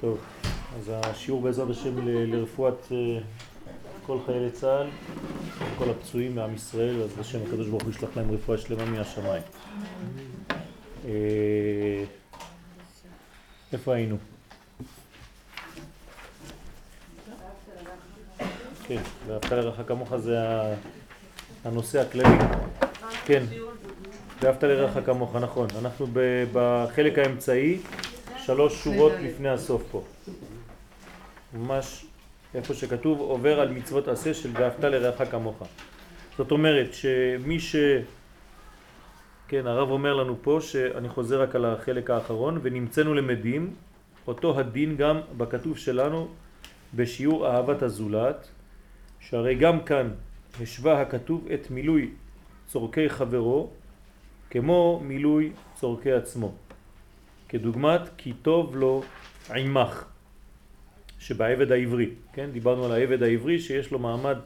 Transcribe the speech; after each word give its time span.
טוב, 0.00 0.18
אז 0.78 0.92
השיעור 0.94 1.42
בעזרת 1.42 1.70
השם 1.70 2.08
לרפואת 2.08 2.92
אה, 2.92 3.18
כל 4.06 4.18
חיילי 4.26 4.50
צה"ל, 4.50 4.86
כל 5.78 5.90
הפצועים 5.90 6.34
מעם 6.34 6.54
ישראל, 6.54 7.02
אז 7.02 7.18
השם 7.18 7.38
הקדוש 7.46 7.68
ברוך 7.68 7.82
הוא 7.82 7.90
ישלח 7.90 8.08
להם 8.16 8.30
רפואה 8.30 8.58
שלמה 8.58 8.84
מהשמיים. 8.84 9.42
אה, 11.04 12.04
איפה 13.72 13.94
היינו? 13.94 14.16
כן, 18.86 19.02
ואהבת 19.26 19.52
לרעך 19.52 19.80
כמוך 19.86 20.16
זה 20.16 20.38
הנושא 21.64 22.00
הכללי. 22.00 22.38
כן, 23.24 23.44
ואהבת 24.40 24.64
לרעך 24.64 25.06
כמוך, 25.06 25.36
נכון. 25.36 25.68
אנחנו 25.78 26.06
בחלק 26.52 27.18
האמצעי, 27.18 27.78
שלוש 28.46 28.84
שורות 28.84 29.12
לפני 29.22 29.48
הסוף 29.48 29.82
פה. 29.90 30.04
ממש 31.54 32.06
איפה 32.54 32.74
שכתוב 32.74 33.20
עובר 33.20 33.60
על 33.60 33.72
מצוות 33.72 34.08
עשה 34.08 34.34
של 34.34 34.50
ואהבת 34.52 34.84
לרעך 34.84 35.30
כמוך. 35.30 35.62
זאת 36.38 36.50
אומרת 36.50 36.94
שמי 36.94 37.60
ש... 37.60 37.76
כן, 39.48 39.66
הרב 39.66 39.90
אומר 39.90 40.14
לנו 40.14 40.36
פה 40.42 40.58
שאני 40.60 41.08
חוזר 41.08 41.42
רק 41.42 41.54
על 41.54 41.64
החלק 41.64 42.10
האחרון 42.10 42.58
ונמצאנו 42.62 43.14
למדים 43.14 43.74
אותו 44.26 44.58
הדין 44.58 44.96
גם 44.96 45.20
בכתוב 45.36 45.78
שלנו 45.78 46.28
בשיעור 46.94 47.48
אהבת 47.48 47.82
הזולת 47.82 48.48
שהרי 49.20 49.54
גם 49.54 49.80
כאן 49.80 50.10
השווה 50.62 51.00
הכתוב 51.00 51.48
את 51.54 51.70
מילוי 51.70 52.10
צורכי 52.66 53.08
חברו 53.08 53.70
כמו 54.50 55.00
מילוי 55.04 55.52
צורכי 55.74 56.12
עצמו 56.12 56.52
כדוגמת 57.48 58.00
כי 58.16 58.32
טוב 58.32 58.76
לו 58.76 59.02
עמך 59.54 60.04
שבעבד 61.18 61.72
העברי, 61.72 62.10
כן? 62.32 62.50
דיברנו 62.52 62.84
על 62.84 62.92
העבד 62.92 63.22
העברי 63.22 63.58
שיש 63.58 63.90
לו 63.90 63.98
מעמד 63.98 64.38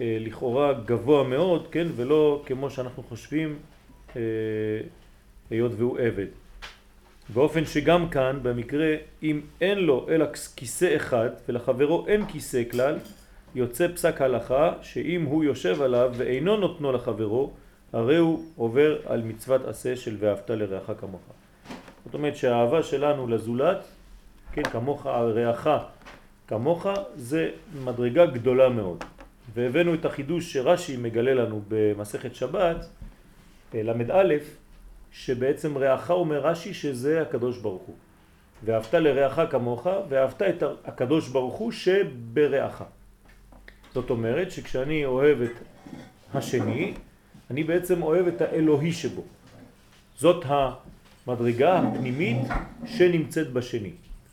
אה, 0.00 0.16
לכאורה 0.20 0.72
גבוה 0.72 1.24
מאוד, 1.24 1.68
כן? 1.70 1.86
ולא 1.96 2.42
כמו 2.46 2.70
שאנחנו 2.70 3.02
חושבים 3.02 3.58
אה, 4.16 4.20
היות 5.50 5.72
והוא 5.76 5.98
עבד. 5.98 6.26
באופן 7.28 7.64
שגם 7.64 8.08
כאן 8.08 8.38
במקרה 8.42 8.94
אם 9.22 9.40
אין 9.60 9.78
לו 9.78 10.06
אלא 10.08 10.26
כיסא 10.56 10.96
אחד 10.96 11.30
ולחברו 11.48 12.06
אין 12.06 12.26
כיסא 12.26 12.62
כלל 12.70 12.98
יוצא 13.54 13.88
פסק 13.88 14.20
הלכה 14.20 14.72
שאם 14.82 15.24
הוא 15.24 15.44
יושב 15.44 15.82
עליו 15.82 16.12
ואינו 16.16 16.56
נותנו 16.56 16.92
לחברו 16.92 17.52
הרי 17.92 18.16
הוא 18.16 18.44
עובר 18.56 18.98
על 19.06 19.22
מצוות 19.22 19.64
עשה 19.64 19.96
של 19.96 20.16
ואהבת 20.20 20.50
לרעך 20.50 20.90
כמוך. 21.00 21.22
זאת 22.04 22.14
אומרת 22.14 22.36
שהאהבה 22.36 22.82
שלנו 22.82 23.26
לזולת, 23.26 23.84
כן, 24.52 24.62
כמוך 24.62 25.06
רעך 25.06 25.68
כמוך, 26.48 26.86
זה 27.16 27.50
מדרגה 27.84 28.26
גדולה 28.26 28.68
מאוד. 28.68 29.04
והבאנו 29.54 29.94
את 29.94 30.04
החידוש 30.04 30.52
שרש"י 30.52 30.96
מגלה 30.96 31.34
לנו 31.34 31.62
במסכת 31.68 32.34
שבת, 32.34 32.86
אה, 33.74 33.82
ל"א, 33.82 34.34
שבעצם 35.12 35.78
רעך 35.78 36.10
אומר 36.10 36.46
רש"י 36.46 36.74
שזה 36.74 37.22
הקדוש 37.22 37.58
ברוך 37.58 37.82
הוא. 37.82 37.94
ואהבת 38.64 38.94
לרעך 38.94 39.40
כמוך, 39.50 39.86
ואהבת 40.08 40.42
את 40.42 40.62
הקדוש 40.84 41.28
ברוך 41.28 41.54
הוא 41.54 41.72
שברעך. 41.72 42.82
זאת 43.94 44.10
אומרת 44.10 44.50
שכשאני 44.50 45.04
אוהב 45.04 45.42
את 45.42 45.52
השני, 46.34 46.94
אני 47.50 47.64
בעצם 47.64 48.02
אוהב 48.02 48.26
את 48.26 48.40
האלוהי 48.40 48.92
שבו. 48.92 49.22
זאת 50.16 50.44
המדרגה 51.26 51.78
הפנימית 51.78 52.46
שנמצאת 52.86 53.52
בשני. 53.52 53.90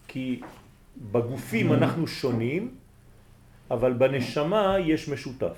כי 0.08 0.42
בגופים 1.11 1.73
אנחנו 1.73 2.08
שונים, 2.08 2.72
אבל 3.72 3.94
בנשמה 3.94 4.75
יש 4.80 5.09
משותף. 5.09 5.56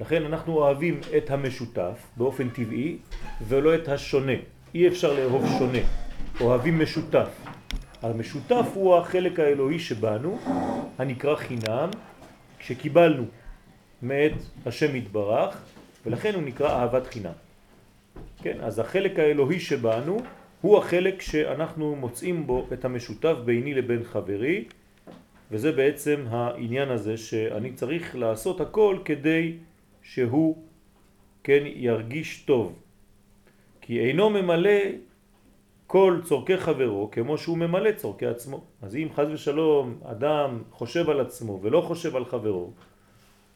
לכן 0.00 0.24
אנחנו 0.24 0.52
אוהבים 0.52 1.00
את 1.16 1.30
המשותף 1.30 2.06
באופן 2.16 2.48
טבעי 2.48 2.96
ולא 3.48 3.74
את 3.74 3.88
השונה. 3.88 4.32
אי 4.74 4.88
אפשר 4.88 5.12
לאהוב 5.12 5.44
שונה, 5.58 5.78
אוהבים 6.40 6.82
משותף. 6.82 7.28
המשותף 8.02 8.66
הוא 8.74 8.96
החלק 8.96 9.40
האלוהי 9.40 9.78
שבנו, 9.78 10.38
הנקרא 10.98 11.36
חינם, 11.36 11.90
שקיבלנו 12.60 13.24
מאת 14.02 14.32
השם 14.66 14.96
יתברך, 14.96 15.62
ולכן 16.06 16.34
הוא 16.34 16.42
נקרא 16.42 16.68
אהבת 16.68 17.06
חינם. 17.06 17.32
כן, 18.42 18.56
אז 18.60 18.78
החלק 18.78 19.18
האלוהי 19.18 19.60
שבנו 19.60 20.22
הוא 20.60 20.78
החלק 20.78 21.22
שאנחנו 21.22 21.96
מוצאים 21.96 22.46
בו 22.46 22.66
את 22.72 22.84
המשותף 22.84 23.34
ביני 23.44 23.74
לבין 23.74 24.04
חברי, 24.04 24.64
וזה 25.50 25.72
בעצם 25.72 26.24
העניין 26.28 26.90
הזה 26.90 27.16
שאני 27.16 27.72
צריך 27.72 28.16
לעשות 28.16 28.60
הכל 28.60 28.98
כדי 29.04 29.56
שהוא 30.02 30.56
כן 31.44 31.62
ירגיש 31.64 32.42
טוב. 32.42 32.78
כי 33.80 34.00
אינו 34.00 34.30
ממלא 34.30 34.80
כל 35.86 36.20
צורכי 36.24 36.56
חברו 36.56 37.10
כמו 37.12 37.38
שהוא 37.38 37.58
ממלא 37.58 37.92
צורכי 37.92 38.26
עצמו. 38.26 38.64
אז 38.82 38.96
אם 38.96 39.08
חז 39.14 39.26
ושלום 39.30 39.98
אדם 40.04 40.62
חושב 40.70 41.10
על 41.10 41.20
עצמו 41.20 41.58
ולא 41.62 41.80
חושב 41.80 42.16
על 42.16 42.24
חברו, 42.24 42.70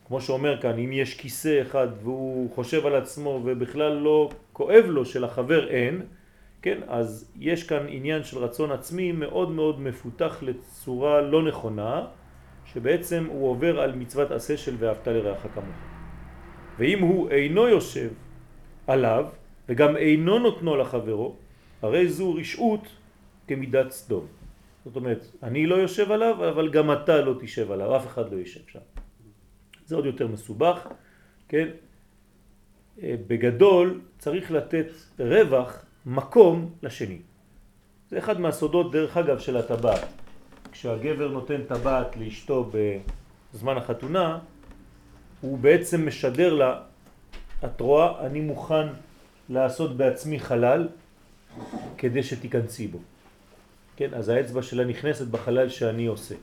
כמו 0.07 0.21
שאומר 0.21 0.61
כאן, 0.61 0.79
אם 0.79 0.93
יש 0.93 1.15
כיסא 1.15 1.63
אחד 1.63 1.89
והוא 2.03 2.51
חושב 2.55 2.87
על 2.87 2.95
עצמו 2.95 3.41
ובכלל 3.45 3.93
לא 3.93 4.31
כואב 4.53 4.85
לו 4.89 5.05
שלחבר 5.05 5.69
אין, 5.69 6.03
כן, 6.65 6.81
אז 6.89 7.33
יש 7.37 7.69
כאן 7.69 7.87
עניין 7.89 8.25
של 8.25 8.39
רצון 8.39 8.73
עצמי 8.73 9.13
מאוד 9.13 9.51
מאוד 9.51 9.81
מפותח 9.81 10.43
לצורה 10.43 11.21
לא 11.21 11.43
נכונה, 11.43 12.07
שבעצם 12.65 13.27
הוא 13.29 13.49
עובר 13.49 13.81
על 13.81 13.93
מצוות 13.93 14.31
עשה 14.31 14.57
של 14.57 14.75
ואהבת 14.79 15.09
לרעך 15.09 15.47
כמוך. 15.55 15.77
ואם 16.79 16.99
הוא 17.01 17.31
אינו 17.31 17.69
יושב 17.69 18.11
עליו 18.87 19.25
וגם 19.69 19.97
אינו 19.97 20.39
נותנו 20.39 20.77
לחברו, 20.77 21.37
הרי 21.83 22.09
זו 22.09 22.35
רשעות 22.35 22.89
כמידת 23.49 23.91
סדום. 23.91 24.27
זאת 24.85 24.97
אומרת, 24.97 25.27
אני 25.43 25.67
לא 25.67 25.75
יושב 25.75 26.13
עליו, 26.13 26.49
אבל 26.49 26.71
גם 26.71 26.93
אתה 26.93 27.21
לא 27.21 27.35
תשב 27.41 27.73
עליו, 27.73 27.97
אף 27.97 28.07
אחד 28.07 28.33
לא 28.33 28.37
יישב 28.37 28.65
שם. 28.69 28.85
זה 29.85 29.97
עוד 29.97 30.07
יותר 30.07 30.27
מסובך, 30.27 30.89
כן? 31.49 31.69
אה, 33.03 33.15
בגדול 33.27 34.01
צריך 34.19 34.51
לתת 34.51 34.89
רווח, 35.19 35.85
מקום 36.07 36.71
לשני. 36.83 37.19
זה 38.11 38.19
אחד 38.19 38.41
מהסודות, 38.41 38.93
דרך 38.93 39.17
אגב, 39.17 39.39
של 39.39 39.57
הטבעת. 39.57 40.09
כשהגבר 40.73 41.29
נותן 41.29 41.63
טבעת 41.69 42.17
לאשתו 42.17 42.71
בזמן 43.53 43.77
החתונה, 43.77 44.39
הוא 45.41 45.59
בעצם 45.59 46.07
משדר 46.07 46.55
לה, 46.55 46.81
את 47.65 47.81
רואה, 47.81 48.27
אני 48.27 48.41
מוכן 48.41 48.87
לעשות 49.49 49.97
בעצמי 49.97 50.41
חלל 50.41 50.89
כדי 51.99 52.23
שתיכנסי 52.23 52.87
בו. 52.87 52.99
כן, 53.97 54.15
אז 54.15 54.29
האצבע 54.29 54.63
שלה 54.63 54.85
נכנסת 54.85 55.27
בחלל 55.27 55.69
שאני 55.69 56.07
עושה. 56.07 56.35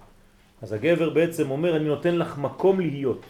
אז 0.61 0.73
הגבר 0.73 1.09
בעצם 1.09 1.51
אומר, 1.51 1.75
אני 1.75 1.85
נותן 1.85 2.15
לך 2.15 2.37
מקום 2.37 2.79
להיות. 2.79 3.25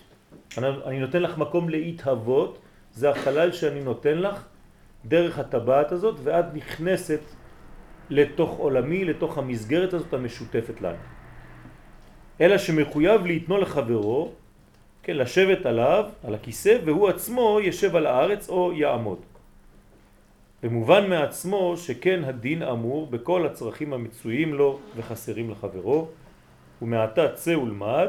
אני, 0.57 0.67
אני 0.85 0.99
נותן 0.99 1.21
לך 1.21 1.37
מקום 1.37 1.69
להתהוות, 1.69 2.59
זה 2.93 3.09
החלל 3.09 3.51
שאני 3.51 3.81
נותן 3.81 4.17
לך 4.17 4.45
דרך 5.05 5.39
הטבעת 5.39 5.91
הזאת, 5.91 6.15
ואת 6.23 6.45
נכנסת 6.53 7.19
לתוך 8.09 8.57
עולמי, 8.57 9.05
לתוך 9.05 9.37
המסגרת 9.37 9.93
הזאת 9.93 10.13
המשותפת 10.13 10.81
לנו. 10.81 10.97
אלא 12.41 12.57
שמחויב 12.57 13.25
להתנו 13.25 13.57
לחברו, 13.57 14.31
כן, 15.03 15.17
לשבת 15.17 15.65
עליו, 15.65 16.09
על 16.23 16.35
הכיסא, 16.35 16.77
והוא 16.85 17.09
עצמו 17.09 17.59
ישב 17.63 17.95
על 17.95 18.05
הארץ 18.05 18.49
או 18.49 18.73
יעמוד. 18.73 19.19
במובן 20.63 21.09
מעצמו 21.09 21.77
שכן 21.77 22.23
הדין 22.23 22.63
אמור 22.63 23.07
בכל 23.07 23.45
הצרכים 23.45 23.93
המצויים 23.93 24.53
לו 24.53 24.79
וחסרים 24.95 25.49
לחברו, 25.49 26.07
ומעתה 26.81 27.33
צא 27.33 27.57
ולמד, 27.57 28.07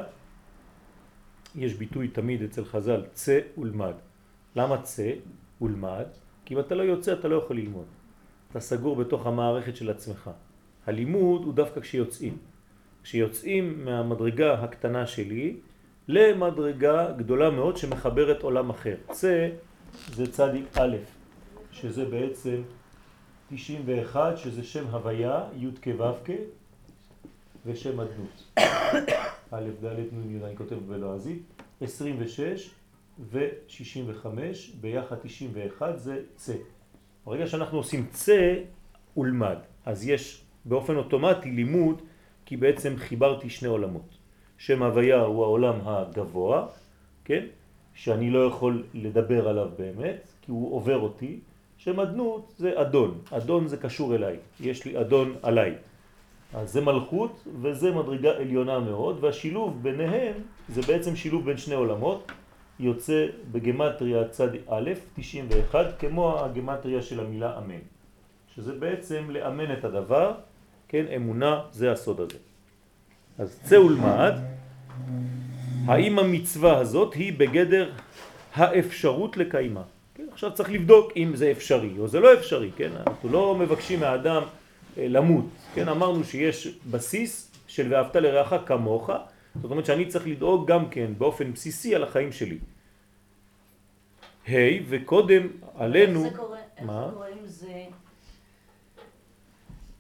יש 1.55 1.75
ביטוי 1.75 2.09
תמיד 2.09 2.43
אצל 2.43 2.65
חז"ל, 2.65 3.03
צא 3.13 3.39
ולמד. 3.59 3.95
למה 4.57 4.83
צא 4.83 5.11
ולמד? 5.61 6.07
כי 6.45 6.55
אם 6.55 6.61
אתה 6.61 6.75
לא 6.75 6.83
יוצא 6.83 7.13
אתה 7.13 7.29
לא 7.29 7.37
יכול 7.37 7.57
ללמוד. 7.57 7.85
אתה 8.51 8.61
סגור 8.61 8.97
בתוך 8.97 9.27
המערכת 9.27 9.77
של 9.77 9.91
עצמך. 9.91 10.31
הלימוד 10.87 11.45
הוא 11.45 11.55
דווקא 11.55 11.81
כשיוצאים. 11.81 12.37
כשיוצאים 13.03 13.85
מהמדרגה 13.85 14.55
הקטנה 14.55 15.07
שלי 15.07 15.57
למדרגה 16.09 17.13
גדולה 17.13 17.51
מאוד 17.51 17.77
שמחברת 17.77 18.43
עולם 18.43 18.71
אחר. 18.71 18.97
צא 19.11 19.49
זה 20.15 20.33
צדיק 20.33 20.65
א', 20.79 20.97
שזה 21.73 22.05
בעצם 22.05 22.63
91, 23.55 24.39
שזה 24.39 24.63
שם 24.63 24.87
הוויה, 24.87 25.45
י' 25.57 25.67
כו' 25.85 26.13
כ', 26.25 26.31
ושם 27.67 28.01
אדנות. 28.01 28.59
א', 29.53 29.69
ד', 29.85 29.99
נ', 30.13 30.45
אני 30.45 30.57
כותב 30.57 30.77
בלועזית, 30.89 31.43
26 31.81 32.71
ו-65, 33.31 34.27
ביחד 34.81 35.17
91 35.23 35.99
זה 35.99 36.21
צא. 36.37 36.55
ברגע 37.27 37.47
שאנחנו 37.47 37.79
עושים 37.79 38.07
צא, 38.11 38.55
ולמד. 39.17 39.57
אז 39.87 40.09
יש 40.09 40.43
באופן 40.65 40.97
אוטומטי 40.97 41.51
לימוד 41.51 42.03
כי 42.47 42.57
בעצם 42.57 42.95
חיברתי 42.97 43.51
שני 43.51 43.69
עולמות. 43.69 44.19
שם 44.59 44.83
הוויה 44.83 45.21
הוא 45.21 45.45
העולם 45.45 45.75
הגבוה, 45.85 46.67
כן? 47.25 47.47
שאני 47.95 48.31
לא 48.31 48.47
יכול 48.47 48.85
לדבר 48.95 49.49
עליו 49.49 49.69
באמת, 49.79 50.27
כי 50.43 50.51
הוא 50.51 50.75
עובר 50.75 50.99
אותי. 50.99 51.41
שם 51.79 52.01
אדנות 52.01 52.53
זה 52.57 52.81
אדון, 52.81 53.19
אדון 53.31 53.69
זה 53.69 53.77
קשור 53.77 54.15
אליי, 54.15 54.37
יש 54.61 54.85
לי 54.85 55.01
אדון 55.01 55.35
עליי. 55.43 55.75
אז 56.55 56.73
זה 56.73 56.81
מלכות 56.81 57.47
וזה 57.63 57.91
מדרגה 57.91 58.31
עליונה 58.31 58.79
מאוד, 58.79 59.25
והשילוב 59.25 59.83
ביניהם 59.83 60.35
זה 60.69 60.83
בעצם 60.83 61.17
שילוב 61.17 61.45
בין 61.45 61.57
שני 61.57 61.75
עולמות, 61.75 62.33
יוצא 62.83 63.27
בגמטריה 63.53 64.29
צד 64.29 64.49
א', 64.69 64.91
91, 65.17 65.87
כמו 65.99 66.39
הגמטריה 66.39 67.03
של 67.03 67.21
המילה 67.21 67.59
אמן, 67.59 67.83
שזה 68.55 68.73
בעצם 68.73 69.31
לאמן 69.31 69.73
את 69.73 69.85
הדבר, 69.85 70.35
כן, 70.89 71.05
אמונה 71.17 71.61
זה 71.71 71.93
הסוד 71.93 72.21
הזה. 72.21 72.39
אז 73.39 73.61
צא 73.65 73.75
ולמד, 73.75 74.33
האם 75.87 76.19
המצווה 76.19 76.79
הזאת 76.79 77.15
היא 77.15 77.33
בגדר 77.39 77.91
האפשרות 78.55 79.37
לקיימה? 79.37 79.83
כן, 80.15 80.27
עכשיו 80.33 80.53
צריך 80.55 80.71
לבדוק 80.71 81.13
אם 81.17 81.33
זה 81.35 81.51
אפשרי 81.51 81.99
או 81.99 82.09
זה 82.09 82.21
לא 82.21 82.35
אפשרי, 82.35 82.71
כן? 82.77 82.91
אנחנו 83.07 83.29
לא 83.29 83.57
מבקשים 83.59 84.01
מהאדם 84.01 84.43
אה, 84.99 85.09
למות, 85.09 85.47
כן? 85.75 85.89
אמרנו 85.89 86.25
שיש 86.25 86.79
בסיס 86.91 87.53
של 87.67 87.93
ואהבת 87.93 88.17
לרעך 88.17 88.55
כמוך, 88.67 89.11
זאת 89.63 89.71
אומרת 89.71 89.87
שאני 89.87 90.07
צריך 90.07 90.27
לדאוג 90.27 90.71
גם 90.71 90.89
כן 90.89 91.13
באופן 91.19 91.53
בסיסי 91.53 91.95
על 91.95 92.03
החיים 92.03 92.33
שלי. 92.33 92.59
היי, 94.47 94.79
hey, 94.79 94.83
וקודם 94.89 95.49
עלינו... 95.75 96.25
איך 96.25 96.33
זה 96.33 96.39
קורה, 96.39 96.59
מה? 96.83 97.03
איך 97.03 97.09
זה 97.09 97.15
קורה 97.15 97.29
אם 97.29 97.47
זה... 97.47 97.87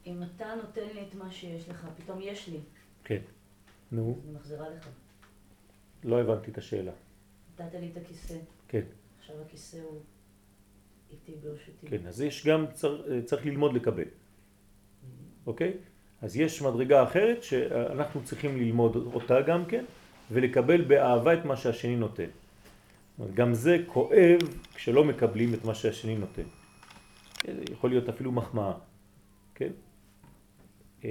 אם 0.06 0.22
אתה 0.22 0.54
נותן 0.54 0.86
לי 0.94 1.02
את 1.08 1.14
מה 1.14 1.30
שיש 1.30 1.68
לך, 1.68 1.86
פתאום 1.96 2.18
יש 2.20 2.48
לי. 2.48 2.60
כן. 3.04 3.20
נו. 3.92 4.18
אני 4.24 4.32
מחזירה 4.32 4.70
לך. 4.70 4.88
לא 6.04 6.20
הבנתי 6.20 6.50
את 6.50 6.58
השאלה. 6.58 6.92
נתת 7.58 7.74
לי 7.74 7.90
את 7.92 7.96
הכיסא. 7.96 8.34
כן. 8.68 8.82
עכשיו 9.18 9.36
הכיסא 9.46 9.76
הוא 9.76 10.00
איתי 11.10 11.32
ברשותי. 11.42 11.86
כן, 11.86 12.06
אז 12.06 12.20
יש 12.20 12.46
גם, 12.46 12.66
צריך, 12.72 13.02
צריך 13.24 13.46
ללמוד 13.46 13.74
לקבל. 13.74 14.08
אוקיי? 15.46 15.72
אז 16.22 16.36
יש 16.36 16.62
מדרגה 16.62 17.02
אחרת 17.02 17.42
שאנחנו 17.42 18.24
צריכים 18.24 18.56
ללמוד 18.56 18.96
אותה 18.96 19.40
גם 19.40 19.66
כן, 19.66 19.84
ולקבל 20.30 20.84
באהבה 20.84 21.34
את 21.34 21.44
מה 21.44 21.56
שהשני 21.56 21.96
נותן. 21.96 22.28
גם 23.34 23.54
זה 23.54 23.76
כואב 23.86 24.38
כשלא 24.74 25.04
מקבלים 25.04 25.54
את 25.54 25.64
מה 25.64 25.74
שהשני 25.74 26.16
נותן. 26.16 26.42
יכול 27.70 27.90
להיות 27.90 28.08
אפילו 28.08 28.32
מחמאה, 28.32 28.72
כן? 29.54 29.70
אה, 31.04 31.10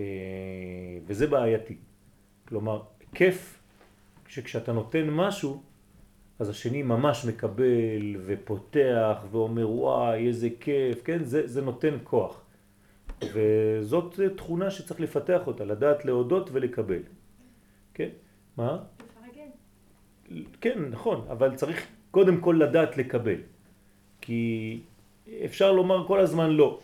וזה 1.08 1.28
בעייתי. 1.28 1.76
כלומר, 2.48 2.82
כיף 3.16 3.60
שכשאתה 4.28 4.74
נותן 4.74 5.10
משהו, 5.10 5.64
אז 6.40 6.50
השני 6.50 6.84
ממש 6.84 7.26
מקבל 7.26 8.16
ופותח 8.26 9.18
ואומר 9.32 9.70
וואי 9.70 10.28
איזה 10.28 10.50
כיף, 10.60 11.04
כן? 11.04 11.24
זה, 11.24 11.48
זה 11.48 11.62
נותן 11.62 11.98
כוח. 12.04 12.42
וזאת 13.34 14.20
תכונה 14.38 14.72
שצריך 14.72 15.00
לפתח 15.00 15.48
אותה, 15.48 15.66
לדעת 15.66 16.06
להודות 16.06 16.50
ולקבל. 16.54 17.02
כן? 17.94 18.10
מה? 18.58 18.84
כן, 20.62 20.80
נכון, 20.90 21.26
אבל 21.30 21.56
צריך 21.56 21.88
קודם 22.12 22.42
כל 22.42 22.60
לדעת 22.60 22.98
לקבל. 22.98 23.40
כי 24.22 24.80
אפשר 25.46 25.72
לומר 25.72 26.08
כל 26.08 26.20
הזמן 26.20 26.50
לא. 26.50 26.80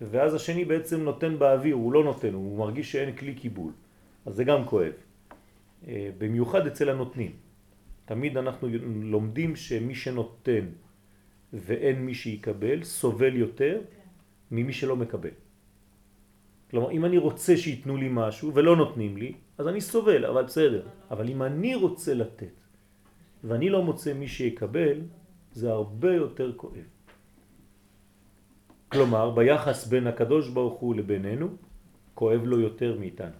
ואז 0.00 0.34
השני 0.34 0.64
בעצם 0.64 1.00
נותן 1.00 1.38
באוויר, 1.38 1.74
הוא 1.74 1.92
לא 1.92 2.04
נותן, 2.04 2.34
הוא 2.34 2.58
מרגיש 2.58 2.92
שאין 2.92 3.16
כלי 3.16 3.34
קיבול. 3.34 3.72
אז 4.26 4.34
זה 4.34 4.44
גם 4.44 4.64
כואב. 4.64 4.92
אה, 5.88 6.10
במיוחד 6.18 6.66
אצל 6.66 6.90
הנותנים. 6.90 7.32
תמיד 8.04 8.36
אנחנו 8.36 8.68
לומדים 9.02 9.56
שמי 9.56 9.94
שנותן 9.94 10.66
ואין 11.52 12.06
מי 12.06 12.14
שיקבל, 12.14 12.82
סובל 12.82 13.36
יותר 13.36 13.80
ממי 14.50 14.72
שלא 14.72 14.96
מקבל. 14.96 15.30
כלומר, 16.70 16.90
אם 16.90 17.04
אני 17.04 17.18
רוצה 17.18 17.56
שיתנו 17.56 17.96
לי 17.96 18.08
משהו 18.10 18.54
ולא 18.54 18.76
נותנים 18.76 19.16
לי, 19.16 19.32
אז 19.58 19.68
אני 19.68 19.80
סובל, 19.80 20.26
אבל 20.26 20.44
בסדר. 20.44 20.82
אבל 21.10 21.28
אם 21.28 21.42
אני 21.42 21.74
רוצה 21.74 22.14
לתת 22.14 22.63
ואני 23.44 23.70
לא 23.70 23.82
מוצא 23.82 24.12
מי 24.12 24.28
שיקבל, 24.28 25.00
זה 25.52 25.70
הרבה 25.70 26.14
יותר 26.14 26.52
כואב. 26.56 26.88
כלומר, 28.88 29.30
ביחס 29.30 29.86
בין 29.86 30.06
הקדוש 30.06 30.48
ברוך 30.48 30.80
הוא 30.80 30.94
לבינינו, 30.94 31.48
כואב 32.14 32.40
לו 32.44 32.60
יותר 32.60 32.98
מאיתנו. 32.98 33.36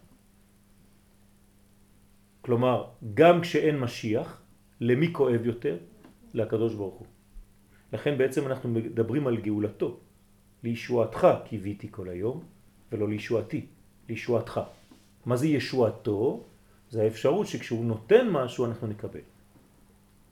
כלומר, 2.41 2.85
גם 3.15 3.41
כשאין 3.41 3.79
משיח, 3.79 4.43
למי 4.81 5.13
כואב 5.13 5.47
יותר? 5.47 5.79
לקדוש 6.35 6.75
ברוך 6.75 6.95
הוא. 6.95 7.07
לכן 7.93 8.19
בעצם 8.19 8.47
אנחנו 8.47 8.69
מדברים 8.69 9.27
על 9.27 9.37
גאולתו. 9.37 9.97
לישועתך 10.65 11.29
קיוויתי 11.45 11.89
כל 11.91 12.09
היום, 12.09 12.43
ולא 12.93 13.09
לישועתי, 13.09 13.67
לישועתך. 14.09 14.61
מה 15.27 15.37
זה 15.37 15.47
ישועתו? 15.47 16.45
זה 16.91 17.03
האפשרות 17.03 17.47
שכשהוא 17.47 17.85
נותן 17.85 18.29
משהו 18.31 18.67
אנחנו 18.67 18.87
נקבל. 18.87 19.34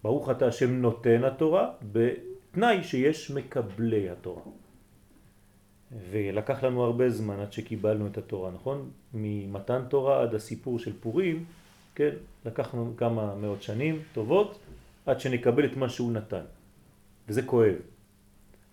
ברוך 0.02 0.31
אתה 0.31 0.46
השם 0.46 0.70
נותן 0.70 1.25
התורה 1.25 1.70
בתנאי 1.93 2.84
שיש 2.84 3.31
מקבלי 3.31 4.10
התורה. 4.10 4.43
ולקח 6.10 6.64
לנו 6.64 6.84
הרבה 6.84 7.10
זמן 7.10 7.40
עד 7.40 7.52
שקיבלנו 7.52 8.06
את 8.06 8.19
התורה, 8.19 8.50
נכון? 8.50 8.90
ממתן 9.14 9.82
תורה 9.88 10.22
עד 10.22 10.34
הסיפור 10.34 10.78
של 10.78 10.93
פורים, 11.00 11.44
כן? 11.94 12.10
לקחנו 12.44 12.93
כמה 12.96 13.34
מאות 13.34 13.62
שנים 13.62 14.02
טובות 14.12 14.58
עד 15.06 15.20
שנקבל 15.20 15.64
את 15.64 15.76
מה 15.76 15.88
שהוא 15.88 16.12
נתן. 16.12 16.44
וזה 17.28 17.43
כואב. 17.43 17.75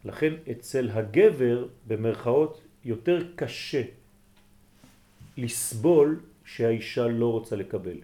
לכן 0.06 0.34
אצל 0.52 0.90
הגבר 0.90 1.68
במרכאות 1.88 2.62
יותר 2.86 3.20
קשה 3.36 3.82
לסבול 5.38 6.20
שהאישה 6.46 7.08
לא 7.08 7.32
רוצה 7.32 7.56
לקבל, 7.56 7.98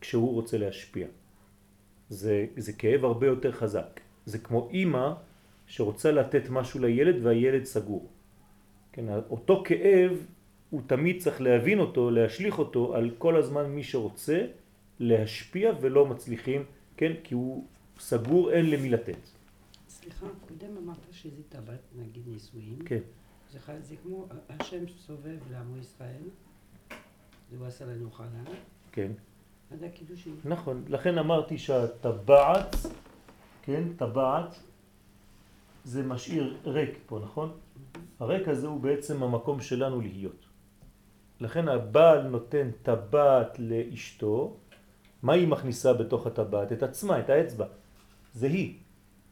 כשהוא 0.00 0.34
רוצה 0.34 0.58
להשפיע. 0.58 1.06
זה, 2.10 2.46
זה 2.56 2.72
כאב 2.72 3.04
הרבה 3.04 3.26
יותר 3.26 3.52
חזק. 3.52 4.00
זה 4.26 4.38
כמו 4.38 4.68
אימא 4.70 5.12
שרוצה 5.66 6.12
לתת 6.12 6.50
משהו 6.50 6.80
לילד 6.80 7.26
והילד 7.26 7.64
סגור. 7.64 8.08
כן, 8.92 9.04
אותו 9.30 9.62
כאב 9.66 10.26
הוא 10.70 10.82
תמיד 10.86 11.20
צריך 11.20 11.40
להבין 11.40 11.78
אותו, 11.78 12.10
להשליך 12.10 12.58
אותו 12.58 12.96
על 12.96 13.10
כל 13.18 13.36
הזמן 13.36 13.70
מי 13.70 13.82
שרוצה 13.84 14.46
להשפיע 15.00 15.72
ולא 15.80 16.06
מצליחים, 16.06 16.64
כן, 16.96 17.12
כי 17.24 17.34
הוא 17.34 17.64
סגור, 17.98 18.52
אין 18.52 18.70
למי 18.70 18.90
לתת. 18.90 19.18
סליחה, 19.88 20.26
קודם 20.48 20.76
אמרת 20.76 21.06
שזה 21.10 21.42
טבעת, 21.48 21.80
נגיד 21.98 22.22
נישואים. 22.26 22.78
כן. 22.84 23.00
זה, 23.52 23.58
זה 23.82 23.96
כמו 24.02 24.26
השם 24.48 24.88
סובב 24.88 25.38
לעמו 25.50 25.78
ישראל, 25.78 26.22
זה 27.50 27.56
הוא 27.58 27.66
עשה 27.66 27.86
לנו 27.86 28.10
חלל. 28.10 28.54
כן. 28.92 29.12
נכון, 30.44 30.84
לכן 30.88 31.18
אמרתי 31.18 31.58
שהטבעת, 31.58 32.76
כן, 33.62 33.82
טבעת, 33.96 34.60
זה 35.84 36.02
משאיר 36.02 36.56
ריק 36.64 36.98
פה, 37.06 37.18
נכון? 37.24 37.52
הריק 38.20 38.48
הזה 38.48 38.66
הוא 38.66 38.80
בעצם 38.80 39.22
המקום 39.22 39.60
שלנו 39.60 40.00
להיות. 40.00 40.46
לכן 41.40 41.68
הבעל 41.68 42.22
נותן 42.22 42.70
טבעת 42.82 43.58
לאשתו, 43.58 44.56
מה 45.22 45.32
היא 45.32 45.48
מכניסה 45.48 45.92
בתוך 45.92 46.26
הטבעת? 46.26 46.72
את 46.72 46.82
עצמה, 46.82 47.20
את 47.20 47.30
האצבע. 47.30 47.66
זה 48.34 48.46
היא. 48.46 48.74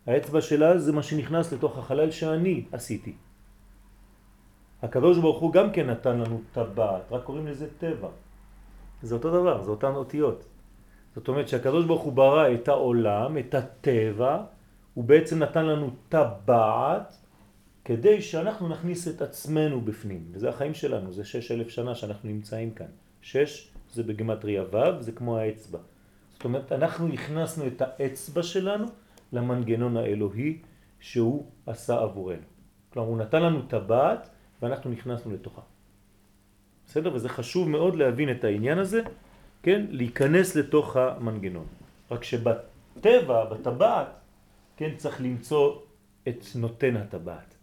האצבע 0.06 0.40
שלה 0.40 0.78
זה 0.78 0.92
מה 0.92 1.02
שנכנס 1.02 1.52
לתוך 1.52 1.78
החלל 1.78 2.10
שאני 2.10 2.64
עשיתי. 2.72 3.14
הקדוש 4.82 5.18
ברוך 5.18 5.40
הוא 5.40 5.52
גם 5.52 5.72
כן 5.72 5.90
נתן 5.90 6.18
לנו 6.18 6.40
טבעת, 6.52 7.12
רק 7.12 7.24
קוראים 7.24 7.46
לזה 7.46 7.66
טבע. 7.78 8.08
זה 9.06 9.14
אותו 9.14 9.30
דבר, 9.30 9.62
זה 9.62 9.70
אותן 9.70 9.94
אותיות. 9.94 10.44
זאת 11.14 11.28
אומרת 11.28 11.48
שהקדוש 11.48 11.84
ברוך 11.84 12.02
הוא 12.02 12.12
ברא 12.12 12.54
את 12.54 12.68
העולם, 12.68 13.38
את 13.38 13.54
הטבע, 13.54 14.44
הוא 14.94 15.04
בעצם 15.04 15.38
נתן 15.38 15.66
לנו 15.66 15.90
טבעת 16.08 17.16
כדי 17.84 18.22
שאנחנו 18.22 18.68
נכניס 18.68 19.08
את 19.08 19.22
עצמנו 19.22 19.80
בפנים. 19.80 20.24
וזה 20.32 20.48
החיים 20.48 20.74
שלנו, 20.74 21.12
זה 21.12 21.24
שש 21.24 21.52
אלף 21.52 21.68
שנה 21.68 21.94
שאנחנו 21.94 22.28
נמצאים 22.28 22.70
כאן. 22.70 22.86
שש 23.22 23.72
זה 23.92 24.02
בגמטריה 24.02 24.62
ו', 24.72 25.02
זה 25.02 25.12
כמו 25.12 25.38
האצבע. 25.38 25.78
זאת 26.32 26.44
אומרת, 26.44 26.72
אנחנו 26.72 27.08
הכנסנו 27.08 27.66
את 27.66 27.82
האצבע 27.82 28.42
שלנו 28.42 28.86
למנגנון 29.32 29.96
האלוהי 29.96 30.58
שהוא 31.00 31.46
עשה 31.66 31.98
עבורנו. 31.98 32.46
כלומר, 32.92 33.08
הוא 33.08 33.18
נתן 33.18 33.42
לנו 33.42 33.62
טבעת 33.62 34.28
ואנחנו 34.62 34.90
נכנסנו 34.90 35.32
לתוכה. 35.32 35.62
בסדר? 36.86 37.14
וזה 37.14 37.28
חשוב 37.28 37.68
מאוד 37.68 37.94
להבין 37.96 38.30
את 38.30 38.44
העניין 38.44 38.78
הזה, 38.78 39.02
כן? 39.62 39.86
להיכנס 39.90 40.56
לתוך 40.56 40.96
המנגנון. 40.96 41.66
רק 42.10 42.24
שבטבע, 42.24 43.44
בטבעת, 43.44 44.08
כן, 44.76 44.96
צריך 44.96 45.20
למצוא 45.20 45.78
את 46.28 46.44
נותן 46.54 46.96
הטבעת. 46.96 47.54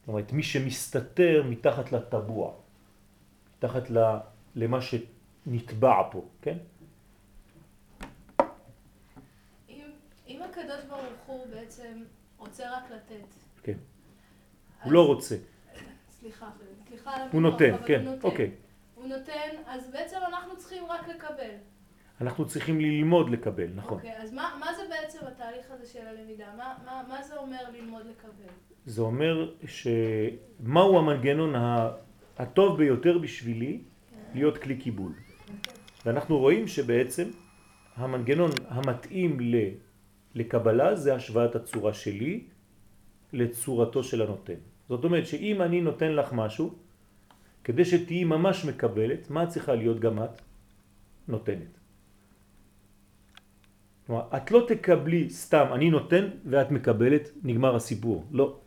זאת 0.00 0.08
אומרת, 0.08 0.32
מי 0.32 0.42
שמסתתר 0.42 1.42
מתחת 1.48 1.92
לטבוע, 1.92 2.52
מתחת 3.58 3.82
למה 4.56 4.78
שנטבע 4.82 6.02
פה, 6.12 6.24
כן? 6.42 6.56
אם, 9.68 9.82
אם 10.28 10.40
הקדוש 10.42 10.84
ברוך 10.88 11.02
הוא 11.26 11.46
בעצם 11.50 12.02
רוצה 12.38 12.76
רק 12.76 12.90
לתת. 12.90 13.26
כן. 13.62 13.72
אז- 13.72 14.84
הוא 14.84 14.92
לא 14.92 15.06
רוצה, 15.06 15.36
הוא 17.12 17.14
הוויכוח, 17.20 17.40
נותן, 17.40 17.74
אבל 17.74 17.86
כן, 17.86 18.00
הוא 18.06 18.14
נותן. 18.14 18.28
אוקיי. 18.28 18.50
הוא 18.94 19.06
נותן, 19.06 19.32
אז 19.66 19.90
בעצם 19.92 20.16
אנחנו 20.28 20.56
צריכים 20.56 20.82
רק 20.88 21.08
לקבל. 21.08 21.50
אנחנו 22.20 22.46
צריכים 22.46 22.80
ללמוד 22.80 23.30
לקבל, 23.30 23.66
נכון. 23.74 23.98
אוקיי, 23.98 24.16
אז 24.22 24.32
מה, 24.32 24.56
מה 24.60 24.66
זה 24.76 24.82
בעצם 24.90 25.18
התהליך 25.26 25.66
הזה 25.70 25.86
של 25.86 26.06
הלמידה? 26.06 26.46
מה, 26.56 26.74
מה, 26.84 27.02
מה 27.08 27.22
זה 27.22 27.36
אומר 27.36 27.60
ללמוד 27.74 28.02
לקבל? 28.06 28.52
זה 28.86 29.02
אומר 29.02 29.52
שמהו 29.66 30.98
המנגנון 30.98 31.54
ה- 31.54 31.90
הטוב 32.38 32.78
ביותר 32.78 33.18
בשבילי 33.18 33.80
להיות 34.34 34.58
כלי 34.58 34.76
קיבול. 34.76 35.12
ואנחנו 36.06 36.38
רואים 36.38 36.66
שבעצם 36.68 37.28
המנגנון 37.96 38.50
המתאים 38.68 39.40
ל- 39.40 39.70
לקבלה 40.34 40.96
זה 40.96 41.14
השוואת 41.14 41.54
הצורה 41.56 41.94
שלי 41.94 42.44
לצורתו 43.32 44.04
של 44.04 44.22
הנותן. 44.22 44.54
זאת 44.88 45.04
אומרת 45.04 45.26
שאם 45.26 45.62
אני 45.62 45.80
נותן 45.80 46.12
לך 46.12 46.32
משהו, 46.32 46.74
כדי 47.66 47.84
שתהיי 47.84 48.24
ממש 48.24 48.64
מקבלת, 48.64 49.30
מה 49.30 49.46
צריכה 49.46 49.74
להיות 49.74 50.00
גם 50.00 50.22
את? 50.22 50.42
נותנת. 51.28 51.78
כלומר, 54.06 54.22
את 54.36 54.50
לא 54.50 54.64
תקבלי 54.68 55.30
סתם, 55.30 55.66
אני 55.74 55.90
נותן 55.90 56.28
ואת 56.46 56.70
מקבלת, 56.70 57.30
נגמר 57.42 57.76
הסיפור. 57.76 58.24
לא. 58.30 58.60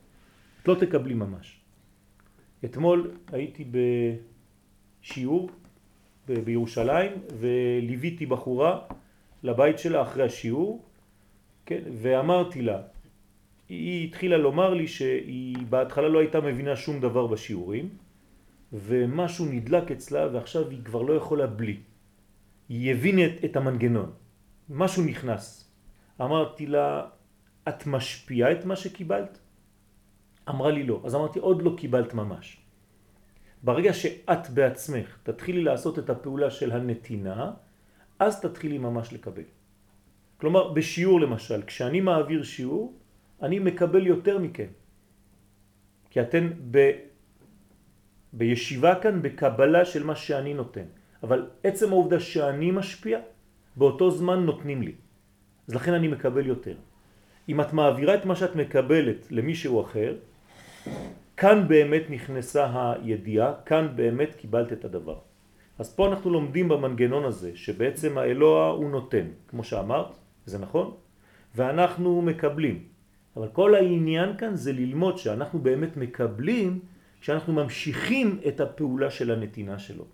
את 0.62 0.68
לא 0.68 0.76
תקבלי 0.76 1.14
ממש. 1.14 1.62
אתמול 2.66 3.12
הייתי 3.32 3.72
בשיעור 3.72 5.50
בירושלים 6.28 7.12
וליוויתי 7.40 8.26
בחורה 8.26 8.80
לבית 9.44 9.80
שלה 9.80 10.02
אחרי 10.02 10.24
השיעור, 10.24 10.84
כן, 11.66 11.84
ואמרתי 12.02 12.62
לה, 12.62 12.82
היא 13.70 14.08
התחילה 14.08 14.38
לומר 14.38 14.74
לי 14.74 14.88
שהיא 14.88 15.58
בהתחלה 15.70 16.08
לא 16.08 16.20
הייתה 16.20 16.42
מבינה 16.42 16.76
שום 16.76 17.00
דבר 17.00 17.28
בשיעורים, 17.28 18.09
ומשהו 18.74 19.46
נדלק 19.46 19.92
אצלה 19.92 20.28
ועכשיו 20.34 20.70
היא 20.70 20.84
כבר 20.86 21.02
לא 21.02 21.14
יכולה 21.14 21.48
בלי. 21.48 21.78
היא 22.70 22.92
הבינה 22.92 23.26
את, 23.26 23.46
את 23.46 23.56
המנגנון, 23.56 24.12
משהו 24.70 25.04
נכנס. 25.04 25.72
אמרתי 26.22 26.66
לה, 26.66 27.08
את 27.70 27.88
משפיעה 27.88 28.52
את 28.52 28.66
מה 28.66 28.76
שקיבלת? 28.76 29.40
אמרה 30.50 30.72
לי 30.72 30.84
לא. 30.84 31.02
אז 31.06 31.16
אמרתי, 31.16 31.40
עוד 31.40 31.62
לא 31.62 31.74
קיבלת 31.78 32.14
ממש. 32.14 32.62
ברגע 33.64 33.94
שאת 33.94 34.50
בעצמך 34.50 35.18
תתחילי 35.24 35.62
לעשות 35.62 36.00
את 36.00 36.10
הפעולה 36.10 36.50
של 36.52 36.72
הנתינה, 36.72 37.52
אז 38.20 38.42
תתחילי 38.42 38.78
ממש 38.78 39.14
לקבל. 39.14 39.44
כלומר, 40.38 40.74
בשיעור 40.74 41.22
למשל, 41.22 41.62
כשאני 41.68 42.02
מעביר 42.02 42.44
שיעור, 42.44 42.94
אני 43.42 43.60
מקבל 43.60 44.08
יותר 44.08 44.38
מכם. 44.38 44.72
כי 46.10 46.22
אתן. 46.22 46.50
בישיבה 48.34 48.96
כאן 48.96 49.22
בקבלה 49.22 49.86
של 49.86 50.04
מה 50.04 50.16
שאני 50.16 50.54
נותן. 50.54 50.86
אבל 51.24 51.48
עצם 51.64 51.90
העובדה 51.90 52.20
שאני 52.20 52.72
משפיע, 52.72 53.20
באותו 53.76 54.12
זמן 54.12 54.40
נותנים 54.46 54.82
לי. 54.82 54.94
אז 55.68 55.76
לכן 55.76 55.94
אני 55.94 56.08
מקבל 56.08 56.46
יותר. 56.46 56.76
אם 57.50 57.62
את 57.62 57.74
מעבירה 57.74 58.16
את 58.16 58.26
מה 58.26 58.36
שאת 58.36 58.56
מקבלת 58.56 59.32
למישהו 59.32 59.82
אחר, 59.82 60.16
כאן 61.38 61.68
באמת 61.68 62.04
נכנסה 62.10 62.94
הידיעה, 63.02 63.54
כאן 63.66 63.88
באמת 63.96 64.36
קיבלת 64.36 64.74
את 64.74 64.86
הדבר. 64.86 65.18
אז 65.80 65.96
פה 65.96 66.08
אנחנו 66.08 66.30
לומדים 66.30 66.70
במנגנון 66.70 67.26
הזה, 67.26 67.52
שבעצם 67.56 68.18
האלוה 68.18 68.68
הוא 68.70 68.90
נותן, 68.90 69.26
כמו 69.48 69.64
שאמרת, 69.64 70.12
זה 70.46 70.58
נכון, 70.60 70.94
ואנחנו 71.56 72.22
מקבלים. 72.22 72.84
אבל 73.38 73.48
כל 73.54 73.76
העניין 73.76 74.38
כאן 74.38 74.56
זה 74.56 74.74
ללמוד 74.74 75.18
שאנחנו 75.18 75.60
באמת 75.60 75.98
מקבלים 75.98 76.80
כשאנחנו 77.22 77.54
ממשיכים 77.54 78.40
את 78.48 78.60
הפעולה 78.60 79.12
של 79.12 79.32
הנתינה 79.32 79.80
שלו. 79.80 80.06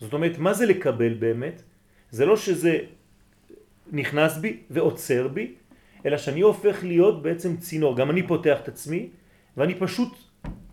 זאת 0.00 0.12
אומרת, 0.12 0.38
מה 0.38 0.54
זה 0.54 0.66
לקבל 0.66 1.14
באמת? 1.14 1.62
זה 2.10 2.26
לא 2.26 2.36
שזה 2.36 2.78
נכנס 3.92 4.36
בי 4.36 4.60
ועוצר 4.70 5.28
בי, 5.28 5.54
אלא 6.06 6.16
שאני 6.18 6.40
הופך 6.40 6.84
להיות 6.84 7.22
בעצם 7.22 7.56
צינור. 7.56 7.96
גם 7.96 8.10
אני 8.10 8.26
פותח 8.26 8.58
את 8.62 8.68
עצמי, 8.68 9.08
ואני 9.56 9.74
פשוט 9.74 10.12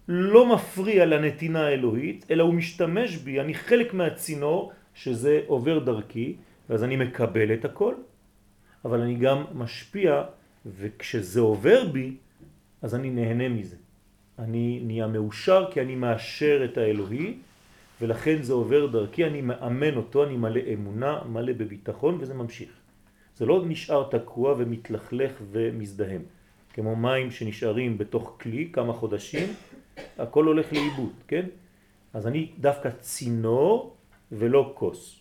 לא 0.07 0.55
מפריע 0.55 1.05
לנתינה 1.05 1.67
האלוהית, 1.67 2.25
אלא 2.31 2.43
הוא 2.43 2.53
משתמש 2.53 3.17
בי, 3.17 3.39
אני 3.41 3.53
חלק 3.53 3.93
מהצינור 3.93 4.71
שזה 4.93 5.41
עובר 5.47 5.79
דרכי, 5.79 6.35
ואז 6.69 6.83
אני 6.83 6.95
מקבל 6.95 7.53
את 7.53 7.65
הכל, 7.65 7.95
אבל 8.85 9.01
אני 9.01 9.15
גם 9.15 9.43
משפיע, 9.53 10.23
וכשזה 10.65 11.39
עובר 11.39 11.87
בי, 11.87 12.17
אז 12.81 12.95
אני 12.95 13.09
נהנה 13.09 13.49
מזה. 13.49 13.75
אני 14.39 14.79
נהיה 14.83 15.07
מאושר 15.07 15.65
כי 15.71 15.81
אני 15.81 15.95
מאשר 15.95 16.61
את 16.65 16.77
האלוהי, 16.77 17.37
ולכן 18.01 18.41
זה 18.41 18.53
עובר 18.53 18.85
דרכי, 18.85 19.25
אני 19.25 19.41
מאמן 19.41 19.95
אותו, 19.95 20.23
אני 20.23 20.37
מלא 20.37 20.61
אמונה, 20.73 21.19
מלא 21.29 21.53
בביטחון, 21.53 22.17
וזה 22.19 22.33
ממשיך. 22.33 22.69
זה 23.37 23.45
לא 23.45 23.63
נשאר 23.67 24.09
תקוע 24.09 24.55
ומתלכלך 24.57 25.31
ומזדהם. 25.51 26.21
כמו 26.73 26.95
מים 26.95 27.31
שנשארים 27.31 27.97
בתוך 27.97 28.37
כלי 28.41 28.69
כמה 28.73 28.93
חודשים, 28.93 29.47
הכל 30.17 30.45
הולך 30.45 30.73
לאיבוד, 30.73 31.13
כן? 31.27 31.45
אז 32.13 32.27
אני 32.27 32.51
דווקא 32.59 32.89
צינור 32.99 33.95
ולא 34.31 34.71
כוס. 34.75 35.19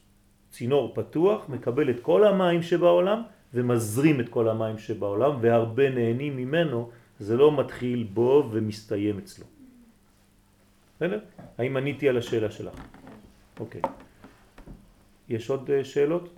צינור 0.50 0.92
פתוח, 0.94 1.48
מקבל 1.48 1.90
את 1.90 2.00
כל 2.00 2.24
המים 2.24 2.62
שבעולם 2.62 3.22
ומזרים 3.54 4.20
את 4.20 4.28
כל 4.28 4.48
המים 4.48 4.78
שבעולם, 4.78 5.32
והרבה 5.40 5.90
נהנים 5.90 6.36
ממנו, 6.36 6.90
זה 7.22 7.36
לא 7.36 7.56
מתחיל 7.60 8.08
בו 8.14 8.48
ומסתיים 8.52 9.18
אצלו. 9.18 9.46
בסדר? 10.96 11.20
האם 11.58 11.76
עניתי 11.76 12.08
על 12.08 12.18
השאלה 12.18 12.50
שלך? 12.50 12.74
אוקיי. 13.60 13.82
יש 15.28 15.50
עוד 15.50 15.70
אה, 15.70 15.84
שאלות? 15.84 16.28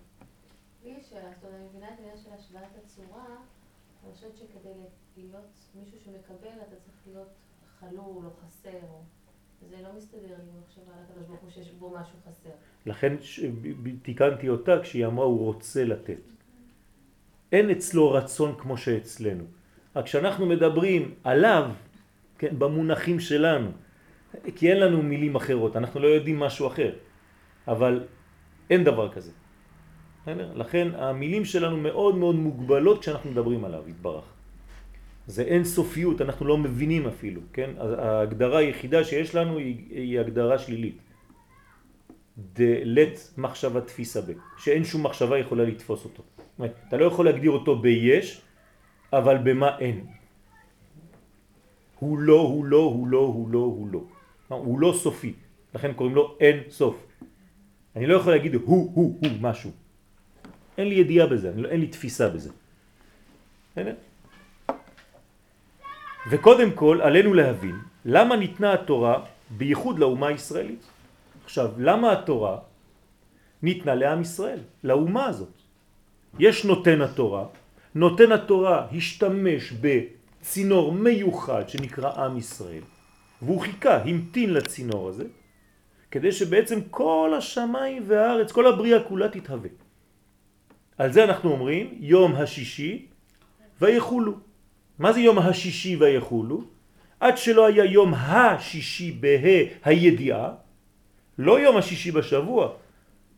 לי 0.85 0.91
יש 0.91 1.11
שאלה, 1.11 1.31
זאת 1.35 1.45
אומרת, 1.45 1.55
אני 1.61 1.69
מבינה 1.69 1.87
את 1.87 1.99
העניין 1.99 2.17
של 2.17 2.31
השוואת 2.33 2.85
הצורה, 2.85 3.25
אני 3.27 4.13
חושבת 4.13 4.37
שכדי 4.37 4.71
להיות 5.17 5.53
מישהו 5.75 5.99
שמקבל, 6.05 6.57
אתה 6.69 6.77
צריך 6.77 6.97
להיות 7.07 7.29
חלול 7.81 8.25
או 8.27 8.31
חסר. 8.47 8.87
זה 9.71 9.77
לא 9.83 9.89
מסתדר 9.97 10.35
עם 10.35 10.49
המחשבה 10.57 10.93
על 10.93 11.05
הקדוש 11.05 11.27
ברוך 11.27 11.41
הוא 11.41 11.51
שיש 11.51 11.71
בו 11.71 11.91
משהו 11.91 12.19
חסר. 12.29 12.51
לכן 12.87 13.17
תיקנתי 14.03 14.49
אותה 14.49 14.73
כשהיא 14.83 15.07
אמרה 15.07 15.25
הוא 15.25 15.45
רוצה 15.45 15.85
לתת. 15.85 16.21
אין 17.53 17.71
אצלו 17.71 18.11
רצון 18.11 18.59
כמו 18.59 18.77
שאצלנו. 18.77 19.45
רק 19.97 20.05
כשאנחנו 20.05 20.47
מדברים 20.47 21.15
עליו, 21.25 21.71
כן, 22.39 22.59
במונחים 22.59 23.21
שלנו, 23.21 23.71
כי 24.57 24.71
אין 24.71 24.81
לנו 24.81 25.03
מילים 25.03 25.35
אחרות, 25.35 25.77
אנחנו 25.77 26.01
לא 26.01 26.09
יודעים 26.09 26.39
משהו 26.41 26.67
אחר, 26.67 26.93
אבל 27.69 28.05
אין 28.71 28.85
דבר 28.85 29.13
כזה. 29.13 29.33
לכן 30.55 30.89
המילים 30.95 31.45
שלנו 31.45 31.77
מאוד 31.77 32.15
מאוד 32.17 32.37
מוגבלות 32.37 33.01
כשאנחנו 33.01 33.31
מדברים 33.31 33.65
עליו, 33.65 33.89
יתברך. 33.89 34.25
זה 35.27 35.43
אין 35.43 35.65
סופיות, 35.65 36.21
אנחנו 36.21 36.47
לא 36.47 36.59
מבינים 36.59 37.07
אפילו, 37.07 37.41
כן? 37.53 37.71
ההגדרה 37.79 38.59
היחידה 38.59 39.05
שיש 39.05 39.35
לנו 39.35 39.59
היא, 39.59 39.77
היא 39.91 40.21
הגדרה 40.21 40.59
שלילית. 40.59 40.99
דלת 42.39 43.35
מחשבה 43.39 43.81
תפיסה 43.81 44.21
ב, 44.21 44.33
שאין 44.59 44.85
שום 44.85 45.07
מחשבה 45.07 45.39
יכולה 45.39 45.65
לתפוס 45.65 46.05
אותו. 46.05 46.23
אומרת, 46.59 46.75
אתה 46.89 46.97
לא 46.97 47.05
יכול 47.05 47.25
להגדיר 47.25 47.51
אותו 47.51 47.79
ביש, 47.79 48.41
אבל 49.19 49.39
במה 49.39 49.79
אין. 49.79 50.07
הוא 51.99 52.19
לא, 52.19 52.41
הוא 52.41 52.65
לא, 52.65 52.83
הוא 52.83 53.09
לא, 53.09 53.19
הוא 53.19 53.49
לא, 53.51 53.59
הוא 53.59 53.89
לא. 53.93 54.01
הוא 54.49 54.81
לא 54.81 54.95
סופי, 54.97 55.35
לכן 55.75 55.93
קוראים 55.93 56.15
לו 56.15 56.37
אין 56.41 56.59
סוף. 56.71 56.97
אני 57.97 58.07
לא 58.07 58.15
יכול 58.17 58.33
להגיד 58.33 58.55
הוא, 58.55 58.91
הוא, 58.95 59.19
הוא, 59.21 59.31
משהו. 59.41 59.71
אין 60.79 60.89
לי 60.89 60.95
ידיעה 60.95 61.27
בזה, 61.27 61.53
לא, 61.57 61.69
אין 61.69 61.81
לי 61.81 61.87
תפיסה 61.87 62.29
בזה. 62.29 62.51
בסדר? 63.73 63.95
וקודם 66.31 66.73
כל 66.73 67.01
עלינו 67.03 67.35
להבין 67.35 67.77
למה 68.05 68.37
ניתנה 68.37 68.73
התורה 68.73 69.25
בייחוד 69.51 69.99
לאומה 69.99 70.27
הישראלית. 70.27 70.85
עכשיו, 71.45 71.71
למה 71.79 72.13
התורה 72.13 72.59
ניתנה 73.63 73.95
לעם 73.95 74.21
ישראל, 74.21 74.61
לאומה 74.85 75.25
הזאת? 75.27 75.55
יש 76.39 76.65
נותן 76.65 77.03
התורה, 77.03 77.47
נותן 77.95 78.33
התורה 78.33 78.87
השתמש 78.97 79.73
בצינור 79.73 80.93
מיוחד 80.93 81.69
שנקרא 81.69 82.11
עם 82.25 82.39
ישראל, 82.39 82.83
והוא 83.43 83.61
חיכה, 83.61 83.97
המתין 84.03 84.53
לצינור 84.53 85.09
הזה, 85.09 85.25
כדי 86.11 86.33
שבעצם 86.33 86.81
כל 86.91 87.35
השמיים 87.39 88.03
והארץ, 88.07 88.53
כל 88.53 88.67
הבריאה 88.67 89.03
כולה 89.03 89.29
תתהווה. 89.29 89.69
על 90.99 91.13
זה 91.13 91.25
אנחנו 91.25 91.51
אומרים 91.51 91.95
יום 92.01 92.35
השישי 92.35 93.07
ויחולו. 93.81 94.33
מה 94.99 95.13
זה 95.13 95.21
יום 95.21 95.39
השישי 95.39 95.97
ויחולו? 95.97 96.65
עד 97.21 97.39
שלא 97.39 97.67
היה 97.67 97.85
יום 97.85 98.15
השישי 98.15 99.13
בה 99.13 99.29
הידיעה, 99.85 100.53
לא 101.39 101.61
יום 101.61 101.77
השישי 101.77 102.11
בשבוע. 102.11 102.73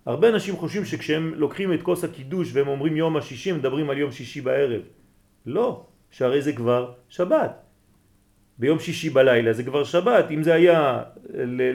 הרבה 0.06 0.28
אנשים 0.28 0.56
חושבים 0.56 0.84
שכשהם 0.84 1.34
לוקחים 1.34 1.72
את 1.72 1.82
כוס 1.82 2.04
הקידוש 2.04 2.50
והם 2.52 2.68
אומרים 2.68 2.96
יום 2.96 3.16
השישי, 3.16 3.50
הם 3.50 3.58
מדברים 3.58 3.90
על 3.90 3.98
יום 3.98 4.12
שישי 4.12 4.40
בערב. 4.40 4.82
לא, 5.46 5.86
שהרי 6.10 6.42
זה 6.42 6.52
כבר 6.52 6.92
שבת. 7.08 7.62
ביום 8.58 8.78
שישי 8.78 9.10
בלילה 9.10 9.52
זה 9.52 9.62
כבר 9.62 9.84
שבת. 9.84 10.30
אם 10.30 10.42
זה 10.42 10.54
היה 10.54 11.02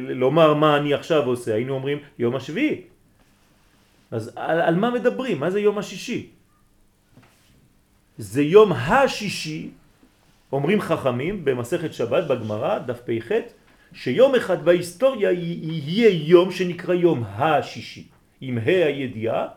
לומר 0.10 0.54
מה 0.54 0.78
אני 0.78 0.94
עכשיו 0.94 1.26
עושה, 1.26 1.54
היינו 1.54 1.74
אומרים 1.74 1.98
יום 2.20 2.36
השביעי. 2.36 2.82
אז 4.12 4.32
על, 4.36 4.62
על 4.62 4.76
מה 4.76 4.92
מדברים? 4.92 5.40
מה 5.40 5.50
זה 5.50 5.60
יום 5.60 5.78
השישי? 5.78 6.30
זה 8.18 8.42
יום 8.42 8.72
השישי, 8.72 9.70
אומרים 10.52 10.82
חכמים 10.82 11.46
במסכת 11.46 11.94
שבת 11.94 12.24
בגמרא, 12.28 12.80
דף 12.80 13.00
פ"ח, 13.06 13.32
שיום 13.94 14.36
אחד 14.36 14.66
בהיסטוריה 14.66 15.32
יהיה 15.32 16.10
יום 16.10 16.52
שנקרא 16.52 16.94
יום 16.94 17.24
השישי, 17.24 18.08
עם 18.42 18.58
ה' 18.58 18.86
הידיעה, 18.86 19.48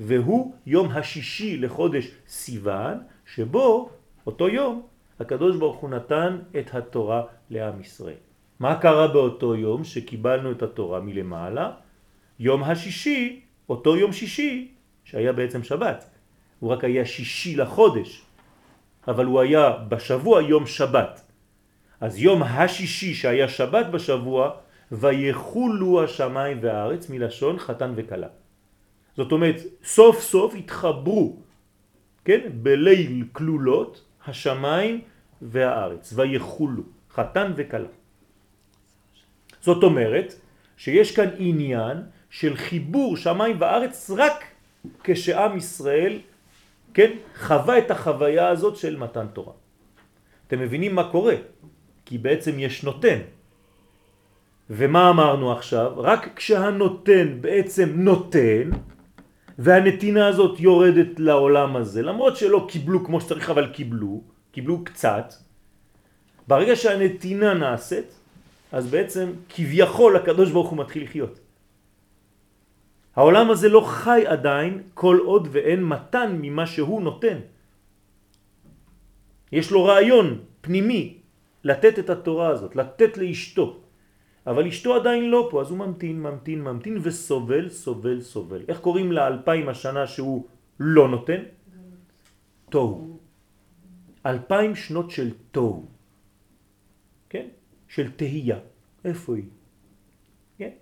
והוא 0.00 0.54
יום 0.66 0.88
השישי 0.88 1.56
לחודש 1.56 2.10
סיוון, 2.28 2.98
שבו 3.34 3.90
אותו 4.26 4.48
יום 4.48 4.82
הקדוש 5.20 5.56
ברוך 5.56 5.76
הוא 5.76 5.90
נתן 5.90 6.38
את 6.58 6.74
התורה 6.74 7.22
לעם 7.50 7.80
ישראל. 7.80 8.22
מה 8.60 8.80
קרה 8.80 9.08
באותו 9.08 9.54
יום 9.54 9.84
שקיבלנו 9.84 10.52
את 10.52 10.62
התורה 10.62 11.00
מלמעלה? 11.00 11.70
יום 12.38 12.62
השישי, 12.62 13.40
אותו 13.68 13.96
יום 13.96 14.12
שישי, 14.12 14.68
שהיה 15.04 15.32
בעצם 15.32 15.62
שבת, 15.62 16.10
הוא 16.58 16.70
רק 16.70 16.84
היה 16.84 17.06
שישי 17.06 17.56
לחודש, 17.56 18.22
אבל 19.08 19.24
הוא 19.24 19.40
היה 19.40 19.70
בשבוע 19.88 20.42
יום 20.42 20.66
שבת. 20.66 21.22
אז 22.00 22.18
יום 22.18 22.42
השישי 22.42 23.14
שהיה 23.14 23.48
שבת 23.48 23.86
בשבוע, 23.86 24.50
ויחולו 24.92 26.04
השמיים 26.04 26.58
והארץ 26.62 27.10
מלשון 27.10 27.58
חתן 27.58 27.92
וקלה. 27.96 28.28
זאת 29.16 29.32
אומרת, 29.32 29.56
סוף 29.84 30.20
סוף 30.20 30.54
התחברו, 30.54 31.36
כן, 32.24 32.40
בליל 32.62 33.24
כלולות, 33.32 34.04
השמיים 34.26 35.00
והארץ, 35.42 36.12
ויחולו, 36.16 36.82
חתן 37.10 37.52
וקלה. 37.56 37.88
זאת 39.60 39.82
אומרת 39.82 40.34
שיש 40.76 41.16
כאן 41.16 41.28
עניין 41.38 41.96
של 42.30 42.56
חיבור 42.56 43.16
שמיים 43.16 43.56
וארץ 43.58 44.10
רק 44.10 44.44
כשעם 45.04 45.56
ישראל, 45.56 46.18
כן, 46.94 47.10
חווה 47.34 47.78
את 47.78 47.90
החוויה 47.90 48.48
הזאת 48.48 48.76
של 48.76 48.96
מתן 48.96 49.26
תורה. 49.32 49.52
אתם 50.46 50.58
מבינים 50.60 50.94
מה 50.94 51.10
קורה? 51.10 51.34
כי 52.04 52.18
בעצם 52.18 52.58
יש 52.58 52.84
נותן. 52.84 53.18
ומה 54.70 55.10
אמרנו 55.10 55.52
עכשיו? 55.52 55.92
רק 55.96 56.28
כשהנותן 56.36 57.38
בעצם 57.40 57.88
נותן, 57.94 58.70
והנתינה 59.58 60.26
הזאת 60.26 60.60
יורדת 60.60 61.20
לעולם 61.20 61.76
הזה, 61.76 62.02
למרות 62.02 62.36
שלא 62.36 62.66
קיבלו 62.68 63.04
כמו 63.04 63.20
שצריך 63.20 63.50
אבל 63.50 63.66
קיבלו, 63.72 64.22
קיבלו 64.52 64.84
קצת, 64.84 65.34
ברגע 66.48 66.76
שהנתינה 66.76 67.54
נעשית, 67.54 68.14
אז 68.72 68.86
בעצם 68.86 69.32
כביכול 69.48 70.16
הקדוש 70.16 70.50
ברוך 70.50 70.70
הוא 70.70 70.78
מתחיל 70.78 71.02
לחיות. 71.02 71.40
העולם 73.16 73.50
הזה 73.50 73.68
לא 73.68 73.80
חי 73.80 74.22
עדיין 74.26 74.82
כל 74.94 75.18
עוד 75.24 75.48
ואין 75.50 75.84
מתן 75.84 76.38
ממה 76.40 76.66
שהוא 76.66 77.02
נותן. 77.02 77.38
יש 79.52 79.70
לו 79.70 79.84
רעיון 79.84 80.38
פנימי 80.60 81.18
לתת 81.64 81.98
את 81.98 82.10
התורה 82.10 82.48
הזאת, 82.48 82.76
לתת 82.76 83.18
לאשתו. 83.18 83.87
אבל 84.48 84.66
אשתו 84.66 84.94
עדיין 84.96 85.30
לא 85.30 85.48
פה, 85.50 85.60
אז 85.60 85.70
הוא 85.70 85.78
ממתין, 85.78 86.22
ממתין, 86.22 86.62
ממתין 86.62 86.98
וסובל, 87.02 87.68
סובל, 87.68 88.20
סובל. 88.20 88.64
איך 88.68 88.80
קוראים 88.80 89.12
לאלפיים 89.12 89.68
השנה 89.68 90.06
שהוא 90.06 90.46
לא 90.80 91.08
נותן? 91.08 91.42
תוהו. 92.70 93.18
אלפיים 94.26 94.74
שנות 94.74 95.10
של 95.10 95.30
תוהו. 95.50 95.86
כן? 97.28 97.46
של 97.88 98.12
תהייה. 98.16 98.58
איפה 99.04 99.36
היא? 99.36 99.48
כן? 100.58 100.72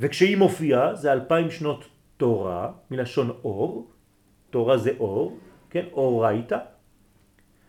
וכשהיא 0.00 0.36
מופיעה 0.36 0.94
זה 0.94 1.12
אלפיים 1.12 1.50
שנות 1.50 1.84
תורה, 2.16 2.72
מלשון 2.90 3.30
אור, 3.44 3.90
תורה 4.50 4.78
זה 4.78 4.90
אור, 4.98 5.38
כן? 5.70 5.84
אורייתא, 5.92 6.58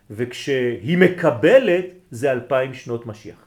וכשהיא 0.09 0.97
מקבלת 0.97 1.85
זה 2.11 2.31
אלפיים 2.31 2.73
שנות 2.73 3.05
משיח. 3.05 3.46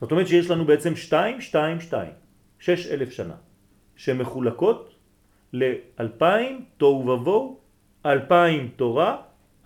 זאת 0.00 0.10
אומרת 0.10 0.28
שיש 0.28 0.50
לנו 0.50 0.64
בעצם 0.64 0.96
שתיים, 0.96 1.40
שתיים, 1.40 1.80
שתיים, 1.80 2.12
שש 2.58 2.86
אלף 2.86 3.10
שנה, 3.10 3.34
שמחולקות 3.96 4.94
לאלפיים 5.52 6.64
תוהו 6.76 7.08
ובוהו, 7.08 7.58
אלפיים 8.06 8.70
תורה, 8.76 9.16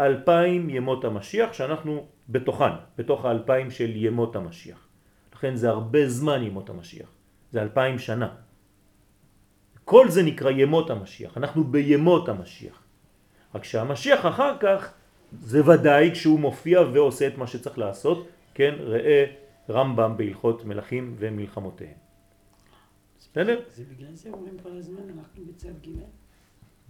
אלפיים 0.01 0.71
ימות 0.71 1.05
המשיח, 1.05 1.53
שאנחנו 1.53 2.07
בתוכן, 2.29 2.73
בתוך 2.99 3.25
האלפיים 3.25 3.71
של 3.71 3.97
ימות 3.97 4.37
המשיח. 4.37 4.87
לכן 5.35 5.57
זה 5.57 5.69
הרבה 5.69 6.09
זמן 6.09 6.43
ימות 6.43 6.71
המשיח, 6.71 7.09
זה 7.53 7.63
אלפיים 7.63 7.99
שנה. 7.99 8.29
כל 9.85 10.09
זה 10.09 10.23
נקרא 10.23 10.51
ימות 10.51 10.91
המשיח, 10.91 11.37
אנחנו 11.37 11.65
בימות 11.65 12.29
המשיח. 12.29 12.83
רק 13.55 13.65
שהמשיח 13.65 14.27
אחר 14.27 14.57
כך 14.61 14.93
זה 15.41 15.71
ודאי 15.71 16.11
כשהוא 16.13 16.41
מופיע 16.41 16.81
ועושה 16.93 17.27
את 17.27 17.39
מה 17.39 17.47
שצריך 17.47 17.79
לעשות, 17.79 18.29
כן, 18.55 18.75
ראה 18.79 19.25
רמב"ם 19.71 20.17
בהלכות 20.17 20.65
מלכים 20.65 21.15
ומלחמותיהם. 21.19 22.03
בסדר? 23.19 23.61
זה 23.75 23.85
בגלל 23.91 24.15
זה 24.15 24.31
אומרים 24.31 24.59
כל 24.63 24.77
הזמן, 24.77 25.03
אנחנו 25.19 25.45
בצו 25.45 25.69
ג' 25.69 25.91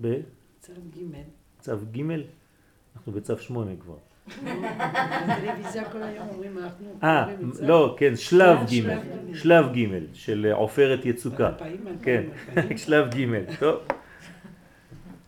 בצו 0.01 0.73
ג'. 0.97 0.99
צו 1.61 1.77
ג'? 1.93 2.01
אנחנו 2.97 3.13
בצו 3.13 3.39
שמונה 3.39 3.71
כבר. 3.81 3.97
בטלוויזיה 4.27 5.91
כל 5.93 6.03
היום 6.03 6.29
אומרים 6.29 6.59
אנחנו... 6.59 6.99
אה, 7.03 7.27
לא, 7.61 7.97
כן, 7.99 8.17
שלב 8.17 8.59
ג', 8.59 8.89
שלב 9.35 9.65
ג' 9.73 10.15
של 10.15 10.53
עופרת 10.53 11.05
יצוקה. 11.05 11.53
כן, 12.03 12.23
שלב 12.83 13.15
ג', 13.15 13.57
טוב. 13.59 13.81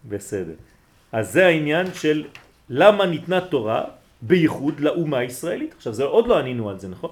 בסדר. 0.08 0.54
אז 1.12 1.32
זה 1.32 1.46
העניין 1.46 1.94
של 1.94 2.24
למה 2.68 3.06
ניתנה 3.06 3.40
תורה 3.40 3.84
בייחוד 4.22 4.80
לאומה 4.80 5.18
הישראלית. 5.18 5.74
עכשיו, 5.76 5.92
זה 5.92 6.04
עוד 6.04 6.26
לא 6.26 6.38
ענינו 6.38 6.70
על 6.70 6.78
זה, 6.78 6.88
נכון? 6.88 7.10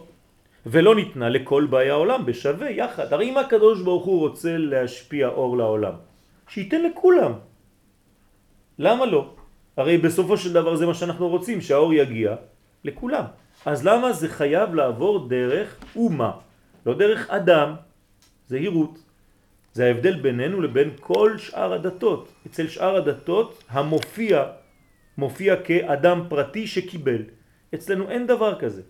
ולא 0.67 0.95
ניתנה 0.95 1.29
לכל 1.29 1.67
באי 1.67 1.91
העולם 1.91 2.27
בשווה 2.27 2.71
יחד. 2.71 3.13
הרי 3.13 3.31
אם 3.31 3.39
הקדוש 3.39 3.83
ברוך 3.83 4.05
הוא 4.05 4.21
רוצה 4.21 4.57
להשפיע 4.59 5.29
אור 5.29 5.57
לעולם, 5.57 5.95
שייתן 6.49 6.83
לכולם. 6.83 7.33
למה 8.79 9.07
לא? 9.07 9.35
הרי 9.77 9.99
בסופו 9.99 10.37
של 10.37 10.53
דבר 10.53 10.77
זה 10.77 10.87
מה 10.87 10.95
שאנחנו 10.95 11.29
רוצים, 11.29 11.61
שהאור 11.61 11.95
יגיע 11.95 12.37
לכולם. 12.85 13.25
אז 13.67 13.87
למה 13.87 14.13
זה 14.13 14.29
חייב 14.29 14.75
לעבור 14.75 15.29
דרך 15.29 15.69
אומה, 15.97 16.31
לא 16.87 16.95
דרך 16.95 17.31
אדם, 17.31 17.75
זהירות. 18.49 18.99
זה 19.73 19.87
ההבדל 19.87 20.21
בינינו 20.21 20.61
לבין 20.61 20.91
כל 21.01 21.39
שאר 21.39 21.73
הדתות. 21.73 22.33
אצל 22.47 22.69
שאר 22.69 22.97
הדתות 22.97 23.65
המופיע 23.69 24.45
מופיע 25.19 25.57
כאדם 25.63 26.25
פרטי 26.29 26.67
שקיבל. 26.67 27.23
אצלנו 27.75 28.11
אין 28.11 28.27
דבר 28.27 28.59
כזה. 28.61 28.83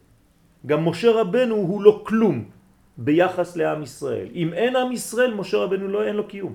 גם 0.66 0.88
משה 0.88 1.11
רבנו 1.11 1.55
הוא 1.55 1.83
לא 1.83 2.03
כלום 2.07 2.44
ביחס 2.96 3.57
לעם 3.57 3.83
ישראל. 3.83 4.29
אם 4.35 4.53
אין 4.53 4.77
עם 4.77 4.92
ישראל, 4.92 5.35
משה 5.35 5.57
רבנו 5.57 5.88
לא 5.88 6.05
אין 6.05 6.16
לו 6.16 6.29
קיום. 6.29 6.55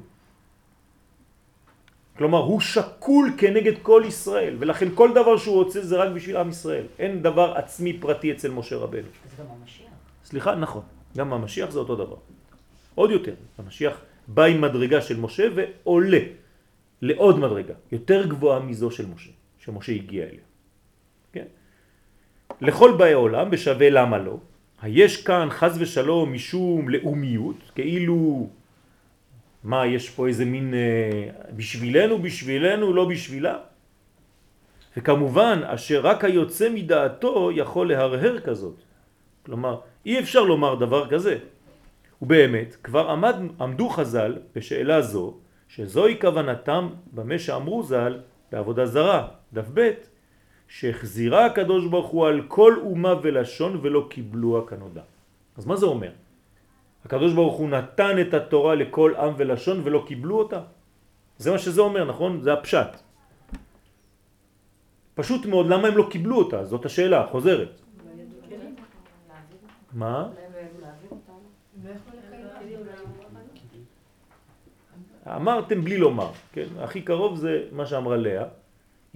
כלומר, 2.18 2.38
הוא 2.38 2.60
שקול 2.60 3.34
כנגד 3.38 3.74
כל 3.82 4.04
ישראל, 4.08 4.56
ולכן 4.60 4.88
כל 4.96 5.14
דבר 5.14 5.38
שהוא 5.38 5.56
רוצה 5.56 5.82
זה 5.82 5.96
רק 5.98 6.10
בשביל 6.16 6.38
עם 6.38 6.50
ישראל. 6.50 6.86
אין 7.00 7.22
דבר 7.22 7.54
עצמי 7.58 7.94
פרטי 8.00 8.32
אצל 8.32 8.52
משה 8.52 8.76
רבנו. 8.76 9.08
זה 9.38 9.44
גם 9.44 9.50
המשיח. 9.62 9.94
סליחה, 10.26 10.56
נכון. 10.56 10.82
גם 11.18 11.34
המשיח 11.34 11.70
זה 11.70 11.80
אותו 11.80 11.96
דבר. 11.96 12.16
עוד 12.96 13.12
יותר, 13.12 13.34
המשיח 13.58 14.02
בא 14.28 14.44
עם 14.44 14.62
מדרגה 14.62 15.02
של 15.02 15.20
משה 15.20 15.48
ועולה 15.56 16.20
לעוד 17.02 17.40
מדרגה, 17.40 17.74
יותר 17.92 18.28
גבוהה 18.28 18.60
מזו 18.60 18.92
של 18.92 19.06
משה, 19.06 19.32
שמשה 19.58 19.92
הגיע 19.92 20.24
אליה. 20.24 20.47
לכל 22.62 22.92
באי 22.98 23.14
עולם 23.14 23.50
בשווה 23.50 23.90
למה 23.90 24.18
לא, 24.18 24.38
היש 24.82 25.24
כאן 25.24 25.48
חז 25.50 25.82
ושלום 25.82 26.34
משום 26.34 26.90
לאומיות, 26.90 27.72
כאילו 27.76 28.50
מה, 29.64 29.86
יש 29.86 30.10
פה 30.10 30.28
איזה 30.28 30.46
מין 30.46 30.74
אה, 30.74 31.30
בשבילנו, 31.56 32.22
בשבילנו, 32.22 32.94
לא 32.94 33.06
בשבילה? 33.06 33.58
וכמובן, 34.98 35.62
אשר 35.66 36.00
רק 36.02 36.24
היוצא 36.24 36.70
מדעתו 36.70 37.52
יכול 37.52 37.90
להרהר 37.90 38.40
כזאת. 38.40 38.76
כלומר, 39.46 39.80
אי 40.06 40.20
אפשר 40.20 40.44
לומר 40.44 40.76
דבר 40.76 41.10
כזה. 41.10 41.38
ובאמת, 42.22 42.76
כבר 42.84 43.10
עמד, 43.10 43.36
עמדו 43.62 43.90
חז"ל 43.90 44.36
בשאלה 44.56 45.02
זו, 45.02 45.34
שזוהי 45.68 46.16
כוונתם 46.22 46.90
במה 47.12 47.40
שאמרו 47.40 47.84
ז"ל 47.84 48.20
בעבודה 48.52 48.86
זרה, 48.86 49.28
דף 49.54 49.68
ב', 49.74 49.92
שהחזירה 50.68 51.46
הקדוש 51.46 51.88
ברוך 51.88 52.08
הוא 52.08 52.28
על 52.28 52.42
כל 52.48 52.74
אומה 52.82 53.14
ולשון 53.24 53.80
ולא 53.82 54.08
קיבלוה 54.10 54.68
כנודע. 54.68 55.02
אז 55.58 55.66
מה 55.66 55.76
זה 55.76 55.86
אומר? 55.86 56.12
הקדוש 57.06 57.34
ברוך 57.34 57.58
הוא 57.58 57.70
נתן 57.70 58.22
את 58.22 58.34
התורה 58.34 58.76
לכל 58.76 59.16
עם 59.16 59.34
ולשון 59.38 59.82
ולא 59.84 60.04
קיבלו 60.08 60.36
אותה. 60.40 60.62
זה 61.38 61.52
מה 61.52 61.58
שזה 61.58 61.82
אומר, 61.82 62.06
נכון? 62.06 62.42
זה 62.42 62.54
הפשט. 62.54 62.92
פשוט 65.16 65.46
מאוד, 65.46 65.66
למה 65.68 65.88
הם 65.88 65.98
לא 65.98 66.08
קיבלו 66.12 66.38
אותה? 66.38 66.66
זאת 66.66 66.86
השאלה, 66.86 67.26
חוזרת. 67.32 67.82
מה? 69.94 70.30
אמרתם 75.28 75.82
בלי 75.82 75.98
לומר, 75.98 76.32
כן? 76.54 76.68
הכי 76.80 77.02
קרוב 77.02 77.36
זה 77.36 77.64
מה 77.72 77.86
שאמרה 77.86 78.18
לאה. 78.18 78.46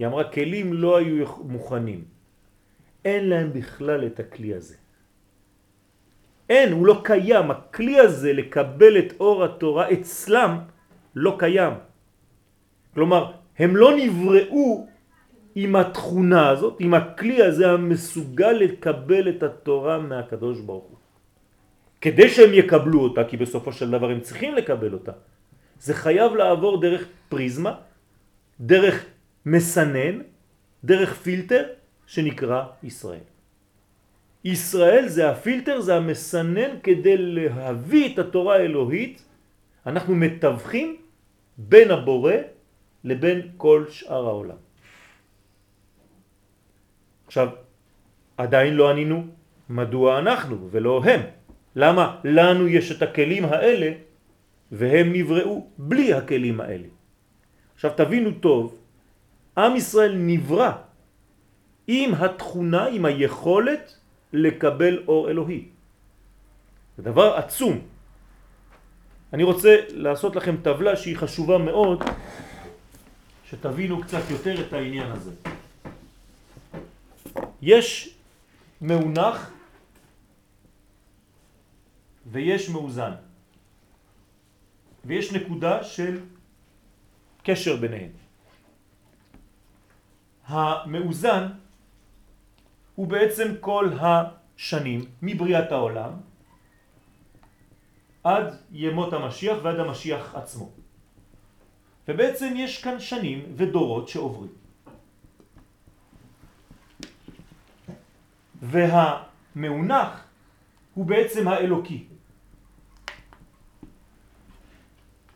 היא 0.02 0.08
אמרה, 0.08 0.24
כלים 0.24 0.72
לא 0.74 0.96
היו 0.96 1.26
מוכנים. 1.46 2.04
אין 3.04 3.28
להם 3.28 3.52
בכלל 3.52 4.06
את 4.06 4.20
הכלי 4.20 4.54
הזה. 4.54 4.74
אין, 6.50 6.72
הוא 6.72 6.86
לא 6.86 7.00
קיים. 7.04 7.50
הכלי 7.50 8.00
הזה 8.00 8.32
לקבל 8.32 8.98
את 8.98 9.10
אור 9.20 9.44
התורה 9.44 9.92
אצלם 9.92 10.58
לא 11.14 11.36
קיים. 11.38 11.74
כלומר, 12.94 13.32
הם 13.58 13.76
לא 13.76 13.90
נבראו 13.96 14.86
עם 15.54 15.76
התכונה 15.76 16.48
הזאת, 16.50 16.76
עם 16.82 16.94
הכלי 16.94 17.42
הזה 17.42 17.70
המסוגל 17.70 18.52
לקבל 18.52 19.28
את 19.28 19.42
התורה 19.42 19.98
מהקדוש 19.98 20.60
ברוך 20.66 20.84
הוא. 20.84 20.98
כדי 22.02 22.28
שהם 22.28 22.50
יקבלו 22.54 23.00
אותה, 23.00 23.24
כי 23.24 23.36
בסופו 23.36 23.70
של 23.72 23.90
דבר 23.90 24.10
הם 24.10 24.20
צריכים 24.20 24.54
לקבל 24.54 24.92
אותה, 24.92 25.12
זה 25.78 25.94
חייב 25.94 26.34
לעבור 26.34 26.80
דרך 26.80 27.02
פריזמה, 27.28 27.74
דרך 28.60 29.11
מסנן, 29.46 30.18
דרך 30.84 31.14
פילטר 31.14 31.64
שנקרא 32.06 32.62
ישראל. 32.82 33.26
ישראל 34.44 35.08
זה 35.08 35.30
הפילטר, 35.30 35.80
זה 35.80 35.96
המסנן 35.96 36.80
כדי 36.82 37.16
להביא 37.16 38.14
את 38.14 38.18
התורה 38.18 38.56
האלוהית, 38.56 39.22
אנחנו 39.86 40.14
מתווכים 40.14 40.96
בין 41.58 41.90
הבורא 41.90 42.34
לבין 43.04 43.40
כל 43.56 43.84
שאר 43.90 44.26
העולם. 44.26 44.60
עכשיו, 47.26 47.48
עדיין 48.36 48.74
לא 48.74 48.90
ענינו 48.90 49.24
מדוע 49.68 50.18
אנחנו 50.18 50.68
ולא 50.70 51.02
הם. 51.04 51.20
למה 51.76 52.20
לנו 52.24 52.68
יש 52.68 52.92
את 52.92 53.02
הכלים 53.02 53.44
האלה 53.44 53.92
והם 54.72 55.12
נבראו 55.12 55.66
בלי 55.78 56.12
הכלים 56.12 56.60
האלה. 56.60 56.88
עכשיו 57.74 57.90
תבינו 57.96 58.30
טוב, 58.40 58.81
עם 59.56 59.76
ישראל 59.76 60.14
נברא 60.16 60.72
עם 61.86 62.14
התכונה, 62.14 62.86
עם 62.86 63.04
היכולת 63.04 63.96
לקבל 64.32 65.04
אור 65.08 65.30
אלוהי. 65.30 65.68
זה 66.96 67.02
דבר 67.02 67.36
עצום. 67.36 67.80
אני 69.32 69.42
רוצה 69.42 69.76
לעשות 69.88 70.36
לכם 70.36 70.56
טבלה 70.62 70.96
שהיא 70.96 71.16
חשובה 71.16 71.58
מאוד, 71.58 72.02
שתבינו 73.50 74.00
קצת 74.02 74.30
יותר 74.30 74.66
את 74.66 74.72
העניין 74.72 75.10
הזה. 75.12 75.32
יש 77.62 78.14
מאונח 78.80 79.50
ויש 82.26 82.68
מאוזן. 82.68 83.12
ויש 85.04 85.32
נקודה 85.32 85.84
של 85.84 86.20
קשר 87.42 87.76
ביניהם. 87.76 88.21
המאוזן 90.52 91.48
הוא 92.94 93.06
בעצם 93.06 93.54
כל 93.60 93.90
השנים 94.00 95.04
מבריאת 95.22 95.72
העולם 95.72 96.12
עד 98.24 98.56
ימות 98.72 99.12
המשיח 99.12 99.58
ועד 99.62 99.78
המשיח 99.78 100.34
עצמו. 100.34 100.70
ובעצם 102.08 102.54
יש 102.56 102.82
כאן 102.82 103.00
שנים 103.00 103.44
ודורות 103.56 104.08
שעוברים. 104.08 104.52
והמאונח 108.62 110.24
הוא 110.94 111.06
בעצם 111.06 111.48
האלוקי, 111.48 112.04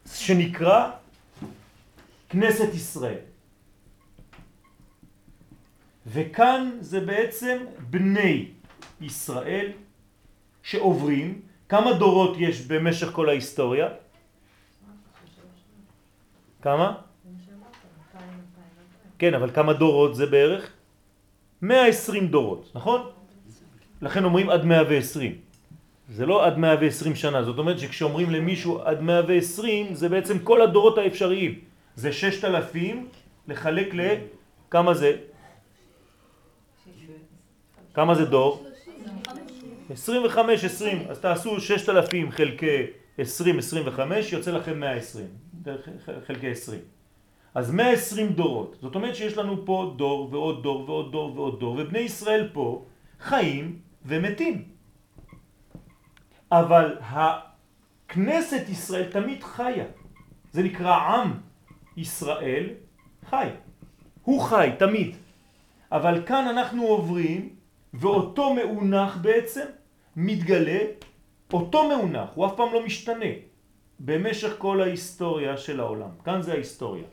שנקרא 0.07 0.91
כנסת 2.29 2.75
ישראל. 2.75 3.36
וכאן 6.07 6.71
זה 6.81 7.01
בעצם 7.01 7.59
בני 7.91 8.49
ישראל 9.01 9.67
שעוברים, 10.63 11.41
כמה 11.69 11.93
דורות 11.93 12.37
יש 12.39 12.61
במשך 12.61 13.11
כל 13.13 13.29
ההיסטוריה? 13.29 13.89
כמה? 16.63 16.95
כן, 19.19 19.35
אבל 19.35 19.51
כמה 19.51 19.73
דורות 19.73 20.17
זה 20.17 20.27
בערך? 20.27 20.71
120 21.63 22.29
דורות, 22.29 22.71
נכון? 22.75 23.01
לכן 24.03 24.25
אומרים 24.25 24.51
עד 24.51 24.65
120. 24.65 25.33
זה 26.09 26.27
לא 26.27 26.47
עד 26.47 26.59
120 26.59 27.15
שנה, 27.15 27.43
זאת 27.43 27.59
אומרת 27.59 27.79
שכשאומרים 27.79 28.31
למישהו 28.31 28.79
עד 28.83 29.01
120 29.01 29.95
זה 29.95 30.09
בעצם 30.09 30.39
כל 30.39 30.63
הדורות 30.63 30.99
האפשריים. 30.99 31.61
זה 31.97 32.13
6,000 32.13 33.09
לחלק 33.49 33.89
לכמה 33.95 34.95
זה? 34.95 35.17
כמה 37.97 38.15
זה 38.15 38.25
דור? 38.25 38.67
25, 39.91 40.65
20, 40.65 41.03
אז 41.09 41.19
תעשו 41.19 41.61
6,000 41.61 42.31
חלקי 42.31 42.83
20, 43.19 43.59
25, 43.59 44.33
יוצא 44.33 44.51
לכם 44.51 44.81
120, 44.81 45.27
חלקי 46.27 46.51
20. 46.51 46.81
אז 47.55 47.71
120 47.71 48.33
דורות, 48.33 48.77
זאת 48.81 48.95
אומרת 48.95 49.17
שיש 49.17 49.37
לנו 49.37 49.67
פה 49.67 49.95
דור 49.97 50.29
ועוד 50.33 50.63
דור 50.63 50.85
ועוד 50.91 51.13
דור 51.13 51.33
ועוד 51.37 51.61
דור, 51.61 51.77
ובני 51.79 51.99
ישראל 51.99 52.49
פה 52.53 52.85
חיים 53.21 53.79
ומתים. 54.05 54.65
אבל 56.53 56.99
הכנסת 57.01 58.69
ישראל 58.69 59.05
תמיד 59.05 59.43
חיה, 59.43 59.85
זה 60.53 60.63
נקרא 60.63 60.97
עם 60.97 61.33
ישראל 61.97 62.67
חי, 63.31 63.49
הוא 64.23 64.43
חי 64.43 64.71
תמיד, 64.79 65.17
אבל 65.93 66.23
כאן 66.27 66.49
אנחנו 66.49 66.83
עוברים 66.83 67.56
ואותו 67.99 68.55
מאונח 68.55 69.17
בעצם 69.17 69.65
מתגלה, 70.17 70.79
אותו 71.53 71.89
מאונח, 71.89 72.29
הוא 72.35 72.47
אף 72.47 72.53
פעם 72.57 72.73
לא 72.73 72.85
משתנה 72.85 73.33
במשך 74.01 74.55
כל 74.59 74.81
ההיסטוריה 74.81 75.57
של 75.57 75.81
העולם. 75.81 76.11
כאן 76.25 76.43
זה 76.43 76.53
ההיסטוריה. 76.53 77.05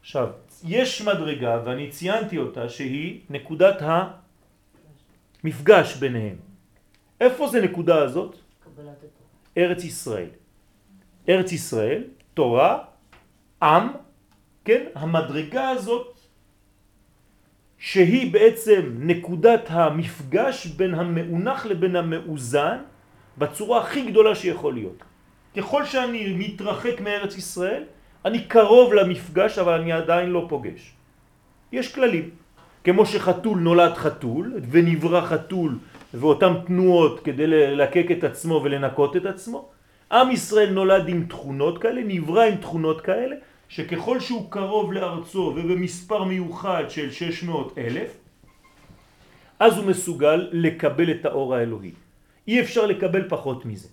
עכשיו, 0.00 0.28
יש 0.64 1.02
מדרגה, 1.02 1.62
ואני 1.64 1.90
ציינתי 1.90 2.38
אותה, 2.38 2.68
שהיא 2.68 3.20
נקודת 3.30 3.76
המפגש 5.44 5.96
ביניהם. 5.96 6.36
איפה 7.20 7.48
זה 7.48 7.60
נקודה 7.60 8.02
הזאת? 8.02 8.36
ארץ 9.58 9.84
ישראל. 9.84 10.28
ארץ 11.28 11.52
ישראל, 11.52 12.04
תורה, 12.34 12.84
עם, 13.62 13.88
כן? 14.64 14.84
המדרגה 14.94 15.68
הזאת 15.68 16.13
שהיא 17.78 18.32
בעצם 18.32 18.82
נקודת 18.98 19.64
המפגש 19.68 20.66
בין 20.66 20.94
המאונח 20.94 21.66
לבין 21.66 21.96
המאוזן 21.96 22.78
בצורה 23.38 23.80
הכי 23.80 24.02
גדולה 24.10 24.34
שיכול 24.34 24.74
להיות. 24.74 25.02
ככל 25.56 25.84
שאני 25.84 26.32
מתרחק 26.38 27.00
מארץ 27.00 27.36
ישראל, 27.36 27.82
אני 28.24 28.44
קרוב 28.44 28.94
למפגש 28.94 29.58
אבל 29.58 29.72
אני 29.80 29.92
עדיין 29.92 30.30
לא 30.30 30.46
פוגש. 30.48 30.92
יש 31.72 31.94
כללים. 31.94 32.30
כמו 32.84 33.06
שחתול 33.06 33.58
נולד 33.58 33.94
חתול 33.94 34.60
ונברא 34.70 35.20
חתול 35.20 35.78
ואותן 36.14 36.52
תנועות 36.66 37.20
כדי 37.24 37.46
ללקק 37.46 38.06
את 38.10 38.24
עצמו 38.24 38.60
ולנקות 38.64 39.16
את 39.16 39.26
עצמו, 39.26 39.68
עם 40.12 40.30
ישראל 40.30 40.70
נולד 40.70 41.08
עם 41.08 41.24
תכונות 41.28 41.78
כאלה, 41.78 42.00
נברא 42.04 42.42
עם 42.42 42.56
תכונות 42.56 43.00
כאלה, 43.00 43.36
שככל 43.68 44.20
שהוא 44.20 44.50
קרוב 44.50 44.92
לארצו 44.92 45.52
ובמספר 45.56 46.24
מיוחד 46.24 46.84
של 46.88 47.10
600 47.10 47.78
אלף, 47.78 48.10
אז 49.58 49.76
הוא 49.76 49.86
מסוגל 49.86 50.48
לקבל 50.52 51.10
את 51.10 51.24
האור 51.24 51.54
האלוהי. 51.54 51.92
אי 52.48 52.60
אפשר 52.60 52.86
לקבל 52.86 53.28
פחות 53.28 53.64
מזה. 53.66 53.88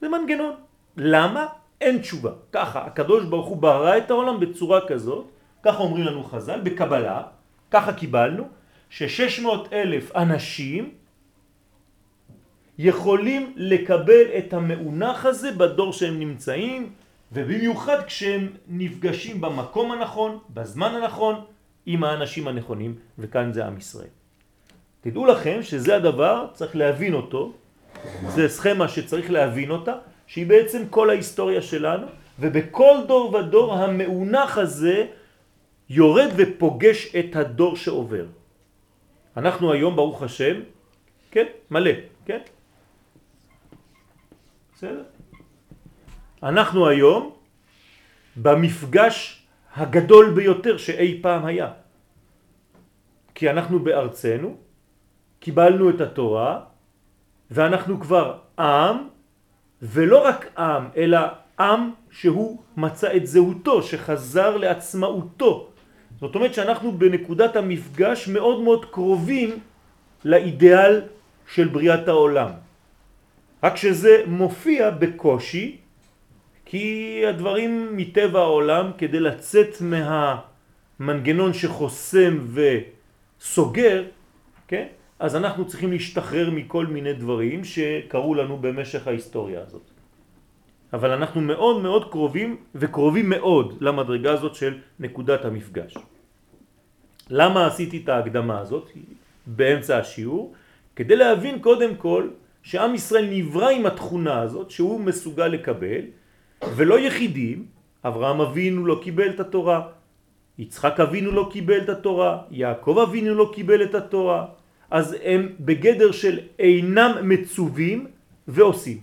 זה 0.00 0.08
מנגנון. 0.08 0.54
למה? 0.96 1.46
אין 1.80 1.98
תשובה. 1.98 2.32
ככה, 2.52 2.84
הקדוש 2.84 3.24
ברוך 3.24 3.46
הוא 3.46 3.56
ברא 3.56 3.98
את 3.98 4.10
העולם 4.10 4.40
בצורה 4.40 4.88
כזאת, 4.88 5.26
ככה 5.62 5.78
אומרים 5.78 6.04
לנו 6.04 6.22
חז"ל, 6.24 6.60
בקבלה, 6.60 7.22
ככה 7.70 7.92
קיבלנו, 7.92 8.44
ש-600 8.90 9.72
אלף 9.72 10.16
אנשים 10.16 10.90
יכולים 12.78 13.52
לקבל 13.56 14.24
את 14.38 14.52
המאונח 14.52 15.26
הזה 15.26 15.52
בדור 15.52 15.92
שהם 15.92 16.18
נמצאים, 16.18 16.92
ובמיוחד 17.32 18.04
כשהם 18.06 18.48
נפגשים 18.68 19.40
במקום 19.40 19.92
הנכון, 19.92 20.38
בזמן 20.50 20.94
הנכון, 20.94 21.44
עם 21.86 22.04
האנשים 22.04 22.48
הנכונים, 22.48 22.94
וכאן 23.18 23.52
זה 23.52 23.66
עם 23.66 23.78
ישראל. 23.78 24.12
תדעו 25.00 25.26
לכם 25.26 25.62
שזה 25.62 25.96
הדבר, 25.96 26.46
צריך 26.52 26.76
להבין 26.76 27.14
אותו, 27.14 27.52
זה 28.28 28.48
סכמה 28.48 28.88
שצריך 28.88 29.30
להבין 29.30 29.70
אותה, 29.70 29.94
שהיא 30.26 30.46
בעצם 30.46 30.82
כל 30.90 31.10
ההיסטוריה 31.10 31.62
שלנו, 31.62 32.06
ובכל 32.40 32.94
דור 33.08 33.34
ודור 33.34 33.74
המאונח 33.74 34.58
הזה 34.58 35.06
יורד 35.88 36.28
ופוגש 36.36 37.16
את 37.16 37.36
הדור 37.36 37.76
שעובר. 37.76 38.26
אנחנו 39.36 39.72
היום, 39.72 39.96
ברוך 39.96 40.22
השם, 40.22 40.60
כן, 41.30 41.46
מלא, 41.70 41.90
כן? 42.26 42.38
בסדר? 44.74 45.17
אנחנו 46.42 46.88
היום 46.88 47.32
במפגש 48.36 49.42
הגדול 49.76 50.30
ביותר 50.30 50.76
שאי 50.76 51.18
פעם 51.22 51.44
היה. 51.44 51.70
כי 53.34 53.50
אנחנו 53.50 53.78
בארצנו, 53.78 54.56
קיבלנו 55.40 55.90
את 55.90 56.00
התורה, 56.00 56.60
ואנחנו 57.50 58.00
כבר 58.00 58.38
עם, 58.58 58.96
ולא 59.82 60.24
רק 60.24 60.58
עם, 60.58 60.84
אלא 60.96 61.18
עם 61.60 61.90
שהוא 62.10 62.62
מצא 62.76 63.16
את 63.16 63.26
זהותו, 63.26 63.82
שחזר 63.82 64.56
לעצמאותו. 64.56 65.68
זאת 66.20 66.34
אומרת 66.34 66.54
שאנחנו 66.54 66.92
בנקודת 66.92 67.56
המפגש 67.56 68.28
מאוד 68.28 68.62
מאוד 68.62 68.84
קרובים 68.90 69.58
לאידאל 70.24 71.02
של 71.54 71.68
בריאת 71.68 72.08
העולם. 72.08 72.50
רק 73.62 73.76
שזה 73.76 74.22
מופיע 74.26 74.90
בקושי, 74.90 75.78
כי 76.70 77.22
הדברים 77.28 77.96
מטבע 77.96 78.40
העולם, 78.40 78.90
כדי 78.98 79.20
לצאת 79.20 79.76
מהמנגנון 79.80 81.52
שחוסם 81.52 82.38
וסוגר, 82.52 84.04
כן? 84.68 84.86
אז 85.18 85.36
אנחנו 85.36 85.66
צריכים 85.66 85.90
להשתחרר 85.92 86.50
מכל 86.50 86.86
מיני 86.86 87.12
דברים 87.12 87.64
שקרו 87.64 88.34
לנו 88.34 88.56
במשך 88.56 89.06
ההיסטוריה 89.06 89.60
הזאת. 89.60 89.82
אבל 90.92 91.10
אנחנו 91.10 91.40
מאוד 91.40 91.82
מאוד 91.82 92.10
קרובים 92.10 92.56
וקרובים 92.74 93.28
מאוד 93.30 93.80
למדרגה 93.80 94.32
הזאת 94.32 94.54
של 94.54 94.78
נקודת 95.00 95.44
המפגש. 95.44 95.96
למה 97.30 97.66
עשיתי 97.66 98.00
את 98.04 98.08
ההקדמה 98.08 98.60
הזאת 98.60 98.90
באמצע 99.46 99.98
השיעור? 99.98 100.54
כדי 100.96 101.16
להבין 101.16 101.58
קודם 101.58 101.96
כל 101.96 102.28
שעם 102.62 102.94
ישראל 102.94 103.26
נברא 103.30 103.68
עם 103.70 103.86
התכונה 103.86 104.40
הזאת 104.40 104.70
שהוא 104.70 105.00
מסוגל 105.00 105.48
לקבל 105.48 106.17
ולא 106.64 106.98
יחידים, 106.98 107.66
אברהם 108.04 108.40
אבינו 108.40 108.86
לא 108.86 109.00
קיבל 109.02 109.28
את 109.30 109.40
התורה, 109.40 109.80
יצחק 110.58 111.00
אבינו 111.00 111.30
לא 111.30 111.48
קיבל 111.52 111.78
את 111.78 111.88
התורה, 111.88 112.32
יעקב 112.50 112.98
אבינו 113.02 113.34
לא 113.34 113.50
קיבל 113.54 113.82
את 113.82 113.94
התורה, 113.94 114.46
אז 114.90 115.16
הם 115.22 115.48
בגדר 115.60 116.12
של 116.12 116.40
אינם 116.58 117.12
מצווים 117.22 118.06
ועושים. 118.48 118.98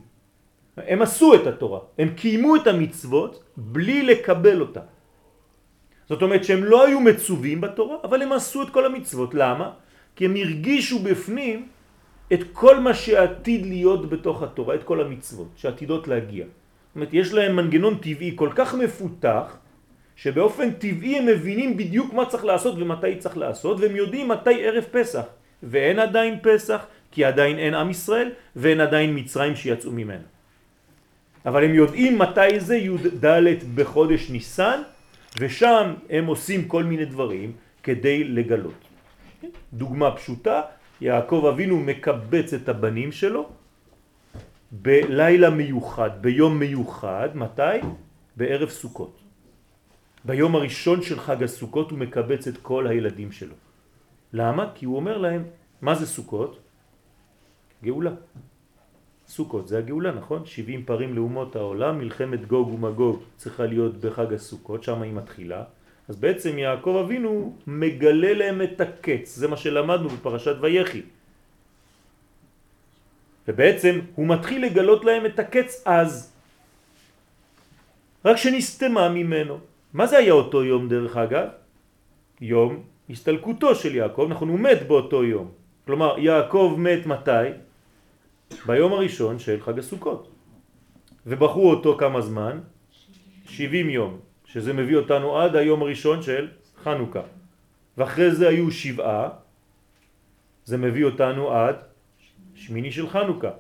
הם 0.78 1.02
עשו 1.02 1.36
את 1.36 1.48
התורה, 1.48 1.80
הם 2.00 2.10
קיימו 2.10 2.56
את 2.56 2.68
המצוות 2.68 3.44
בלי 3.58 4.04
לקבל 4.04 4.62
אותה. 4.62 4.84
זאת 6.10 6.22
אומרת 6.22 6.44
שהם 6.44 6.64
לא 6.64 6.86
היו 6.86 7.00
מצווים 7.00 7.62
בתורה, 7.62 7.98
אבל 8.04 8.22
הם 8.22 8.32
עשו 8.32 8.62
את 8.62 8.70
כל 8.70 8.86
המצוות. 8.86 9.34
למה? 9.34 9.68
כי 10.16 10.26
הם 10.26 10.36
הרגישו 10.36 11.00
בפנים 11.00 11.68
את 12.34 12.42
כל 12.54 12.80
מה 12.80 12.94
שעתיד 12.94 13.66
להיות 13.66 14.10
בתוך 14.10 14.44
התורה, 14.44 14.76
את 14.76 14.84
כל 14.84 15.02
המצוות 15.02 15.50
שעתידות 15.56 16.08
להגיע. 16.08 16.46
זאת 16.96 16.98
אומרת, 16.98 17.14
יש 17.14 17.34
להם 17.34 17.56
מנגנון 17.56 17.98
טבעי 17.98 18.32
כל 18.36 18.50
כך 18.56 18.76
מפותח, 18.76 19.58
שבאופן 20.16 20.72
טבעי 20.72 21.18
הם 21.18 21.26
מבינים 21.26 21.78
בדיוק 21.78 22.14
מה 22.14 22.26
צריך 22.26 22.46
לעשות 22.46 22.76
ומתי 22.78 23.20
צריך 23.20 23.38
לעשות, 23.38 23.80
והם 23.80 23.96
יודעים 23.96 24.28
מתי 24.28 24.64
ערב 24.64 24.84
פסח. 24.92 25.26
ואין 25.64 26.00
עדיין 26.00 26.40
פסח, 26.42 26.86
כי 27.12 27.26
עדיין 27.26 27.60
אין 27.60 27.74
עם 27.74 27.90
ישראל, 27.90 28.32
ואין 28.56 28.80
עדיין 28.80 29.12
מצרים 29.20 29.56
שיצאו 29.56 29.92
ממנו. 29.92 30.24
אבל 31.46 31.64
הם 31.64 31.74
יודעים 31.76 32.20
מתי 32.20 32.60
זה 32.60 32.76
י"ד 32.76 33.26
בחודש 33.76 34.30
ניסן, 34.30 34.82
ושם 35.40 35.94
הם 36.10 36.26
עושים 36.26 36.68
כל 36.68 36.84
מיני 36.84 37.06
דברים 37.06 37.52
כדי 37.84 38.24
לגלות. 38.24 38.82
דוגמה 39.74 40.16
פשוטה, 40.16 40.62
יעקב 41.02 41.46
אבינו 41.54 41.80
מקבץ 41.80 42.54
את 42.54 42.70
הבנים 42.70 43.12
שלו 43.12 43.50
בלילה 44.72 45.50
מיוחד, 45.50 46.10
ביום 46.22 46.60
מיוחד, 46.60 47.30
מתי? 47.36 47.78
בערב 48.38 48.70
סוכות. 48.70 49.20
ביום 50.26 50.56
הראשון 50.56 51.02
של 51.02 51.20
חג 51.20 51.44
הסוכות 51.44 51.92
הוא 51.92 52.00
מקבץ 52.00 52.48
את 52.48 52.58
כל 52.58 52.88
הילדים 52.88 53.32
שלו. 53.32 53.56
למה? 54.34 54.72
כי 54.76 54.86
הוא 54.86 54.96
אומר 54.96 55.18
להם, 55.18 55.44
מה 55.82 55.96
זה 55.96 56.06
סוכות? 56.08 56.60
גאולה. 57.84 58.12
סוכות 59.28 59.68
זה 59.68 59.78
הגאולה, 59.78 60.12
נכון? 60.12 60.46
70 60.46 60.86
פרים 60.86 61.16
לאומות 61.16 61.56
העולם, 61.56 61.98
מלחמת 61.98 62.48
גוג 62.48 62.74
ומגוג 62.74 63.24
צריכה 63.38 63.66
להיות 63.66 63.98
בחג 63.98 64.34
הסוכות, 64.34 64.84
שם 64.84 65.02
היא 65.02 65.14
מתחילה. 65.14 65.64
אז 66.08 66.16
בעצם 66.16 66.58
יעקב 66.58 67.02
אבינו 67.06 67.58
מגלה 67.68 68.34
להם 68.34 68.62
את 68.62 68.82
הקץ, 68.82 69.36
זה 69.36 69.48
מה 69.48 69.58
שלמדנו 69.58 70.10
בפרשת 70.10 70.56
ויחי. 70.62 71.02
ובעצם 73.48 74.00
הוא 74.16 74.28
מתחיל 74.28 74.66
לגלות 74.66 75.06
להם 75.06 75.26
את 75.26 75.40
הקץ 75.40 75.84
אז, 75.86 76.36
רק 78.26 78.38
שנסתמה 78.38 79.10
ממנו. 79.10 79.60
מה 79.94 80.08
זה 80.08 80.18
היה 80.18 80.34
אותו 80.34 80.64
יום 80.64 80.90
דרך 80.90 81.18
אגב? 81.18 81.48
יום 82.42 82.84
הסתלקותו 83.10 83.76
של 83.76 83.96
יעקב, 83.96 84.28
נכון, 84.30 84.50
הוא 84.50 84.60
מת 84.60 84.88
באותו 84.88 85.24
יום. 85.24 85.52
כלומר, 85.86 86.20
יעקב 86.20 86.76
מת 86.78 87.06
מתי? 87.06 87.48
ביום 88.66 88.94
הראשון 88.94 89.40
של 89.40 89.62
חג 89.62 89.80
הסוכות. 89.80 90.32
ובחרו 91.26 91.70
אותו 91.70 91.98
כמה 91.98 92.22
זמן? 92.22 92.60
70 93.46 93.90
יום, 93.90 94.20
שזה 94.46 94.74
מביא 94.74 94.98
אותנו 94.98 95.38
עד 95.38 95.56
היום 95.56 95.82
הראשון 95.82 96.22
של 96.22 96.48
חנוכה. 96.84 97.22
ואחרי 97.98 98.32
זה 98.32 98.48
היו 98.50 98.72
שבעה, 98.72 99.30
זה 100.66 100.78
מביא 100.78 101.06
אותנו 101.06 101.52
עד 101.52 101.76
שמיני 102.56 102.92
של 102.92 103.10
חנוכה. 103.10 103.52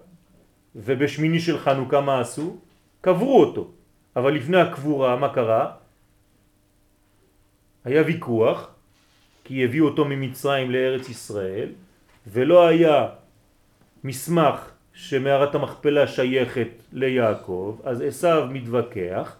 ובשמיני 0.75 1.39
של 1.39 1.57
חנוכה 1.57 2.01
מה 2.01 2.19
עשו? 2.19 2.57
קברו 3.01 3.39
אותו. 3.39 3.71
אבל 4.15 4.33
לפני 4.33 4.57
הקבורה 4.57 5.15
מה 5.15 5.33
קרה? 5.33 5.71
היה 7.83 8.03
ויכוח, 8.05 8.69
כי 9.43 9.65
הביאו 9.65 9.85
אותו 9.85 10.05
ממצרים 10.05 10.71
לארץ 10.71 11.09
ישראל, 11.09 11.69
ולא 12.27 12.67
היה 12.67 13.09
מסמך 14.03 14.71
שמערת 14.93 15.55
המכפלה 15.55 16.07
שייכת 16.07 16.67
ליעקב, 16.93 17.79
אז 17.83 18.01
עשיו 18.01 18.47
מתווכח, 18.51 19.35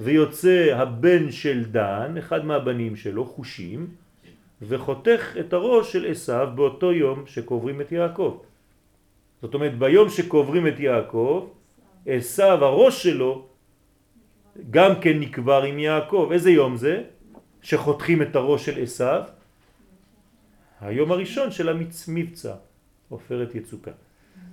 ויוצא 0.00 0.74
הבן 0.74 1.30
של 1.30 1.64
דן, 1.64 2.14
אחד 2.18 2.44
מהבנים 2.44 2.96
שלו, 2.96 3.24
חושים, 3.24 3.86
וחותך 4.62 5.36
את 5.40 5.52
הראש 5.52 5.92
של 5.92 6.10
עשיו 6.10 6.48
באותו 6.54 6.92
יום 6.92 7.24
שקוברים 7.26 7.80
את 7.80 7.92
יעקב. 7.92 8.38
זאת 9.42 9.54
אומרת, 9.54 9.78
ביום 9.78 10.08
שקוברים 10.08 10.66
את 10.66 10.80
יעקב, 10.80 11.48
עשיו, 12.06 12.64
הראש 12.64 13.02
שלו, 13.02 13.46
גם 14.70 15.00
כן 15.00 15.20
נקבר 15.20 15.62
עם 15.62 15.78
יעקב. 15.78 16.28
איזה 16.32 16.50
יום 16.50 16.76
זה? 16.76 17.02
שחותכים 17.62 18.22
את 18.22 18.36
הראש 18.36 18.66
של 18.66 18.82
עשיו? 18.82 19.22
היום 20.80 21.12
הראשון 21.12 21.50
של 21.50 21.68
המבצע, 21.68 22.54
עופרת 23.08 23.54
יצוקה. 23.54 23.90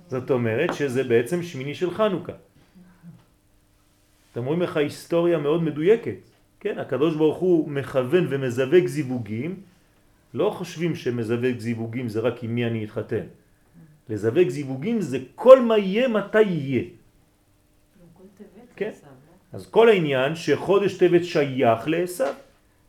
זאת 0.08 0.30
אומרת 0.30 0.74
שזה 0.74 1.04
בעצם 1.04 1.42
שמיני 1.42 1.74
של 1.74 1.90
חנוכה. 1.90 2.32
אתם 4.32 4.44
רואים 4.44 4.62
איך 4.62 4.76
ההיסטוריה 4.76 5.38
מאוד 5.38 5.62
מדויקת. 5.62 6.20
כן, 6.60 6.78
הקדוש 6.78 7.16
ברוך 7.16 7.38
הוא 7.38 7.70
מכוון 7.70 8.26
ומזווג 8.30 8.86
זיווגים, 8.86 9.60
לא 10.34 10.50
חושבים 10.50 10.94
שמזווג 10.94 11.58
זיווגים 11.58 12.08
זה 12.08 12.20
רק 12.20 12.44
עם 12.44 12.54
מי 12.54 12.66
אני 12.66 12.84
אתחתן. 12.84 13.26
לזווג 14.08 14.48
זיווגים 14.48 15.00
זה 15.00 15.18
כל 15.34 15.60
מה 15.60 15.78
יהיה 15.78 16.08
מתי 16.08 16.42
יהיה. 16.42 16.84
כן. 18.76 18.90
אז 19.52 19.66
כל 19.66 19.88
העניין 19.88 20.36
שחודש 20.36 20.98
טבת 20.98 21.24
שייך 21.24 21.88
לעשו, 21.88 22.24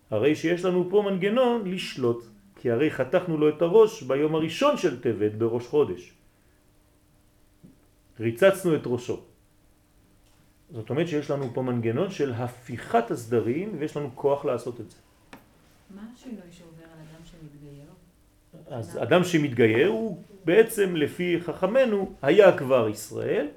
הרי 0.10 0.36
שיש 0.36 0.66
לנו 0.66 0.88
פה 0.90 1.04
מנגנון 1.06 1.72
לשלוט, 1.72 2.26
כי 2.56 2.72
הרי 2.72 2.92
חתכנו 2.92 3.38
לו 3.38 3.50
את 3.50 3.62
הראש 3.62 4.04
ביום 4.04 4.36
הראשון 4.36 4.78
של 4.78 5.02
טבת 5.02 5.32
בראש 5.32 5.68
חודש. 5.68 6.14
ריצצנו 8.20 8.76
את 8.76 8.82
ראשו. 8.86 9.22
זאת 10.72 10.90
אומרת 10.90 11.08
שיש 11.08 11.32
לנו 11.32 11.54
פה 11.54 11.62
מנגנון 11.62 12.12
של 12.12 12.34
הפיכת 12.34 13.12
הסדרים 13.12 13.76
ויש 13.80 13.98
לנו 13.98 14.10
כוח 14.16 14.46
לעשות 14.46 14.82
את 14.82 14.90
זה. 14.90 14.98
מה 15.96 16.02
השינוי 16.16 16.52
שעובר 16.52 16.84
על 16.84 17.00
אדם 17.00 17.24
שמתגייר? 17.26 17.88
אז 18.68 19.04
אדם 19.04 19.24
שמתגייר 19.24 19.88
הוא 19.88 20.24
בעצם 20.48 20.96
לפי 20.96 21.42
חכמנו 21.42 22.16
היה 22.22 22.58
כבר 22.58 22.90
ישראל, 22.90 23.48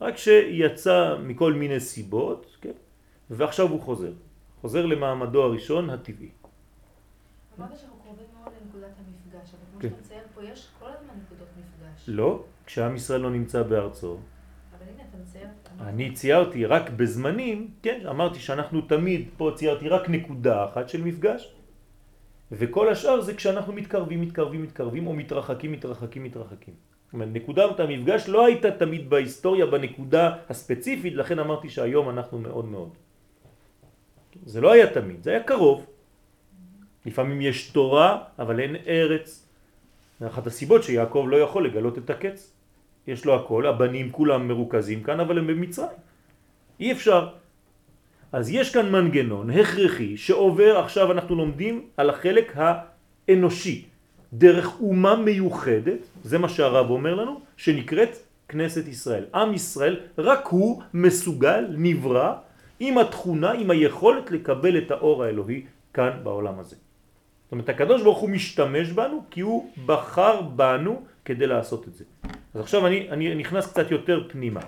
רק 0.00 0.16
שיצא 0.16 1.16
מכל 1.22 1.52
מיני 1.52 1.80
סיבות, 1.80 2.56
כן? 2.60 2.76
ועכשיו 3.30 3.68
הוא 3.68 3.80
חוזר. 3.80 4.12
חוזר 4.60 4.86
למעמדו 4.86 5.42
הראשון 5.42 5.90
הטבעי. 5.90 6.28
אמרת 7.58 7.78
שאנחנו 7.78 7.96
קרובים 8.04 8.26
מאוד 8.40 8.52
לנקודת 8.62 8.92
המפגש, 8.98 9.54
אבל 9.54 9.64
כמו 9.72 9.80
כן. 9.80 9.88
שאתה 9.88 10.00
מציין 10.00 10.22
פה, 10.34 10.44
יש 10.44 10.68
כל 10.78 10.86
הזמן 10.86 11.14
נקודות 11.24 11.48
מפגש. 11.58 12.08
לא, 12.08 12.44
כשעם 12.66 12.96
ישראל 12.96 13.20
לא 13.20 13.30
נמצא 13.30 13.62
בארצו. 13.62 14.16
אני 15.80 16.12
ציירתי 16.12 16.66
רק 16.66 16.90
בזמנים, 16.90 17.70
כן, 17.82 18.00
אמרתי 18.10 18.38
שאנחנו 18.38 18.80
תמיד, 18.80 19.28
פה 19.36 19.50
ציירתי 19.54 19.88
רק 19.88 20.08
נקודה 20.08 20.64
אחת 20.64 20.88
של 20.88 21.02
מפגש, 21.02 21.55
וכל 22.52 22.88
השאר 22.88 23.20
זה 23.20 23.34
כשאנחנו 23.34 23.72
מתקרבים, 23.72 24.20
מתקרבים, 24.20 24.62
מתקרבים, 24.62 25.06
או 25.06 25.12
מתרחקים, 25.12 25.72
מתרחקים, 25.72 26.24
מתרחקים. 26.24 26.74
זאת 27.06 27.12
אומרת, 27.12 27.28
נקודת 27.32 27.80
המפגש 27.80 28.28
לא 28.28 28.46
הייתה 28.46 28.70
תמיד 28.70 29.10
בהיסטוריה 29.10 29.66
בנקודה 29.66 30.34
הספציפית, 30.48 31.14
לכן 31.14 31.38
אמרתי 31.38 31.68
שהיום 31.68 32.10
אנחנו 32.10 32.38
מאוד 32.38 32.64
מאוד. 32.64 32.90
זה 34.44 34.60
לא 34.60 34.72
היה 34.72 34.94
תמיד, 34.94 35.22
זה 35.22 35.30
היה 35.30 35.42
קרוב. 35.42 35.86
לפעמים 37.06 37.40
יש 37.40 37.70
תורה, 37.70 38.22
אבל 38.38 38.60
אין 38.60 38.76
ארץ. 38.86 39.48
אחת 40.26 40.46
הסיבות 40.46 40.82
שיעקב 40.82 41.26
לא 41.28 41.36
יכול 41.36 41.66
לגלות 41.66 41.98
את 41.98 42.10
הקץ. 42.10 42.52
יש 43.06 43.24
לו 43.24 43.34
הכל, 43.34 43.66
הבנים 43.66 44.10
כולם 44.10 44.48
מרוכזים 44.48 45.02
כאן, 45.02 45.20
אבל 45.20 45.38
הם 45.38 45.46
במצרים. 45.46 45.98
אי 46.80 46.92
אפשר. 46.92 47.28
אז 48.32 48.50
יש 48.50 48.74
כאן 48.74 48.92
מנגנון 48.92 49.50
הכרחי 49.50 50.16
שעובר, 50.16 50.78
עכשיו 50.78 51.12
אנחנו 51.12 51.34
לומדים 51.34 51.86
על 51.96 52.10
החלק 52.10 52.56
האנושי, 52.56 53.84
דרך 54.32 54.80
אומה 54.80 55.16
מיוחדת, 55.16 55.98
זה 56.24 56.38
מה 56.38 56.48
שהרב 56.48 56.90
אומר 56.90 57.14
לנו, 57.14 57.40
שנקראת 57.56 58.16
כנסת 58.48 58.88
ישראל. 58.88 59.24
עם 59.34 59.54
ישראל, 59.54 60.00
רק 60.18 60.46
הוא 60.46 60.82
מסוגל, 60.94 61.64
נברא, 61.70 62.32
עם 62.80 62.98
התכונה, 62.98 63.50
עם 63.52 63.70
היכולת 63.70 64.30
לקבל 64.30 64.78
את 64.78 64.90
האור 64.90 65.24
האלוהי 65.24 65.62
כאן 65.94 66.10
בעולם 66.22 66.58
הזה. 66.58 66.76
זאת 67.44 67.52
אומרת, 67.52 67.68
הקדוש 67.68 68.02
ברוך 68.02 68.18
הוא 68.18 68.30
משתמש 68.30 68.88
בנו 68.90 69.24
כי 69.30 69.40
הוא 69.40 69.70
בחר 69.86 70.42
בנו 70.42 71.02
כדי 71.24 71.46
לעשות 71.46 71.88
את 71.88 71.94
זה. 71.94 72.04
אז 72.54 72.60
עכשיו 72.60 72.86
אני, 72.86 73.10
אני 73.10 73.34
נכנס 73.34 73.66
קצת 73.66 73.90
יותר 73.90 74.28
פנימה. 74.28 74.60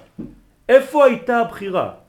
איפה 0.68 1.04
הייתה 1.04 1.40
הבחירה? 1.40 2.07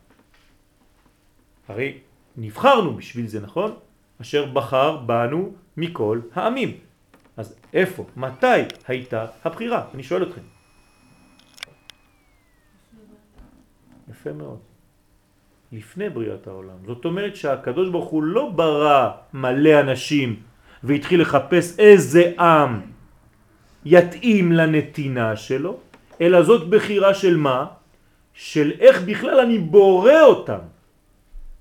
הרי 1.70 1.98
נבחרנו 2.38 2.96
בשביל 2.96 3.28
זה, 3.28 3.40
נכון? 3.40 3.72
אשר 4.22 4.46
בחר 4.46 4.98
בנו 4.98 5.54
מכל 5.78 6.20
העמים. 6.34 6.78
אז 7.38 7.56
איפה, 7.74 8.06
מתי 8.16 8.62
הייתה 8.88 9.26
הבחירה? 9.46 9.86
אני 9.94 10.04
שואל 10.04 10.24
אתכם. 10.24 10.42
יפה 14.10 14.34
מאוד. 14.34 14.60
לפני 15.72 16.10
בריאת 16.10 16.48
העולם. 16.48 16.78
זאת 16.86 17.06
אומרת 17.06 17.36
שהקדוש 17.36 17.90
ברוך 17.90 18.10
הוא 18.10 18.24
לא 18.24 18.50
ברא 18.50 19.12
מלא 19.34 19.80
אנשים 19.80 20.36
והתחיל 20.84 21.22
לחפש 21.22 21.80
איזה 21.80 22.34
עם 22.40 22.82
יתאים 23.86 24.52
לנתינה 24.52 25.36
שלו, 25.36 25.78
אלא 26.22 26.44
זאת 26.44 26.70
בחירה 26.70 27.14
של 27.14 27.38
מה? 27.38 27.66
של 28.34 28.72
איך 28.80 29.04
בכלל 29.06 29.40
אני 29.40 29.58
בורא 29.58 30.22
אותם. 30.22 30.79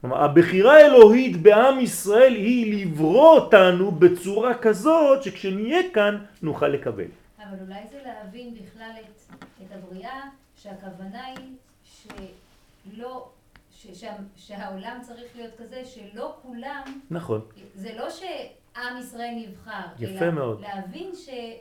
כלומר, 0.01 0.25
הבחירה 0.25 0.77
האלוהית 0.77 1.37
בעם 1.37 1.81
ישראל 1.81 2.35
היא 2.35 2.85
לברוא 2.85 3.29
אותנו 3.29 3.91
בצורה 3.91 4.55
כזאת 4.55 5.23
שכשנהיה 5.23 5.79
כאן 5.95 6.25
נוכל 6.43 6.69
לקבל. 6.69 7.05
אבל 7.39 7.57
אולי 7.67 7.81
זה 7.91 7.99
להבין 8.05 8.55
בכלל 8.55 8.91
את, 9.01 9.35
את 9.63 9.73
הבריאה, 9.73 10.21
שהכוונה 10.57 11.25
היא 11.25 11.55
שלא, 11.85 13.29
ש, 13.71 13.87
שה, 14.01 14.13
שהעולם 14.37 14.99
צריך 15.03 15.37
להיות 15.37 15.53
כזה 15.59 15.83
שלא 15.85 16.37
כולם, 16.43 16.83
נכון. 17.11 17.41
זה 17.75 17.91
לא 17.97 18.11
שעם 18.11 18.99
ישראל 19.01 19.35
נבחר, 19.37 19.87
יפה 19.99 20.25
אלא 20.25 20.31
מאוד. 20.35 20.61
להבין 20.61 21.11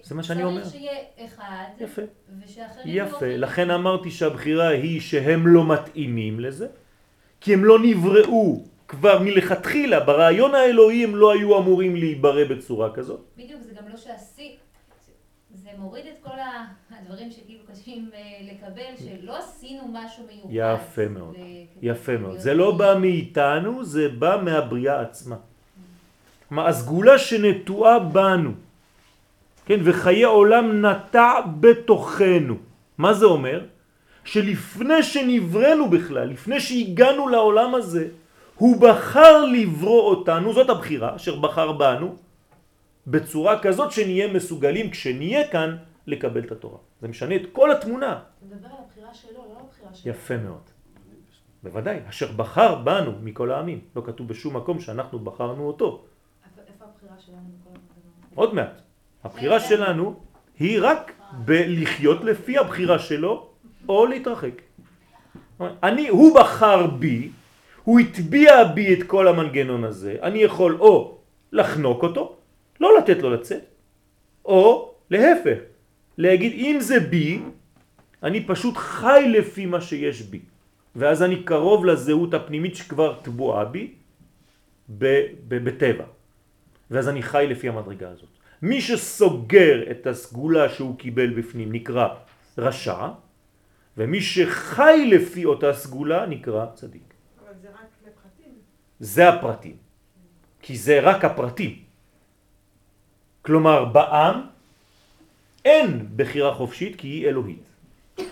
זה 0.03 0.15
מה 0.15 0.23
שאני 0.23 0.43
אומר. 0.43 0.69
שיהיה 0.69 0.97
אחד, 1.25 1.65
יפה. 1.79 2.01
ושאחרים 2.45 3.07
יפה. 3.07 3.25
לכן 3.25 3.71
אמרתי 3.71 4.11
שהבחירה 4.11 4.67
היא 4.67 5.01
שהם 5.01 5.47
לא 5.47 5.67
מתאימים 5.67 6.39
לזה, 6.39 6.67
כי 7.47 7.53
הם 7.53 7.65
לא 7.65 7.79
נבראו 7.79 8.63
כבר 8.87 9.19
מלכתחילה, 9.19 9.99
ברעיון 9.99 10.55
האלוהי 10.55 11.03
הם 11.03 11.15
לא 11.15 11.31
היו 11.31 11.57
אמורים 11.57 11.95
להיברא 11.95 12.43
בצורה 12.43 12.93
כזאת. 12.93 13.19
בדיוק, 13.37 13.61
זה 13.61 13.71
גם 13.73 13.89
לא 13.89 13.97
שעשי, 13.97 14.55
זה 15.53 15.69
מוריד 15.77 16.05
את 16.05 16.17
כל 16.23 16.37
הדברים 16.91 17.31
שכאילו 17.31 17.59
קשים 17.71 18.09
אה, 18.13 18.19
לקבל, 18.51 18.91
שלא 18.99 19.37
עשינו 19.37 19.83
משהו 19.93 20.23
מיוחד. 20.27 20.49
יפה 20.51 21.07
מאוד, 21.07 21.35
יפה 21.81 22.17
מאוד. 22.17 22.37
זה 22.37 22.53
לא 22.53 22.71
בא 22.71 22.99
מאיתנו, 22.99 23.83
זה 23.83 24.09
בא 24.09 24.41
מהבריאה 24.43 25.01
עצמה. 25.01 25.35
כלומר, 26.49 26.67
הסגולה 26.67 27.17
שנטועה 27.17 27.99
בנו, 27.99 28.51
כן, 29.65 29.79
וחיי 29.83 30.23
עולם 30.23 30.85
נטע 30.85 31.31
בתוכנו. 31.59 32.55
מה 32.97 33.13
זה 33.13 33.25
אומר? 33.25 33.76
שלפני 34.27 35.03
שנבראנו 35.03 35.89
בכלל, 35.89 36.27
לפני 36.29 36.59
שהגענו 36.59 37.27
לעולם 37.27 37.75
הזה, 37.75 38.07
הוא 38.55 38.81
בחר 38.81 39.45
לברוא 39.45 40.01
אותנו, 40.01 40.53
זאת 40.53 40.69
הבחירה 40.69 41.15
אשר 41.15 41.39
בחר 41.39 41.71
בנו, 41.71 42.15
בצורה 43.07 43.59
כזאת 43.59 43.91
שנהיה 43.91 44.33
מסוגלים 44.33 44.91
כשנהיה 44.91 45.47
כאן 45.47 45.77
לקבל 46.07 46.43
את 46.43 46.51
התורה. 46.51 46.77
זה 47.01 47.07
משנה 47.07 47.35
את 47.35 47.41
כל 47.51 47.71
התמונה. 47.71 48.19
אתה 48.19 48.45
מדבר 48.45 48.67
על 48.67 48.73
הבחירה 48.85 49.13
שלו, 49.13 49.31
לא 49.31 49.55
על 49.59 49.65
הבחירה 49.65 49.93
שלו. 49.93 50.11
יפה 50.11 50.37
מאוד. 50.37 50.65
בוודאי, 51.63 51.99
אשר 52.09 52.31
בחר 52.31 52.75
בנו 52.75 53.11
מכל 53.23 53.51
העמים. 53.51 53.79
לא 53.95 54.01
כתוב 54.05 54.27
בשום 54.27 54.57
מקום 54.57 54.79
שאנחנו 54.79 55.19
בחרנו 55.19 55.67
אותו. 55.67 56.05
איפה 56.67 56.85
הבחירה 56.85 57.15
שלנו 57.19 57.39
בכל 57.59 57.69
המנגנון? 57.69 58.35
עוד 58.35 58.53
מעט. 58.53 58.81
הבחירה 59.23 59.59
שלנו 59.59 60.19
היא 60.59 60.79
רק 60.81 61.11
בלחיות 61.45 62.23
לפי 62.23 62.57
הבחירה 62.57 62.99
שלו 62.99 63.56
או 63.89 64.05
להתרחק. 64.05 64.61
אני, 65.59 66.07
הוא 66.07 66.39
בחר 66.39 66.87
בי, 66.87 67.29
הוא 67.83 67.99
הטביע 67.99 68.63
בי 68.63 68.93
את 68.93 69.03
כל 69.03 69.27
המנגנון 69.27 69.83
הזה, 69.83 70.15
אני 70.21 70.39
יכול 70.39 70.77
או 70.79 71.17
לחנוק 71.51 72.03
אותו, 72.03 72.35
לא 72.79 72.97
לתת 72.97 73.17
לו 73.17 73.29
לצאת, 73.29 73.63
או 74.45 74.93
להפך, 75.09 75.57
להגיד 76.17 76.51
אם 76.53 76.77
זה 76.79 76.99
בי, 76.99 77.39
אני 78.23 78.47
פשוט 78.47 78.77
חי 78.77 79.25
לפי 79.29 79.65
מה 79.65 79.81
שיש 79.81 80.21
בי, 80.21 80.39
ואז 80.95 81.23
אני 81.23 81.43
קרוב 81.43 81.85
לזהות 81.85 82.33
הפנימית 82.33 82.75
שכבר 82.75 83.19
טבועה 83.21 83.65
בי 83.65 83.93
בטבע, 85.47 86.05
ואז 86.91 87.09
אני 87.09 87.21
חי 87.21 87.45
לפי 87.49 87.69
המדרגה 87.69 88.09
הזאת. 88.09 88.29
מי 88.61 88.81
שסוגר 88.81 89.91
את 89.91 90.07
הסגולה 90.07 90.69
שהוא 90.69 90.97
קיבל 90.97 91.29
בפנים 91.29 91.71
נקרא 91.71 92.07
רשע, 92.57 93.07
ומי 93.97 94.21
שחי 94.21 95.09
לפי 95.11 95.45
אותה 95.45 95.73
סגולה 95.73 96.25
נקרא 96.25 96.65
צדיק. 96.73 97.13
אבל 97.43 97.53
זה 97.61 97.67
רק 97.69 97.89
לפרטים. 98.07 98.53
זה 98.99 99.29
הפרטים. 99.29 99.77
כי 100.61 100.77
זה 100.77 100.99
רק 100.99 101.25
הפרטים. 101.25 101.83
כלומר, 103.41 103.85
בעם 103.85 104.47
אין 105.65 106.07
בחירה 106.15 106.53
חופשית 106.53 106.95
כי 106.95 107.07
היא 107.07 107.27
אלוהית. 107.27 107.63
אתה 108.13 108.25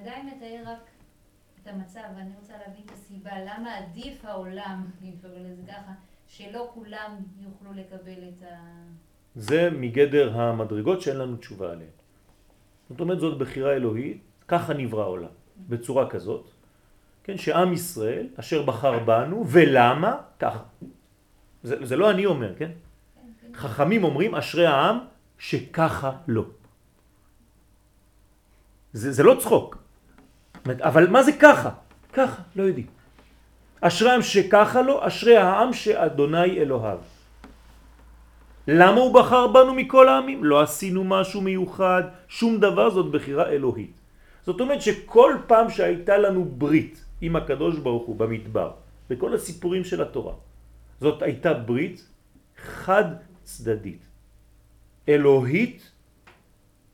עדיין 0.00 0.26
מתאר 0.26 0.72
רק 0.72 0.80
את 1.62 1.68
המצב, 1.68 2.00
ואני 2.16 2.30
רוצה 2.40 2.52
להבין 2.52 2.82
את 2.86 2.90
הסיבה, 2.90 3.30
למה 3.40 3.76
עדיף 3.76 4.24
העולם, 4.24 4.84
אם 5.02 5.10
קוראים 5.22 5.44
לזה 5.44 5.62
ככה, 5.68 5.92
שלא 6.28 6.70
כולם 6.74 7.16
יוכלו 7.40 7.72
לקבל 7.72 8.28
את 8.28 8.42
ה... 8.42 8.56
זה 9.34 9.70
מגדר 9.70 10.40
המדרגות 10.40 11.00
שאין 11.00 11.16
לנו 11.16 11.36
תשובה 11.36 11.72
עליהן. 11.72 11.90
זאת 12.90 13.00
אומרת, 13.00 13.20
זאת 13.20 13.38
בחירה 13.38 13.72
אלוהית, 13.72 14.22
ככה 14.48 14.74
נברא 14.74 15.02
העולם, 15.02 15.34
בצורה 15.68 16.10
כזאת, 16.10 16.50
כן, 17.24 17.36
שעם 17.36 17.72
ישראל, 17.72 18.26
אשר 18.36 18.62
בחר 18.62 18.98
בנו, 18.98 19.44
ולמה? 19.48 20.16
ככה. 20.38 20.62
זה, 21.62 21.86
זה 21.86 21.96
לא 21.96 22.10
אני 22.10 22.26
אומר, 22.26 22.54
כן? 22.58 22.70
חכמים 23.54 24.04
אומרים, 24.04 24.34
אשרי 24.34 24.66
העם 24.66 24.98
שככה 25.38 26.12
לא. 26.28 26.44
זה, 28.92 29.12
זה 29.12 29.22
לא 29.22 29.36
צחוק. 29.40 29.78
אבל 30.80 31.08
מה 31.08 31.22
זה 31.22 31.32
ככה? 31.32 31.70
ככה, 32.12 32.42
לא 32.56 32.62
יודעים. 32.62 32.86
אשרי 33.80 34.10
העם 34.10 34.22
שככה 34.22 34.82
לא, 34.82 35.06
אשרי 35.06 35.36
העם 35.36 35.72
שאדוני 35.72 36.58
אלוהיו. 36.60 36.98
למה 38.68 39.00
הוא 39.00 39.14
בחר 39.14 39.46
בנו 39.46 39.74
מכל 39.74 40.08
העמים? 40.08 40.44
לא 40.44 40.60
עשינו 40.62 41.04
משהו 41.04 41.40
מיוחד, 41.40 42.02
שום 42.28 42.60
דבר, 42.60 42.90
זאת 42.90 43.10
בחירה 43.10 43.48
אלוהית. 43.48 43.92
זאת 44.46 44.60
אומרת 44.60 44.82
שכל 44.82 45.32
פעם 45.46 45.70
שהייתה 45.70 46.18
לנו 46.18 46.44
ברית 46.44 47.04
עם 47.20 47.36
הקדוש 47.36 47.78
ברוך 47.78 48.06
הוא 48.06 48.16
במדבר, 48.16 48.70
בכל 49.10 49.34
הסיפורים 49.34 49.84
של 49.84 50.02
התורה, 50.02 50.34
זאת 51.00 51.22
הייתה 51.22 51.54
ברית 51.54 52.08
חד 52.56 53.04
צדדית, 53.44 54.02
אלוהית 55.08 55.90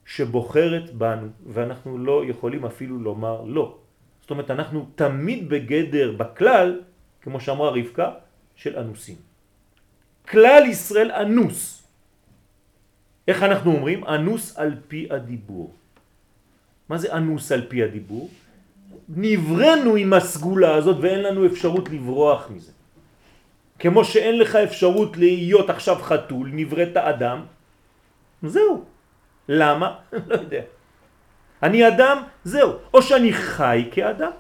שבוחרת 0.07 0.95
בנו, 0.95 1.29
ואנחנו 1.47 1.99
לא 1.99 2.23
יכולים 2.27 2.65
אפילו 2.67 2.99
לומר 2.99 3.47
לא. 3.47 3.79
זאת 4.21 4.31
אומרת, 4.31 4.51
אנחנו 4.51 4.87
תמיד 4.95 5.49
בגדר, 5.49 6.19
בכלל, 6.19 6.83
כמו 7.23 7.41
שאמרה 7.41 7.71
רבקה, 7.71 8.09
של 8.55 8.79
אנוסים. 8.79 9.30
כלל 10.29 10.63
ישראל 10.67 11.11
אנוס. 11.13 11.83
איך 13.29 13.43
אנחנו 13.43 13.73
אומרים? 13.73 14.05
אנוס 14.05 14.59
על 14.59 14.75
פי 14.89 15.07
הדיבור. 15.11 15.75
מה 16.89 16.99
זה 16.99 17.13
אנוס 17.13 17.53
על 17.53 17.67
פי 17.69 17.83
הדיבור? 17.83 18.31
נברנו 19.09 19.97
עם 19.97 20.13
הסגולה 20.13 20.75
הזאת 20.75 20.97
ואין 21.01 21.23
לנו 21.23 21.47
אפשרות 21.47 21.89
לברוח 21.91 22.51
מזה. 22.51 22.73
כמו 23.79 24.05
שאין 24.05 24.39
לך 24.39 24.57
אפשרות 24.57 25.17
להיות 25.17 25.71
עכשיו 25.71 25.97
חתול, 26.03 26.51
נבראת 26.53 26.97
אדם, 26.97 27.41
זהו. 28.43 28.85
למה? 29.49 29.89
לא 30.29 30.35
יודע. 30.35 30.63
אני 31.63 31.89
אדם, 31.89 32.23
זהו. 32.45 32.73
או 32.95 33.03
שאני 33.03 33.33
חי 33.33 33.89
כאדם, 33.93 34.31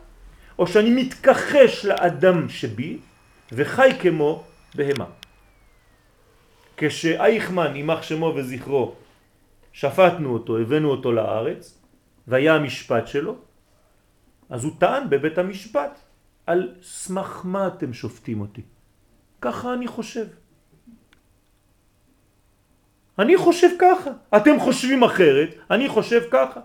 או 0.59 0.67
שאני 0.67 0.91
מתכחש 0.91 1.85
לאדם 1.85 2.49
שבי 2.49 2.99
וחי 3.53 3.91
כמו 4.01 4.45
בהמה. 4.75 5.20
כשאייכמן, 6.81 7.77
יימח 7.77 8.03
שמו 8.03 8.33
וזכרו, 8.37 8.95
שפטנו 9.73 10.33
אותו, 10.33 10.59
הבאנו 10.59 10.91
אותו 10.91 11.13
לארץ, 11.13 11.79
והיה 12.27 12.55
המשפט 12.55 13.07
שלו, 13.07 13.37
אז 14.51 14.65
הוא 14.65 14.73
טען 14.79 15.11
בבית 15.11 15.39
המשפט, 15.39 15.99
על 16.47 16.75
סמך 16.83 17.41
מה 17.45 17.67
אתם 17.67 17.93
שופטים 17.93 18.41
אותי? 18.41 18.63
ככה 19.41 19.75
אני 19.75 19.87
חושב. 19.87 20.27
אני 23.19 23.37
חושב 23.37 23.69
ככה. 23.79 24.11
אתם 24.37 24.61
חושבים 24.61 25.03
אחרת, 25.03 25.49
אני 25.71 25.89
חושב 25.89 26.21
ככה. 26.31 26.61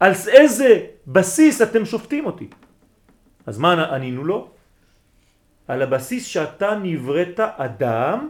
על 0.00 0.12
איזה 0.28 0.86
בסיס 1.06 1.62
אתם 1.62 1.84
שופטים 1.84 2.26
אותי? 2.26 2.48
אז 3.46 3.58
מה 3.58 3.94
ענינו 3.94 4.24
לו? 4.24 4.50
על 5.68 5.82
הבסיס 5.82 6.26
שאתה 6.26 6.78
נבראת 6.82 7.40
אדם 7.40 8.28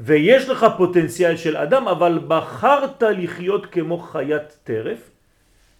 ויש 0.00 0.48
לך 0.48 0.66
פוטנציאל 0.76 1.36
של 1.36 1.56
אדם 1.56 1.88
אבל 1.88 2.20
בחרת 2.28 3.02
לחיות 3.02 3.66
כמו 3.66 3.98
חיית 3.98 4.58
טרף 4.64 5.10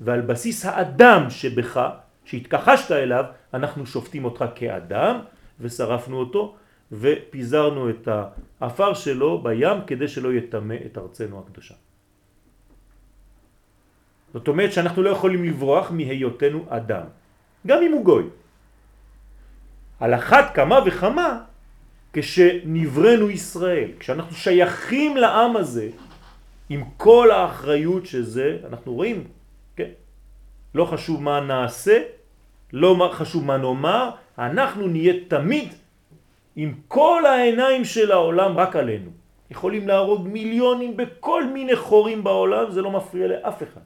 ועל 0.01 0.21
בסיס 0.21 0.67
האדם 0.67 1.31
שבך, 1.31 1.89
שהתכחשת 2.25 2.93
אליו, 2.93 3.25
אנחנו 3.55 3.87
שופטים 3.87 4.25
אותך 4.25 4.45
כאדם 4.55 5.21
ושרפנו 5.61 6.17
אותו 6.19 6.57
ופיזרנו 6.93 7.91
את 7.91 8.09
האפר 8.61 8.95
שלו 8.95 9.43
בים 9.43 9.77
כדי 9.87 10.09
שלא 10.09 10.33
יטמא 10.33 10.77
את 10.87 10.99
ארצנו 10.99 11.39
הקדושה. 11.47 11.75
זאת 14.33 14.49
אומרת 14.49 14.73
שאנחנו 14.73 15.03
לא 15.03 15.11
יכולים 15.11 15.45
לברוח 15.45 15.91
מהיותנו 15.91 16.65
אדם, 16.69 17.05
גם 17.67 17.83
אם 17.83 17.93
הוא 17.93 18.05
גוי. 18.05 18.25
על 20.01 20.15
אחת 20.15 20.55
כמה 20.55 20.79
וכמה 20.87 21.41
כשנברנו 22.13 23.31
ישראל, 23.31 23.91
כשאנחנו 23.99 24.37
שייכים 24.37 25.17
לעם 25.17 25.57
הזה, 25.57 25.89
עם 26.69 26.85
כל 26.97 27.31
האחריות 27.31 28.07
שזה, 28.07 28.59
אנחנו 28.69 28.95
רואים, 28.95 29.25
כן? 29.77 29.91
לא 30.75 30.85
חשוב 30.85 31.23
מה 31.23 31.41
נעשה, 31.41 32.03
לא 32.73 33.11
חשוב 33.13 33.45
מה 33.45 33.57
נאמר, 33.57 34.11
אנחנו 34.39 34.89
נהיה 34.89 35.15
תמיד 35.29 35.69
עם 36.57 36.75
כל 36.89 37.27
העיניים 37.27 37.85
של 37.85 38.13
העולם 38.13 38.59
רק 38.59 38.77
עלינו. 38.77 39.11
יכולים 39.51 39.89
להרוג 39.89 40.29
מיליונים 40.29 40.97
בכל 40.97 41.45
מיני 41.45 41.77
חורים 41.77 42.25
בעולם, 42.25 42.71
זה 42.71 42.83
לא 42.83 42.91
מפריע 42.91 43.27
לאף 43.27 43.63
אחד. 43.63 43.81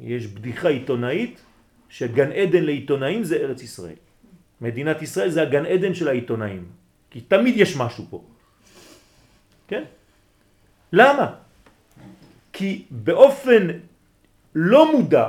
יש 0.00 0.26
בדיחה 0.26 0.68
עיתונאית 0.68 1.40
שגן 1.88 2.32
עדן 2.32 2.64
לעיתונאים 2.64 3.24
זה 3.24 3.36
ארץ 3.36 3.62
ישראל. 3.62 4.00
מדינת 4.62 5.02
ישראל 5.02 5.30
זה 5.30 5.42
הגן 5.42 5.66
עדן 5.66 5.94
של 5.94 6.08
העיתונאים, 6.08 6.64
כי 7.10 7.20
תמיד 7.20 7.54
יש 7.56 7.76
משהו 7.76 8.04
פה. 8.10 8.18
כן? 9.68 9.84
למה? 10.92 11.26
כי 12.52 12.84
באופן 12.90 13.68
לא 14.54 14.92
מודע 14.92 15.28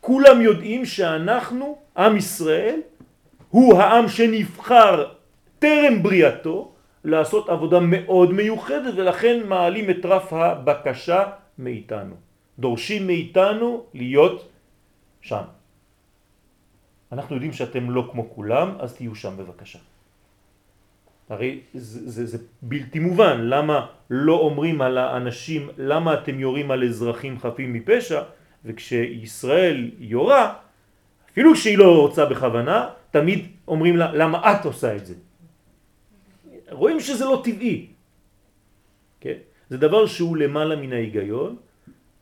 כולם 0.00 0.40
יודעים 0.40 0.82
שאנחנו, 0.84 1.78
עם 1.96 2.16
ישראל, 2.16 2.80
הוא 3.48 3.78
העם 3.78 4.08
שנבחר 4.08 5.12
טרם 5.58 6.02
בריאתו 6.02 6.72
לעשות 7.04 7.48
עבודה 7.48 7.80
מאוד 7.80 8.32
מיוחדת 8.32 8.94
ולכן 8.96 9.46
מעלים 9.46 9.90
את 9.90 10.02
רף 10.06 10.32
הבקשה 10.32 11.22
מאיתנו. 11.58 12.14
דורשים 12.58 13.06
מאיתנו 13.06 13.86
להיות 13.94 14.48
שם. 15.22 15.61
אנחנו 17.12 17.36
יודעים 17.36 17.52
שאתם 17.52 17.90
לא 17.90 18.08
כמו 18.12 18.30
כולם, 18.30 18.68
אז 18.78 18.94
תהיו 18.94 19.14
שם 19.14 19.36
בבקשה. 19.36 19.78
הרי 21.28 21.60
זה, 21.74 22.10
זה, 22.10 22.26
זה 22.26 22.38
בלתי 22.62 22.98
מובן, 22.98 23.40
למה 23.40 23.86
לא 24.10 24.34
אומרים 24.38 24.82
על 24.82 24.98
האנשים, 24.98 25.68
למה 25.78 26.14
אתם 26.14 26.40
יורים 26.40 26.70
על 26.70 26.84
אזרחים 26.84 27.38
חפים 27.38 27.72
מפשע, 27.72 28.22
וכשישראל 28.64 29.90
יורה, 29.98 30.54
אפילו 31.32 31.56
שהיא 31.56 31.78
לא 31.78 32.00
רוצה 32.00 32.26
בכוונה, 32.26 32.88
תמיד 33.10 33.46
אומרים 33.68 33.96
לה, 33.96 34.12
למה 34.12 34.52
את 34.52 34.64
עושה 34.64 34.96
את 34.96 35.06
זה? 35.06 35.14
רואים 36.70 37.00
שזה 37.00 37.24
לא 37.24 37.40
טבעי. 37.44 37.86
כן? 39.20 39.38
זה 39.68 39.76
דבר 39.78 40.06
שהוא 40.06 40.36
למעלה 40.36 40.76
מן 40.76 40.92
ההיגיון, 40.92 41.56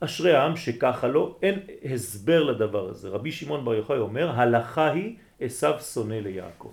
אשרי 0.01 0.34
העם 0.34 0.57
שככה 0.57 1.09
לא, 1.09 1.36
אין 1.42 1.59
הסבר 1.94 2.42
לדבר 2.42 2.88
הזה. 2.88 3.09
רבי 3.09 3.32
שמעון 3.32 3.64
בר 3.64 3.74
יוחאי 3.74 3.98
אומר, 3.98 4.30
הלכה 4.30 4.90
היא 4.90 5.16
עשיו 5.40 5.80
שונא 5.80 6.14
ליעקב. 6.14 6.72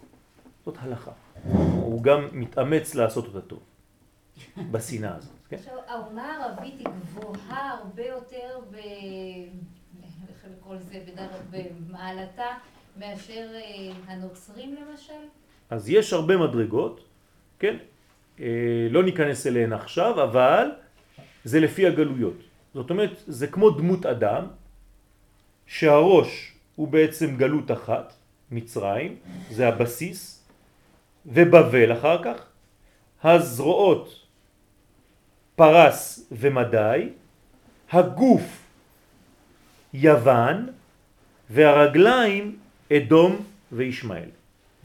זאת 0.66 0.76
הלכה. 0.80 1.12
הוא 1.76 2.04
גם 2.04 2.28
מתאמץ 2.32 2.96
לעשות 2.96 3.26
אותה 3.26 3.42
טוב, 3.42 3.60
בשנאה 4.72 5.16
הזאת. 5.16 5.34
כן? 5.50 5.56
עכשיו, 5.56 5.74
האומה 5.88 6.34
הערבית 6.34 6.74
היא 6.80 6.88
גבוהה 6.88 7.78
הרבה 7.80 8.06
יותר 8.06 8.60
ב... 8.72 8.76
איך 10.28 10.46
לקרוא 10.58 10.76
לזה 10.76 11.00
במעלתה 11.52 12.48
מאשר 12.98 13.48
אה, 13.54 13.62
הנוצרים 14.08 14.76
למשל? 14.76 15.14
אז 15.70 15.90
יש 15.90 16.14
הרבה 16.14 16.38
מדרגות, 16.38 17.04
כן? 17.60 17.78
אה, 18.40 18.88
לא 18.90 19.04
ניכנס 19.04 19.48
אליהן 19.48 19.74
עכשיו, 19.74 20.24
אבל 20.24 20.72
זה 21.44 21.60
לפי 21.60 21.88
הגלויות. 21.88 22.47
זאת 22.78 22.90
אומרת, 22.90 23.24
זה 23.28 23.48
כמו 23.48 23.70
דמות 23.70 24.06
אדם, 24.06 24.46
שהראש 25.66 26.54
הוא 26.76 26.88
בעצם 26.88 27.38
גלות 27.38 27.72
אחת, 27.72 28.14
מצרים, 28.52 29.16
זה 29.50 29.68
הבסיס, 29.68 30.46
ובבל 31.26 31.94
אחר 31.98 32.24
כך, 32.24 32.38
הזרועות 33.24 34.26
פרס 35.56 36.28
ומדי, 36.32 37.10
הגוף 37.92 38.46
יוון, 39.94 40.70
והרגליים 41.50 42.58
אדום 42.94 43.32
וישמעאל. 43.72 44.37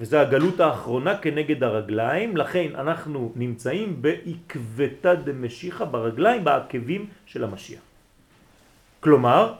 וזה 0.03 0.21
הגלות 0.21 0.61
האחרונה 0.61 1.23
כנגד 1.23 1.63
הרגליים, 1.63 2.37
לכן 2.37 2.75
אנחנו 2.75 3.33
נמצאים 3.37 4.03
בעקבתא 4.03 5.15
דמשיחא 5.15 5.85
ברגליים, 5.85 6.45
בעקבים 6.45 7.07
של 7.27 7.45
המשיח. 7.45 7.81
כלומר, 9.01 9.55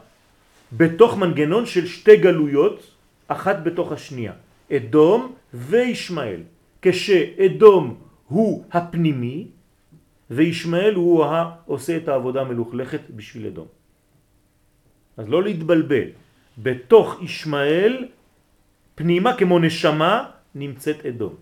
בתוך 0.73 1.11
מנגנון 1.17 1.67
של 1.67 1.87
שתי 1.87 2.17
גלויות, 2.17 2.83
אחת 3.31 3.63
בתוך 3.63 3.93
השנייה, 3.93 4.33
אדום 4.67 5.35
וישמעאל. 5.55 6.43
כשאדום 6.83 7.85
הוא 8.27 8.65
הפנימי 8.73 9.47
וישמעאל 10.31 10.95
הוא 10.95 11.25
העושה 11.25 11.97
את 11.97 12.09
העבודה 12.09 12.41
המלוכלכת 12.41 13.15
בשביל 13.15 13.47
אדום. 13.47 13.71
אז 15.17 15.25
לא 15.29 15.43
להתבלבל, 15.43 16.19
בתוך 16.59 17.23
ישמעאל 17.23 18.11
פנימה 18.95 19.37
כמו 19.37 19.59
נשמה 19.59 20.31
נמצאת 20.55 21.07
אדום. 21.07 21.35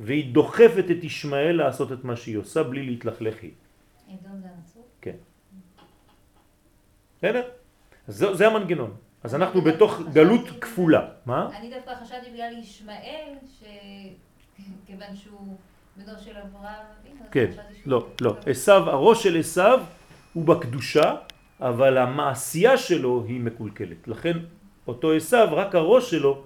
והיא 0.00 0.34
דוחפת 0.34 0.84
את 0.90 1.04
ישמעאל 1.04 1.56
לעשות 1.56 1.92
את 1.92 2.04
מה 2.04 2.16
שהיא 2.16 2.36
עושה 2.36 2.62
בלי 2.62 2.82
להתלכלך 2.86 3.36
היא. 3.42 3.52
אדום 4.08 4.40
זה 4.40 4.48
הנצרות? 4.56 4.88
כן. 5.00 5.16
בסדר? 7.18 7.42
זה, 8.08 8.34
זה 8.34 8.46
המנגנון. 8.46 8.94
אז 9.22 9.34
אנחנו 9.34 9.60
בתוך 9.60 10.00
גלות 10.12 10.48
כפולה. 10.60 11.08
מה? 11.26 11.48
אני 11.58 11.70
דווקא 11.70 12.04
חשבתי 12.04 12.30
בגלל 12.30 12.52
ישמעאל, 12.58 13.34
שכיוון 13.58 15.16
שהוא 15.16 15.56
בנו 15.96 16.18
של 16.18 16.36
אברהם, 16.36 16.86
כן, 17.30 17.50
לא, 17.86 18.06
לא. 18.20 18.36
עשיו, 18.46 18.90
הראש 18.90 19.22
של 19.22 19.38
עשיו 19.38 19.80
הוא 20.32 20.44
בקדושה, 20.44 21.14
אבל 21.60 21.98
המעשייה 21.98 22.78
שלו 22.78 23.24
היא 23.28 23.40
מקולקלת. 23.40 24.08
לכן 24.08 24.38
אותו 24.86 25.12
עשיו, 25.12 25.48
רק 25.52 25.74
הראש 25.74 26.10
שלו 26.10 26.44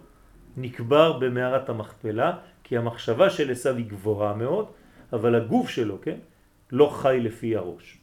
נקבר 0.56 1.18
במערת 1.18 1.68
המכפלה, 1.68 2.38
כי 2.64 2.78
המחשבה 2.78 3.30
של 3.30 3.50
עשיו 3.50 3.76
היא 3.76 3.86
גבוהה 3.86 4.34
מאוד, 4.34 4.66
אבל 5.12 5.34
הגוף 5.34 5.68
שלו, 5.68 6.00
כן, 6.02 6.18
לא 6.72 6.90
חי 7.02 7.18
לפי 7.20 7.56
הראש. 7.56 7.98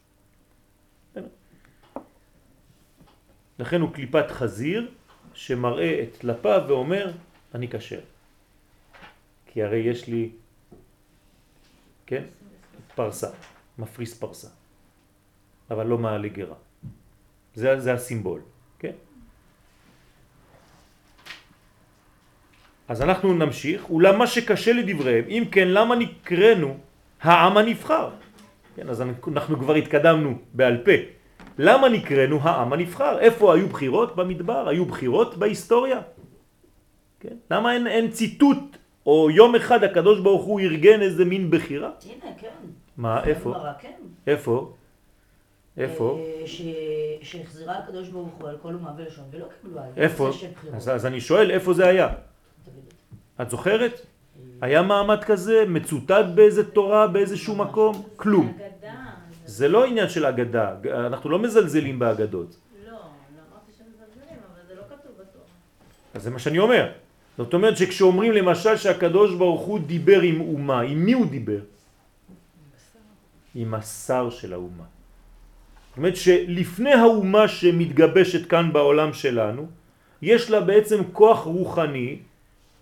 לכן 3.60 3.82
הוא 3.82 3.94
קליפת 3.94 4.32
חזיר 4.32 4.92
שמראה 5.34 6.04
את 6.04 6.18
טלפיו 6.18 6.62
ואומר, 6.68 7.12
אני 7.56 7.68
כשר. 7.68 8.00
כי 9.46 9.64
הרי 9.64 9.78
יש 9.78 10.08
לי 10.08 10.30
כן? 12.08 12.24
פרסה, 12.96 13.28
מפריס 13.78 14.20
פרסה, 14.20 14.48
אבל 15.72 15.88
לא 15.88 15.98
מעלה 15.98 16.28
גרה. 16.28 16.56
זה, 17.56 17.80
זה 17.80 17.94
הסימבול, 17.94 18.42
כן? 18.80 18.96
אז 22.88 23.02
אנחנו 23.02 23.34
נמשיך, 23.34 23.90
אולם 23.90 24.20
מה 24.20 24.28
שקשה 24.28 24.74
לדבריהם, 24.74 25.24
אם 25.30 25.44
כן 25.52 25.68
למה 25.68 25.96
נקראנו 25.96 26.78
העם 27.22 27.58
הנבחר? 27.58 28.10
כן, 28.76 28.90
אז 28.90 29.02
אנחנו 29.02 29.60
כבר 29.60 29.74
התקדמנו 29.76 30.38
בעל 30.54 30.78
פה. 30.78 30.92
למה 31.58 31.90
נקראנו 31.90 32.40
העם 32.42 32.74
הנבחר? 32.74 33.20
איפה 33.20 33.56
היו 33.56 33.68
בחירות 33.68 34.16
במדבר? 34.16 34.70
היו 34.70 34.86
בחירות 34.86 35.38
בהיסטוריה? 35.38 36.00
כן? 37.20 37.36
למה 37.52 37.74
אין, 37.74 37.88
אין 37.88 38.12
ציטוט 38.12 38.78
או 39.06 39.30
יום 39.32 39.56
אחד 39.56 39.84
הקדוש 39.84 40.20
ברוך 40.20 40.44
הוא 40.46 40.60
ארגן 40.60 41.02
איזה 41.02 41.26
מין 41.26 41.52
בחירה? 41.52 41.90
הנה, 42.06 42.32
כן. 42.42 42.48
מה, 42.98 43.24
איפה? 43.24 43.50
בגמרא, 43.52 43.72
כן. 43.82 43.92
איפה? 44.28 44.74
איפה? 45.78 46.20
אה, 46.42 46.48
ש- 46.48 46.62
שהחזירה 47.22 47.78
הקדוש 47.78 48.10
ברוך 48.10 48.30
הוא 48.40 48.50
על 48.50 48.58
כל 48.62 48.74
אומה 48.74 48.92
ולשון, 48.98 49.26
ולא 49.32 49.46
קיבלו 49.62 49.80
על. 49.80 49.90
איפה? 49.98 50.30
אז, 50.74 50.90
אז 50.90 51.06
אני 51.06 51.22
שואל, 51.22 51.52
איפה 51.52 51.74
זה 51.74 51.88
היה? 51.88 52.08
את 53.42 53.50
זוכרת? 53.50 54.02
היה 54.62 54.82
מעמד 54.82 55.24
כזה, 55.24 55.64
מצוטט 55.68 56.26
באיזה 56.36 56.72
תורה, 56.72 57.08
באיזשהו 57.08 57.56
מקום? 57.56 58.04
כלום. 58.16 58.58
זה 59.46 59.68
לא 59.68 59.86
עניין 59.86 60.10
של 60.10 60.26
אגדה, 60.26 60.76
אנחנו 60.94 61.30
לא 61.30 61.40
מזלזלים 61.40 62.00
באגדות. 62.00 62.58
לא, 62.86 62.92
לא 62.92 63.00
לא 64.76 64.82
כתוב 64.90 65.12
בתורה. 65.14 65.46
אז 66.14 66.24
זה 66.24 66.30
מה 66.30 66.40
שאני 66.40 66.60
אומר. 66.60 66.92
זאת 67.38 67.54
אומרת 67.54 67.78
שכשאומרים 67.78 68.32
למשל 68.32 68.78
שהקדוש 68.78 69.36
ברוך 69.36 69.62
הוא 69.62 69.80
דיבר 69.80 70.22
עם 70.22 70.42
אומה, 70.42 70.82
עם 70.82 71.06
מי 71.06 71.14
הוא 71.14 71.26
דיבר? 71.26 71.60
עם 73.56 73.74
השר 73.74 74.30
של 74.30 74.54
האומה. 74.54 74.84
זאת 75.90 75.98
אומרת 75.98 76.16
שלפני 76.16 76.94
האומה 76.94 77.48
שמתגבשת 77.48 78.50
כאן 78.50 78.74
בעולם 78.74 79.14
שלנו, 79.14 79.68
יש 80.22 80.50
לה 80.50 80.62
בעצם 80.62 81.04
כוח 81.14 81.40
רוחני, 81.40 82.18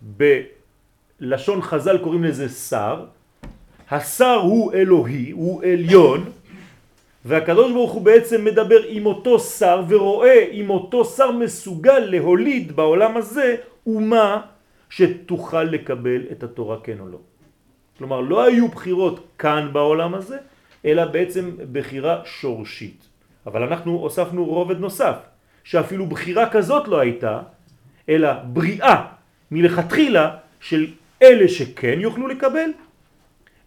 בלשון 0.06 1.62
חז"ל 1.62 1.98
קוראים 1.98 2.24
לזה 2.24 2.50
שר, 2.50 3.06
השר 3.90 4.40
הוא 4.44 4.74
אלוהי, 4.74 5.32
הוא 5.32 5.64
עליון, 5.64 6.30
והקדוש 7.26 7.72
ברוך 7.72 7.92
הוא 7.92 8.02
בעצם 8.02 8.46
מדבר 8.46 8.84
עם 8.88 9.06
אותו 9.06 9.40
שר 9.40 9.84
ורואה 9.88 10.46
אם 10.52 10.70
אותו 10.70 11.06
שר 11.06 11.32
מסוגל 11.32 12.00
להוליד 12.00 12.76
בעולם 12.76 13.18
הזה 13.18 13.56
אומה 13.88 14.42
שתוכל 14.90 15.64
לקבל 15.64 16.22
את 16.32 16.44
התורה 16.44 16.78
כן 16.84 17.00
או 17.00 17.08
לא. 17.08 17.18
כלומר 17.98 18.22
לא 18.22 18.44
היו 18.44 18.68
בחירות 18.68 19.20
כאן 19.38 19.70
בעולם 19.74 20.16
הזה 20.16 20.38
אלא 20.86 21.06
בעצם 21.06 21.52
בחירה 21.72 22.22
שורשית. 22.26 23.08
אבל 23.46 23.64
אנחנו 23.64 23.92
הוספנו 23.92 24.46
רובד 24.46 24.80
נוסף 24.80 25.16
שאפילו 25.64 26.06
בחירה 26.06 26.50
כזאת 26.50 26.88
לא 26.88 27.00
הייתה 27.00 27.42
אלא 28.10 28.34
בריאה 28.44 29.15
מלכתחילה 29.56 30.38
של 30.60 30.88
אלה 31.22 31.48
שכן 31.48 31.98
יוכלו 32.00 32.28
לקבל 32.28 32.70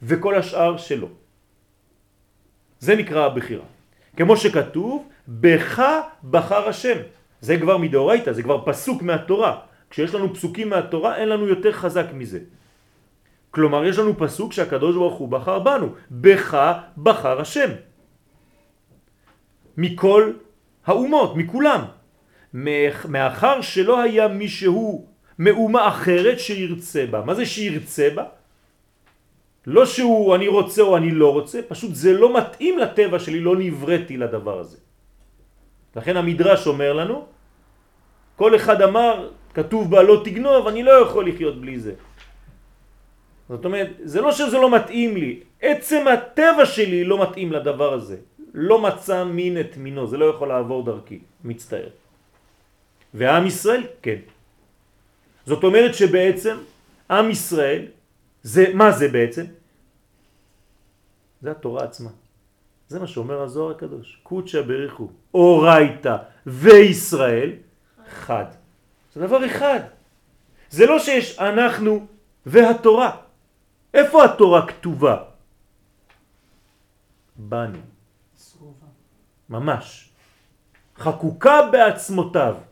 וכל 0.03 0.35
השאר 0.35 0.77
שלא. 0.77 1.09
זה 2.81 2.97
נקרא 2.97 3.27
הבחירה. 3.27 3.65
כמו 4.17 4.37
שכתוב, 4.37 5.09
בך 5.29 5.83
בחר 6.31 6.69
השם. 6.69 6.99
זה 7.41 7.57
כבר 7.57 7.77
מדאורייתא, 7.77 8.33
זה 8.33 8.43
כבר 8.43 8.65
פסוק 8.65 9.03
מהתורה. 9.03 9.53
כשיש 9.91 10.15
לנו 10.15 10.35
פסוקים 10.35 10.69
מהתורה 10.69 11.17
אין 11.17 11.29
לנו 11.29 11.49
יותר 11.49 11.73
חזק 11.73 12.07
מזה. 12.13 12.41
כלומר 13.51 13.85
יש 13.85 13.99
לנו 13.99 14.19
פסוק 14.19 14.53
שהקדוש 14.53 14.97
ברוך 14.97 15.15
הוא 15.15 15.29
בחר 15.29 15.59
בנו. 15.59 15.89
בך 16.11 16.53
בחר 16.99 17.41
השם. 17.41 17.71
מכל 19.77 20.33
האומות, 20.87 21.37
מכולם. 21.37 21.81
מאחר 23.09 23.61
שלא 23.61 24.01
היה 24.01 24.29
מישהו 24.29 25.07
מאומה 25.39 25.89
אחרת 25.89 26.39
שירצה 26.41 27.07
בה. 27.07 27.23
מה 27.23 27.35
זה 27.35 27.47
שירצה 27.47 28.09
בה? 28.15 28.25
לא 29.67 29.87
שהוא 29.87 30.35
אני 30.35 30.49
רוצה 30.49 30.83
או 30.83 30.97
אני 30.97 31.11
לא 31.11 31.33
רוצה, 31.33 31.61
פשוט 31.69 31.95
זה 31.95 32.13
לא 32.13 32.29
מתאים 32.37 32.79
לטבע 32.79 33.19
שלי, 33.19 33.41
לא 33.41 33.57
נבראתי 33.57 34.17
לדבר 34.17 34.59
הזה. 34.59 34.77
לכן 35.97 36.17
המדרש 36.17 36.67
אומר 36.67 36.93
לנו, 36.93 37.27
כל 38.37 38.57
אחד 38.57 38.83
אמר, 38.83 39.31
כתוב 39.55 39.91
בה 39.91 40.03
לא 40.03 40.23
תגנוב, 40.25 40.67
אני 40.67 40.83
לא 40.83 40.93
יכול 41.05 41.29
לחיות 41.29 41.61
בלי 41.61 41.79
זה. 41.79 41.95
זאת 43.49 43.65
אומרת, 43.65 43.91
זה 44.05 44.21
לא 44.21 44.33
שזה 44.33 44.57
לא 44.59 44.69
מתאים 44.71 45.17
לי, 45.17 45.41
עצם 45.63 46.03
הטבע 46.09 46.67
שלי 46.67 47.05
לא 47.05 47.17
מתאים 47.23 47.53
לדבר 47.53 47.93
הזה. 47.93 48.17
לא 48.55 48.81
מצא 48.81 49.25
מין 49.25 49.61
את 49.61 49.77
מינו, 49.77 50.07
זה 50.07 50.17
לא 50.17 50.25
יכול 50.25 50.49
לעבור 50.49 50.85
דרכי, 50.85 51.19
מצטער. 51.45 51.89
ועם 53.15 53.47
ישראל, 53.47 53.83
כן. 54.03 54.21
זאת 55.49 55.65
אומרת 55.65 55.95
שבעצם 55.95 56.57
עם 57.11 57.31
ישראל, 57.31 57.87
זה, 58.43 58.65
מה 58.75 58.93
זה 58.93 59.09
בעצם? 59.09 59.45
זה 61.41 61.51
התורה 61.51 61.85
עצמה. 61.85 62.11
זה 62.89 63.01
מה 63.01 63.07
שאומר 63.07 63.41
הזוהר 63.43 63.71
הקדוש. 63.71 64.21
קודשא 64.23 64.63
בריחו, 64.63 65.09
אורייתא 65.35 66.17
וישראל, 66.47 67.53
חד. 68.11 68.45
זה 69.15 69.21
דבר 69.21 69.47
אחד. 69.47 69.81
זה 70.71 70.87
לא 70.87 70.99
שיש 70.99 71.39
אנחנו 71.39 72.07
והתורה. 72.47 73.17
איפה 73.95 74.25
התורה 74.25 74.67
כתובה? 74.67 75.17
בנו. 77.37 77.79
ממש. 79.49 80.11
חקוקה 80.97 81.73
בעצמותיו. 81.73 82.68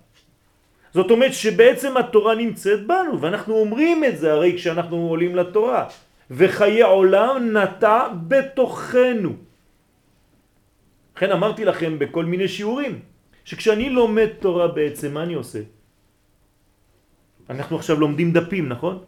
זאת 0.97 1.11
אומרת 1.11 1.35
שבעצם 1.35 1.97
התורה 1.97 2.35
נמצאת 2.35 2.87
בנו, 2.89 3.21
ואנחנו 3.21 3.55
אומרים 3.55 4.05
את 4.05 4.19
זה 4.19 4.33
הרי 4.33 4.57
כשאנחנו 4.57 4.97
עולים 4.97 5.37
לתורה. 5.37 5.93
וחיי 6.31 6.83
עולם 6.83 7.57
נטע 7.57 8.09
בתוכנו. 8.29 9.33
לכן 11.17 11.31
אמרתי 11.33 11.65
לכם 11.65 11.99
בכל 11.99 12.25
מיני 12.25 12.49
שיעורים, 12.49 13.01
שכשאני 13.45 13.93
לומד 13.93 14.41
תורה 14.41 14.69
בעצם, 14.69 15.15
מה 15.15 15.23
אני 15.23 15.35
עושה? 15.37 15.61
אנחנו 17.51 17.77
עכשיו 17.77 18.01
לומדים 18.01 18.33
דפים, 18.33 18.69
נכון? 18.69 19.05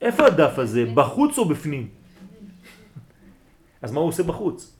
איפה 0.00 0.26
הדף 0.26 0.58
הזה? 0.58 0.84
בחוץ 0.96 1.38
או 1.38 1.44
בפנים? 1.44 1.88
אז 3.84 3.92
מה 3.92 4.00
הוא 4.00 4.08
עושה 4.08 4.22
בחוץ? 4.22 4.79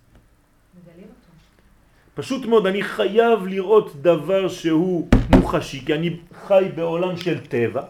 פשוט 2.20 2.46
מאוד, 2.46 2.66
אני 2.66 2.82
חייב 2.82 3.46
לראות 3.46 4.02
דבר 4.02 4.48
שהוא 4.48 5.08
מוחשי, 5.32 5.80
כי 5.86 5.94
אני 5.94 6.16
חי 6.44 6.68
בעולם 6.74 7.16
של 7.16 7.46
טבע, 7.46 7.82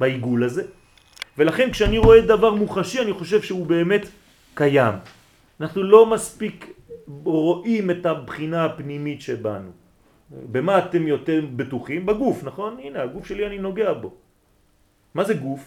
בעיגול 0.00 0.44
הזה, 0.44 0.62
ולכן 1.38 1.72
כשאני 1.72 1.98
רואה 1.98 2.20
דבר 2.20 2.54
מוחשי 2.54 3.02
אני 3.02 3.12
חושב 3.12 3.42
שהוא 3.42 3.66
באמת 3.66 4.06
קיים. 4.54 4.94
אנחנו 5.60 5.82
לא 5.82 6.06
מספיק 6.06 6.70
רואים 7.24 7.90
את 7.90 8.06
הבחינה 8.06 8.64
הפנימית 8.64 9.20
שבנו. 9.20 9.70
במה 10.30 10.78
אתם 10.78 11.06
יותר 11.06 11.42
בטוחים? 11.56 12.06
בגוף, 12.06 12.44
נכון? 12.44 12.78
הנה, 12.82 13.02
הגוף 13.02 13.26
שלי 13.26 13.46
אני 13.46 13.58
נוגע 13.58 13.92
בו. 13.92 14.14
מה 15.14 15.24
זה 15.24 15.34
גוף? 15.34 15.62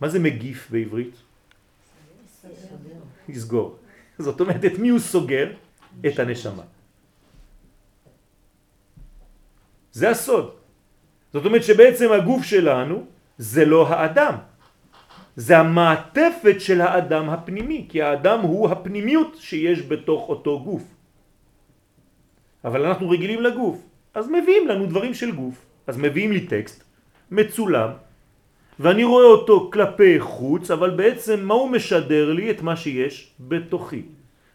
מה 0.00 0.08
זה 0.08 0.18
מגיף 0.18 0.66
בעברית? 0.70 1.14
לסגור. 3.28 3.76
זאת 4.18 4.40
אומרת, 4.40 4.64
את 4.64 4.78
מי 4.78 4.88
הוא 4.88 4.98
סוגר? 4.98 5.65
את 6.06 6.18
הנשמה. 6.18 6.62
זה 9.92 10.10
הסוד. 10.10 10.50
זאת 11.32 11.44
אומרת 11.44 11.64
שבעצם 11.64 12.12
הגוף 12.12 12.42
שלנו 12.44 13.04
זה 13.38 13.64
לא 13.64 13.88
האדם. 13.88 14.34
זה 15.36 15.58
המעטפת 15.58 16.56
של 16.58 16.80
האדם 16.80 17.30
הפנימי, 17.30 17.86
כי 17.88 18.02
האדם 18.02 18.40
הוא 18.40 18.68
הפנימיות 18.68 19.36
שיש 19.40 19.82
בתוך 19.88 20.28
אותו 20.28 20.52
גוף. 20.64 20.84
אבל 22.64 22.86
אנחנו 22.86 23.10
רגילים 23.10 23.42
לגוף, 23.42 23.76
אז 24.14 24.28
מביאים 24.28 24.68
לנו 24.68 24.86
דברים 24.86 25.14
של 25.14 25.30
גוף. 25.32 25.56
אז 25.86 25.96
מביאים 25.96 26.32
לי 26.32 26.46
טקסט 26.46 26.84
מצולם, 27.30 27.90
ואני 28.80 29.04
רואה 29.04 29.24
אותו 29.24 29.70
כלפי 29.72 30.20
חוץ, 30.20 30.70
אבל 30.70 30.90
בעצם 30.90 31.44
מה 31.44 31.54
הוא 31.54 31.70
משדר 31.70 32.32
לי? 32.32 32.50
את 32.50 32.60
מה 32.62 32.76
שיש 32.76 33.32
בתוכי. 33.40 34.02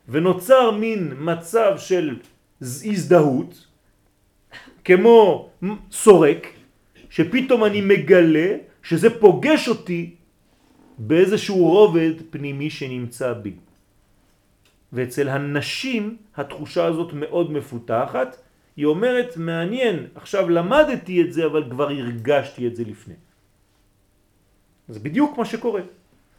ונוצר 0.09 0.71
מין 0.71 1.13
מצב 1.19 1.73
של 1.77 2.15
הזדהות, 2.61 3.67
כמו 4.83 5.49
סורק, 5.91 6.47
שפתאום 7.09 7.63
אני 7.63 7.81
מגלה 7.81 8.55
שזה 8.83 9.19
פוגש 9.19 9.67
אותי 9.67 10.15
באיזשהו 10.97 11.55
רובד 11.55 12.13
פנימי 12.29 12.69
שנמצא 12.69 13.33
בי. 13.33 13.53
ואצל 14.93 15.29
הנשים 15.29 16.17
התחושה 16.35 16.85
הזאת 16.85 17.13
מאוד 17.13 17.51
מפותחת, 17.51 18.37
היא 18.77 18.85
אומרת 18.85 19.37
מעניין, 19.37 20.07
עכשיו 20.15 20.49
למדתי 20.49 21.21
את 21.21 21.33
זה 21.33 21.45
אבל 21.45 21.69
כבר 21.69 21.89
הרגשתי 21.89 22.67
את 22.67 22.75
זה 22.75 22.83
לפני. 22.83 23.13
זה 24.87 24.99
בדיוק 24.99 25.37
מה 25.37 25.45
שקורה. 25.45 25.81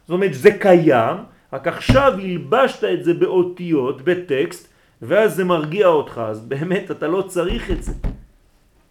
זאת 0.07 0.13
אומרת, 0.13 0.33
זה 0.33 0.51
קיים, 0.59 1.17
רק 1.53 1.67
עכשיו 1.67 2.13
הלבשת 2.17 2.83
את 2.83 3.03
זה 3.03 3.13
באותיות, 3.13 4.01
בטקסט, 4.01 4.73
ואז 5.01 5.35
זה 5.35 5.43
מרגיע 5.43 5.87
אותך, 5.87 6.17
אז 6.17 6.41
באמת 6.41 6.91
אתה 6.91 7.07
לא 7.07 7.21
צריך 7.21 7.71
את 7.71 7.83
זה. 7.83 7.93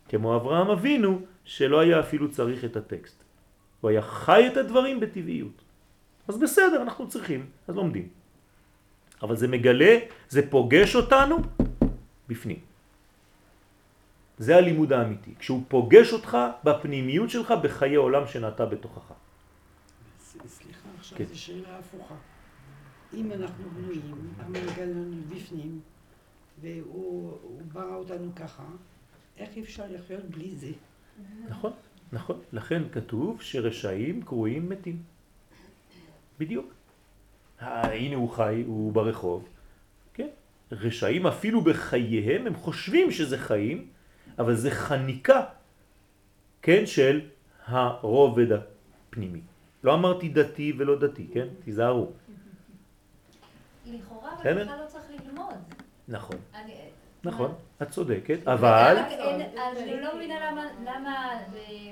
כמו 0.09 0.37
אברהם 0.37 0.71
אבינו, 0.71 1.21
שלא 1.45 1.81
היה 1.81 2.01
אפילו 2.01 2.31
צריך 2.31 2.65
את 2.65 2.77
הטקסט. 2.77 3.25
הוא 3.81 3.91
היה 3.91 4.03
חי 4.03 4.47
את 4.47 4.57
הדברים 4.57 5.01
בטבעיות. 5.01 5.59
אז 6.29 6.39
בסדר, 6.39 6.83
אנחנו 6.83 7.09
צריכים, 7.09 7.47
אז 7.69 7.75
לומדים. 7.77 8.09
אבל 9.23 9.37
זה 9.37 9.49
מגלה, 9.49 9.99
זה 10.29 10.51
פוגש 10.51 10.97
אותנו 10.97 11.37
בפנים. 12.29 12.59
זה 14.39 14.57
הלימוד 14.57 14.93
האמיתי. 14.93 15.35
כשהוא 15.39 15.63
פוגש 15.69 16.13
אותך 16.13 16.39
בפנימיות 16.65 17.31
שלך 17.31 17.55
בחיי 17.63 17.95
עולם 17.95 18.27
שנעתה 18.27 18.67
בתוכך. 18.67 19.13
סליחה, 20.47 20.89
עכשיו 20.99 21.19
כן. 21.19 21.25
זו 21.25 21.39
שאלה 21.39 21.79
הפוכה. 21.79 22.32
אם 23.15 23.33
אנחנו 23.33 23.65
בנויים, 23.71 24.35
המנגנון 24.39 25.23
בפנים, 25.29 25.81
והוא 26.61 27.39
הוא 27.43 27.61
ברא 27.73 27.95
אותנו 27.95 28.35
ככה, 28.37 28.65
איך 29.37 29.51
אפשר 29.59 29.85
לחיות 29.91 30.25
בלי 30.25 30.51
זה? 30.57 30.71
נכון, 31.49 31.73
נכון. 32.13 32.41
לכן 32.53 32.83
כתוב 32.93 33.43
שרשעים 33.43 34.23
קרויים 34.23 34.69
מתים. 34.69 35.03
בדיוק. 36.39 36.73
הנה 37.61 38.17
הוא 38.17 38.31
חי, 38.31 38.63
הוא 38.67 38.93
ברחוב. 38.93 39.49
כן? 40.15 40.29
רשעים 40.73 41.27
אפילו 41.27 41.61
בחייהם, 41.61 42.47
הם 42.47 42.55
חושבים 42.55 43.11
שזה 43.11 43.39
חיים, 43.39 43.87
אבל 44.39 44.55
זה 44.55 44.71
חניקה, 44.71 45.45
כן, 46.63 46.87
של 46.87 47.21
הרובד 47.67 48.47
הפנימי. 48.53 49.41
לא 49.85 49.95
אמרתי 49.95 50.29
דתי 50.29 50.73
ולא 50.79 50.99
דתי, 50.99 51.27
כן? 51.33 51.47
תיזהרו. 51.65 52.13
לכאורה, 53.93 54.31
אבל? 54.43 54.63
בכלל 54.63 54.79
לא 54.83 54.87
צריך 54.87 55.05
ללמוד. 55.27 55.55
נכון, 56.09 56.37
נכון, 57.25 57.55
את 57.83 57.91
צודקת, 57.91 58.49
אבל... 58.49 58.97
אני 59.77 60.01
לא 60.01 60.17
מבינה 60.17 60.51
למה- 60.51 60.69
למה 60.85 61.31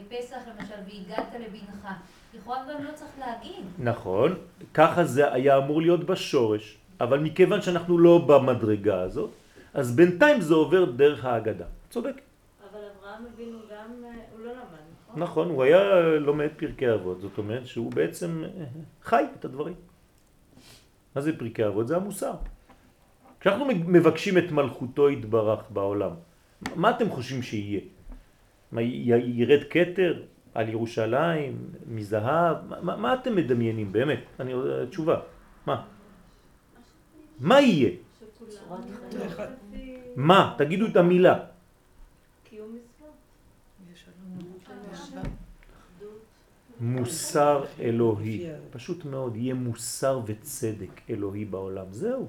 בפסח 0.08 0.36
למשל, 0.58 0.74
והגעת 0.86 1.34
לבנך. 1.34 1.88
לכאורה 2.34 2.58
גם 2.74 2.84
לא 2.84 2.90
צריך 2.94 3.10
להגיד. 3.18 3.64
נכון, 3.78 4.34
ככה 4.74 5.04
זה 5.04 5.32
היה 5.32 5.56
אמור 5.58 5.82
להיות 5.82 6.04
בשורש, 6.04 6.78
אבל 7.00 7.18
מכיוון 7.18 7.62
שאנחנו 7.62 7.98
לא 7.98 8.24
במדרגה 8.28 9.00
הזאת, 9.00 9.30
אז 9.74 9.96
בינתיים 9.96 10.40
זה 10.40 10.54
עובר 10.54 10.84
דרך 10.84 11.24
ההגדה. 11.24 11.64
צודק. 11.90 12.20
אבל 12.70 12.80
אברהם 12.98 13.22
אבינו 13.34 13.58
גם, 13.70 14.04
אה, 14.04 14.10
הוא 14.32 14.40
לא 14.44 14.52
למד, 14.52 14.60
נכון? 15.08 15.22
נכון, 15.22 15.48
הוא 15.48 15.62
היה 15.62 16.00
לומד 16.20 16.48
פרקי 16.56 16.92
אבות, 16.92 17.20
זאת 17.20 17.38
אומרת 17.38 17.66
שהוא 17.66 17.92
בעצם 17.92 18.44
אה, 18.44 18.64
חי 19.02 19.24
את 19.38 19.44
הדברים. 19.44 19.74
מה 21.14 21.20
זה 21.20 21.38
פרקי 21.38 21.66
אבות? 21.66 21.88
זה 21.88 21.96
המוסר. 21.96 22.34
כשאנחנו 23.40 23.64
מבקשים 23.66 24.38
את 24.38 24.52
מלכותו 24.52 25.10
יתברך 25.10 25.70
בעולם, 25.70 26.10
מה 26.76 26.90
אתם 26.90 27.10
חושבים 27.10 27.42
שיהיה? 27.42 27.80
מה, 28.72 28.82
ירד 28.82 29.64
כתר 29.70 30.22
על 30.54 30.68
ירושלים, 30.68 31.58
מזהב? 31.86 32.56
מה, 32.84 32.96
מה, 32.96 33.14
אתם 33.14 33.36
מדמיינים 33.36 33.92
באמת? 33.92 34.20
אני 34.40 34.54
רוצה 34.54 34.86
תשובה. 34.90 35.20
מה? 35.66 35.84
מה 37.40 37.60
יהיה? 37.60 37.90
מה? 40.16 40.54
תגידו 40.58 40.86
את 40.86 40.96
המילה. 40.96 41.38
קיום 42.44 42.68
מצוות. 42.68 43.10
מוסר 46.80 47.64
אלוהי. 47.80 48.36
לפי 48.38 48.50
ה- 48.50 48.54
פשוט 48.70 49.04
מאוד, 49.04 49.36
יהיה 49.36 49.54
מוסר 49.54 50.20
וצדק 50.26 51.00
אלוהי 51.10 51.44
בעולם. 51.44 51.84
זהו. 51.90 52.28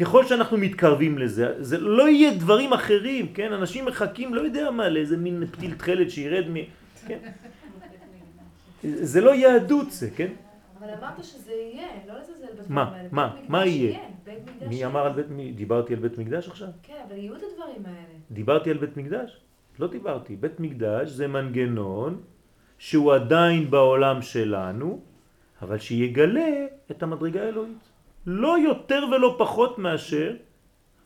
ככל 0.00 0.26
שאנחנו 0.26 0.56
מתקרבים 0.58 1.18
לזה, 1.18 1.54
זה 1.62 1.78
לא 1.78 2.08
יהיה 2.08 2.34
דברים 2.34 2.72
אחרים, 2.72 3.32
כן? 3.32 3.52
אנשים 3.52 3.84
מחכים, 3.86 4.34
לא 4.34 4.40
יודע 4.40 4.70
מה, 4.70 4.88
לאיזה 4.88 5.16
מין 5.16 5.46
פתיל 5.46 5.74
תכלת 5.74 6.10
שירד 6.10 6.44
מ... 6.50 6.54
כן? 7.06 7.18
זה 8.82 9.20
לא 9.20 9.34
יהדות 9.34 9.90
זה, 9.92 10.10
כן? 10.16 10.32
אבל 10.78 10.88
אמרת 10.98 11.24
שזה 11.24 11.52
יהיה, 11.52 11.88
לא 12.08 12.14
לזלזל 12.14 12.46
בדברים? 12.52 12.78
האלה. 12.78 13.08
מה? 13.12 13.26
מקדש 13.36 13.46
מה 13.50 13.66
יהיה? 13.66 13.98
מקדש 14.26 14.68
מי. 14.68 14.84
אמר 14.86 15.06
על 15.06 15.12
בית... 15.12 15.28
מי- 15.30 15.52
דיברתי 15.52 15.94
על 15.94 16.00
בית 16.00 16.18
מקדש 16.18 16.48
עכשיו? 16.48 16.68
כן, 16.82 16.94
אבל 17.08 17.16
יהיו 17.16 17.36
את 17.36 17.42
הדברים 17.52 17.86
האלה. 17.86 18.18
דיברתי 18.30 18.70
על 18.70 18.76
בית 18.76 18.96
מקדש? 18.96 19.36
לא 19.78 19.86
דיברתי. 19.88 20.36
בית 20.36 20.60
מקדש 20.60 21.08
זה 21.08 21.26
מנגנון 21.28 22.20
שהוא 22.78 23.14
עדיין 23.14 23.70
בעולם 23.70 24.22
שלנו, 24.22 25.00
אבל 25.62 25.78
שיגלה 25.78 26.66
את 26.90 27.02
המדרגה 27.02 27.42
האלוהית. 27.42 27.78
לא 28.26 28.58
יותר 28.58 29.04
ולא 29.12 29.34
פחות 29.38 29.78
מאשר 29.78 30.36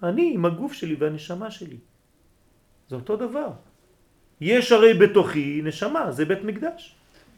אני 0.02 0.30
עם 0.34 0.44
הגוף 0.44 0.72
שלי 0.72 0.96
והנשמה 0.98 1.50
שלי. 1.50 1.76
זה 2.88 2.96
אותו 2.96 3.16
דבר. 3.16 3.50
יש 4.40 4.72
הרי 4.72 4.94
בתוכי 4.94 5.60
נשמה, 5.64 6.12
זה 6.12 6.24
בית 6.24 6.44
מקדש. 6.44 6.94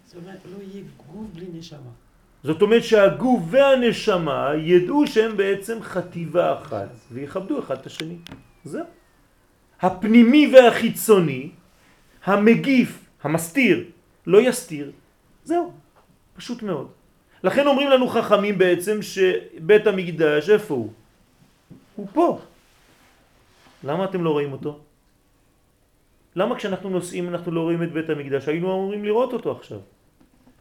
זאת 0.06 0.16
אומרת, 0.22 0.38
לא 0.52 0.62
יהיה 0.62 0.84
גוף 0.96 1.26
בלי 1.34 1.46
נשמה. 1.52 1.90
זאת 2.44 2.62
אומרת 2.62 2.84
שהגוף 2.84 3.42
והנשמה 3.50 4.50
ידעו 4.56 5.06
שהם 5.06 5.36
בעצם 5.36 5.82
חטיבה 5.82 6.58
אחת 6.58 6.88
ויכבדו 7.12 7.58
אחד 7.58 7.78
את 7.78 7.86
השני. 7.86 8.16
זהו. 8.64 8.84
הפנימי 9.80 10.52
והחיצוני, 10.52 11.50
המגיף, 12.24 13.06
המסתיר, 13.22 13.84
לא 14.30 14.38
יסתיר. 14.40 14.90
זהו. 15.44 15.72
פשוט 16.36 16.62
מאוד. 16.62 16.88
לכן 17.44 17.66
אומרים 17.66 17.90
לנו 17.90 18.08
חכמים 18.08 18.58
בעצם 18.58 19.02
שבית 19.02 19.86
המקדש, 19.86 20.50
איפה 20.50 20.74
הוא? 20.74 20.92
הוא 21.96 22.06
פה. 22.12 22.38
למה 23.84 24.04
אתם 24.04 24.24
לא 24.24 24.30
רואים 24.30 24.52
אותו? 24.52 24.78
למה 26.36 26.56
כשאנחנו 26.56 26.90
נוסעים 26.90 27.28
אנחנו 27.28 27.52
לא 27.52 27.60
רואים 27.60 27.82
את 27.82 27.92
בית 27.92 28.10
המקדש? 28.10 28.48
היינו 28.48 28.66
אמורים 28.72 29.04
לראות 29.04 29.32
אותו 29.32 29.52
עכשיו. 29.52 29.78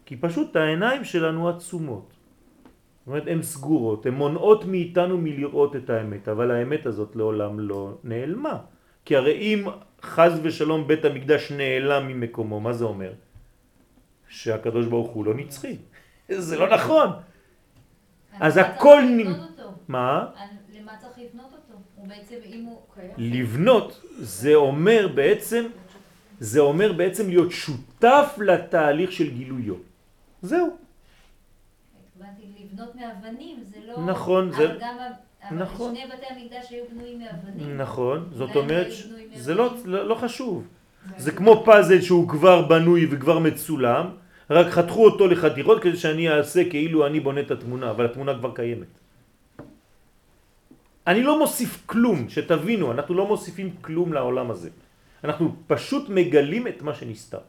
כי 0.05 0.15
פשוט 0.15 0.55
העיניים 0.55 1.03
שלנו 1.03 1.49
עצומות. 1.49 2.09
זאת 2.09 3.07
אומרת, 3.07 3.28
הן 3.28 3.41
סגורות, 3.41 4.05
הן 4.05 4.13
מונעות 4.13 4.65
מאיתנו 4.65 5.17
מלראות 5.17 5.76
את 5.76 5.89
האמת, 5.89 6.28
אבל 6.28 6.51
האמת 6.51 6.86
הזאת 6.86 7.15
לעולם 7.15 7.59
לא 7.59 7.97
נעלמה. 8.03 8.57
כי 9.05 9.15
הרי 9.15 9.34
אם 9.38 9.67
חז 10.01 10.39
ושלום 10.43 10.88
בית 10.88 11.05
המקדש 11.05 11.51
נעלם 11.51 12.07
ממקומו, 12.07 12.59
מה 12.59 12.74
זה 12.74 12.86
אומר? 12.86 13.13
שהקדוש 14.30 14.86
ברוך 14.86 15.09
הוא 15.11 15.25
לא 15.25 15.34
נצחי. 15.36 15.77
זה 16.30 16.57
לא 16.57 16.69
נכון. 16.69 17.09
אז 18.39 18.57
הכל? 18.57 19.01
מה? 19.88 20.25
למה 20.73 20.91
צריך 21.01 21.17
לבנות 21.17 21.45
אותו? 21.53 21.80
הוא 21.95 22.07
בעצם, 22.07 22.36
אם 22.45 22.65
הוא... 22.65 22.82
לבנות 23.17 24.01
זה 24.19 24.55
אומר 24.55 25.07
בעצם, 25.15 25.65
זה 26.39 26.59
אומר 26.59 26.93
בעצם 26.93 27.30
להיות 27.30 27.51
שותף 27.51 28.36
לתהליך 28.38 29.11
של 29.11 29.30
גילויו. 29.30 29.75
זהו. 30.41 30.77
לבנות 32.59 32.95
מאבנים, 32.95 33.59
זה 33.63 33.77
לא... 33.88 34.05
נכון, 34.05 34.51
זה- 34.51 34.65
אבל 34.65 34.77
גם... 34.80 35.57
נכון. 35.59 35.95
שני 35.95 36.05
בתי 36.07 36.25
המקדש 36.30 36.69
היו 36.71 36.84
בנויים 36.91 37.19
מאבנים. 37.19 37.77
נכון, 37.77 38.30
זאת 38.34 38.49
הם 38.49 38.57
אומרת, 38.57 38.88
זה 39.36 39.53
לא. 39.55 39.73
לא, 39.86 40.07
לא 40.07 40.15
חשוב. 40.15 40.67
זה 41.17 41.31
כמו 41.31 41.63
פאזל 41.65 42.01
שהוא 42.01 42.29
כבר 42.29 42.61
בנוי 42.61 43.07
וכבר 43.11 43.39
מצולם, 43.39 44.05
רק 44.49 44.67
חתכו 44.67 45.05
אותו 45.05 45.27
לחתיכות 45.27 45.81
כדי 45.81 45.97
שאני 45.97 46.29
אעשה 46.29 46.69
כאילו 46.69 47.07
אני 47.07 47.19
בונה 47.19 47.41
את 47.41 47.51
התמונה, 47.51 47.91
אבל 47.91 48.05
התמונה 48.05 48.33
כבר 48.37 48.51
קיימת. 48.55 48.93
אני 51.07 51.23
לא 51.23 51.39
מוסיף 51.39 51.83
כלום, 51.85 52.29
שתבינו, 52.29 52.91
אנחנו 52.91 53.15
לא 53.15 53.27
מוסיפים 53.27 53.69
כלום 53.81 54.13
לעולם 54.13 54.51
הזה. 54.51 54.69
אנחנו 55.23 55.55
פשוט 55.67 56.09
מגלים 56.09 56.67
את 56.67 56.81
מה 56.81 56.93
שנסתר. 56.93 57.43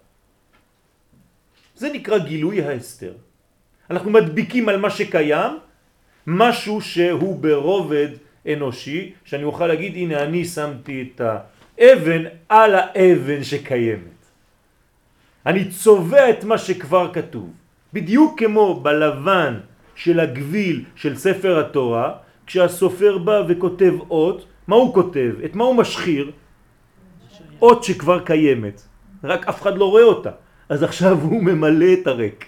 זה 1.77 1.93
נקרא 1.93 2.19
גילוי 2.19 2.63
ההסתר. 2.63 3.13
אנחנו 3.91 4.11
מדביקים 4.11 4.69
על 4.69 4.81
מה 4.81 4.91
שקיים, 4.91 5.53
משהו 6.27 6.81
שהוא 6.81 7.37
ברובד 7.41 8.09
אנושי, 8.47 9.13
שאני 9.25 9.45
אוכל 9.45 9.67
להגיד, 9.67 9.93
הנה 9.97 10.23
אני 10.23 10.45
שמתי 10.45 10.97
את 11.03 11.21
האבן 11.81 12.25
על 12.49 12.75
האבן 12.75 13.45
שקיימת. 13.45 14.21
אני 15.47 15.71
צובע 15.71 16.31
את 16.31 16.45
מה 16.45 16.59
שכבר 16.59 17.13
כתוב. 17.13 17.51
בדיוק 17.93 18.39
כמו 18.39 18.81
בלבן 18.81 19.61
של 19.95 20.21
הגביל 20.21 20.85
של 20.97 21.17
ספר 21.17 21.59
התורה, 21.59 22.15
כשהסופר 22.47 23.19
בא 23.19 23.43
וכותב 23.49 23.93
אות, 24.11 24.47
מה 24.67 24.77
הוא 24.77 24.95
כותב? 24.95 25.35
את 25.45 25.55
מה 25.55 25.65
הוא 25.65 25.75
משחיר? 25.75 26.31
אות 27.63 27.85
שכבר 27.85 28.25
קיימת, 28.25 28.83
רק 29.25 29.49
אף 29.49 29.63
אחד 29.63 29.79
לא 29.79 29.91
רואה 29.91 30.03
אותה. 30.03 30.31
אז 30.69 30.83
עכשיו 30.83 31.19
הוא 31.19 31.43
ממלא 31.43 31.87
את 32.03 32.07
הריק. 32.07 32.45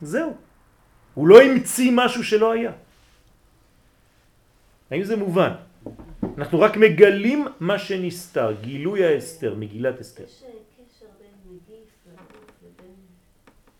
זהו. 0.00 0.36
הוא 1.14 1.28
לא 1.28 1.42
המציא 1.42 1.90
משהו 1.94 2.24
שלא 2.24 2.52
היה. 2.52 2.72
האם 4.90 5.04
זה 5.04 5.16
מובן? 5.16 5.52
אנחנו 6.38 6.60
רק 6.60 6.76
מגלים 6.76 7.46
מה 7.60 7.78
שנסתר, 7.78 8.52
גילוי 8.60 9.04
ההסתר, 9.04 9.54
מגילת 9.54 10.00
אסתר. 10.00 10.24
יש 10.24 10.42
אה, 10.42 10.48
קשר 10.48 11.06
בין 11.18 11.28
נגיף 11.54 11.88
לבין 12.62 12.94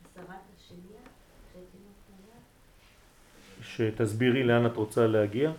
הסרת 0.04 0.26
השנייה, 0.56 1.00
שתסבירי 3.62 4.42
לאן 4.42 4.66
את 4.66 4.76
רוצה 4.76 5.06
להגיע. 5.06 5.50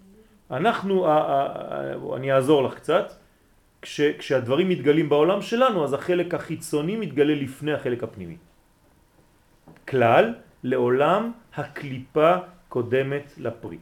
פנימי. 0.00 0.20
אנחנו, 0.50 1.06
אני 2.16 2.32
אעזור 2.32 2.62
לך 2.62 2.74
קצת, 2.74 3.12
כש, 3.82 4.00
כשהדברים 4.00 4.68
מתגלים 4.68 5.08
בעולם 5.08 5.42
שלנו 5.42 5.84
אז 5.84 5.92
החלק 5.92 6.34
החיצוני 6.34 6.96
מתגלה 6.96 7.34
לפני 7.34 7.72
החלק 7.72 8.02
הפנימי. 8.02 8.36
כלל, 9.88 10.34
לעולם 10.64 11.32
הקליפה 11.54 12.34
קודמת 12.68 13.32
לפרי. 13.38 13.78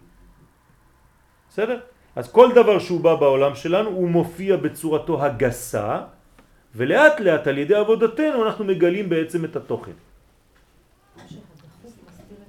בסדר? 1.49 1.81
אז 2.17 2.33
כל 2.33 2.49
דבר 2.55 2.79
שהוא 2.79 3.01
בא 3.01 3.15
בעולם 3.15 3.55
שלנו 3.55 3.91
הוא 3.91 4.09
מופיע 4.09 4.57
בצורתו 4.57 5.25
הגסה 5.25 6.01
ולאט 6.75 7.21
לאט 7.21 7.47
על 7.47 7.59
ידי 7.59 7.75
עבודתנו 7.75 8.47
אנחנו 8.47 8.65
מגלים 8.65 9.09
בעצם 9.09 9.45
את 9.45 9.57
התוכן. 9.57 9.97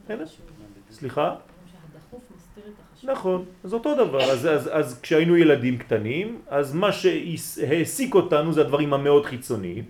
החשוב. 0.09 0.45
סליחה? 0.91 1.35
נכון, 3.03 3.45
אז 3.63 3.73
אותו 3.73 3.95
דבר, 3.95 4.23
אז, 4.31 4.47
אז, 4.47 4.69
אז 4.71 4.99
כשהיינו 5.01 5.37
ילדים 5.37 5.77
קטנים, 5.77 6.41
אז 6.47 6.73
מה 6.75 6.91
שהעסיק 6.91 8.15
אותנו 8.15 8.53
זה 8.53 8.61
הדברים 8.61 8.93
המאוד 8.93 9.25
חיצוניים, 9.25 9.83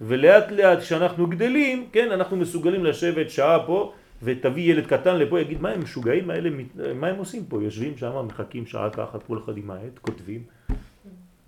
ולאט 0.00 0.50
לאט 0.50 0.78
כשאנחנו 0.78 1.26
גדלים, 1.26 1.88
כן, 1.92 2.12
אנחנו 2.12 2.36
מסוגלים 2.36 2.84
לשבת 2.84 3.30
שעה 3.30 3.66
פה, 3.66 3.92
ותביא 4.22 4.72
ילד 4.72 4.86
קטן 4.86 5.16
לפה, 5.16 5.40
יגיד, 5.40 5.60
מה 5.60 5.70
הם 5.70 5.82
משוגעים 5.82 6.30
האלה, 6.30 6.50
מה 6.94 7.06
הם 7.06 7.16
עושים 7.16 7.44
פה? 7.46 7.62
יושבים 7.62 7.96
שם, 7.96 8.26
מחכים 8.26 8.66
שעה 8.66 8.90
ככה, 8.90 9.18
כל 9.18 9.38
אחד 9.38 9.56
עם 9.56 9.70
העט, 9.70 9.98
כותבים. 10.00 10.42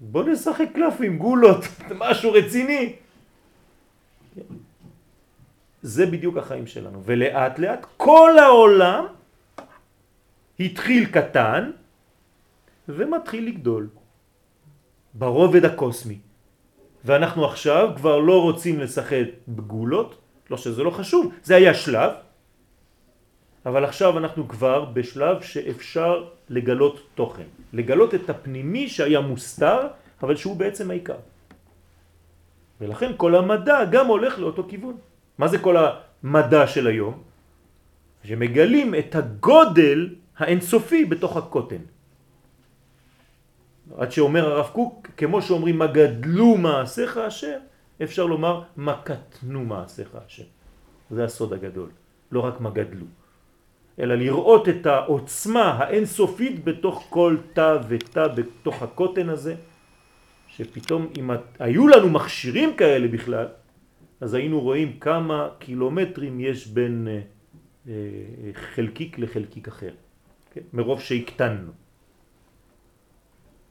בוא 0.01 0.24
נשחק 0.24 0.68
קלפים, 0.74 1.18
גולות, 1.18 1.64
משהו 2.03 2.32
רציני. 2.32 2.92
זה 5.82 6.07
בדיוק 6.07 6.36
החיים 6.36 6.66
שלנו, 6.66 7.03
ולאט 7.05 7.59
לאט 7.59 7.86
כל 7.96 8.38
העולם 8.38 9.07
התחיל 10.61 11.05
קטן 11.07 11.70
ומתחיל 12.88 13.46
לגדול 13.46 13.88
ברובד 15.14 15.64
הקוסמי. 15.64 16.18
ואנחנו 17.05 17.44
עכשיו 17.44 17.90
כבר 17.96 18.18
לא 18.18 18.42
רוצים 18.42 18.80
לשחק 18.80 19.24
בגולות, 19.49 20.18
לא 20.51 20.57
שזה 20.57 20.82
לא 20.82 20.90
חשוב, 20.90 21.32
זה 21.42 21.57
היה 21.57 21.74
שלב, 21.74 22.12
אבל 23.66 23.84
עכשיו 23.84 24.18
אנחנו 24.18 24.49
כבר 24.49 24.84
בשלב 24.84 25.42
שאפשר 25.42 26.24
לגלות 26.49 27.01
תוכן, 27.14 27.49
לגלות 27.72 28.14
את 28.14 28.30
הפנימי 28.30 28.88
שהיה 28.88 29.20
מוסתר, 29.20 29.88
אבל 30.22 30.36
שהוא 30.36 30.57
בעצם 30.57 30.90
העיקר. 30.90 31.20
ולכן 32.80 33.12
כל 33.16 33.34
המדע 33.34 33.84
גם 33.84 34.07
הולך 34.07 34.38
לאותו 34.38 34.64
כיוון. 34.68 34.96
מה 35.38 35.49
זה 35.49 35.59
כל 35.59 35.76
המדע 35.76 36.66
של 36.66 36.86
היום? 36.86 37.22
שמגלים 38.24 38.94
את 38.94 39.14
הגודל 39.14 40.14
האינסופי 40.38 41.05
בתוך 41.05 41.36
הקוטן. 41.36 41.82
עד 43.97 44.12
שאומר 44.12 44.53
הרב 44.53 44.70
קוק, 44.72 45.07
כמו 45.16 45.43
שאומרים 45.43 45.78
מה 45.78 45.86
גדלו 45.86 46.57
מעשיך 46.57 47.16
השם, 47.16 47.59
אפשר 48.03 48.26
לומר 48.26 48.62
מה 48.76 49.01
קטנו 49.05 49.64
מעשיך 49.64 50.09
השם. 50.14 50.45
זה 51.11 51.24
הסוד 51.24 51.53
הגדול, 51.53 51.91
לא 52.32 52.41
רק 52.41 52.61
מה 52.61 52.70
גדלו, 52.70 53.07
אלא 53.99 54.14
לראות 54.14 54.68
את 54.68 54.86
העוצמה 54.86 55.62
האינסופית 55.62 56.64
בתוך 56.64 57.07
כל 57.11 57.36
תא 57.53 57.78
ותא 57.89 58.28
בתוך 58.28 58.82
הקוטן 58.82 59.28
הזה, 59.28 59.55
שפתאום 60.49 61.09
אם 61.18 61.30
היו 61.59 61.89
לנו 61.89 62.09
מכשירים 62.09 62.76
כאלה 62.76 63.09
בכלל, 63.09 63.47
אז 64.20 64.34
היינו 64.34 64.61
רואים 64.61 64.99
כמה 65.01 65.49
קילומטרים 65.59 66.41
יש 66.41 66.66
בין 66.66 67.09
אה, 67.09 67.20
אה, 67.89 67.95
חלקיק 68.74 69.18
לחלקיק 69.18 69.68
אחר, 69.68 69.93
כן? 70.51 70.61
מרוב 70.72 71.01
שהקטנו. 71.01 71.88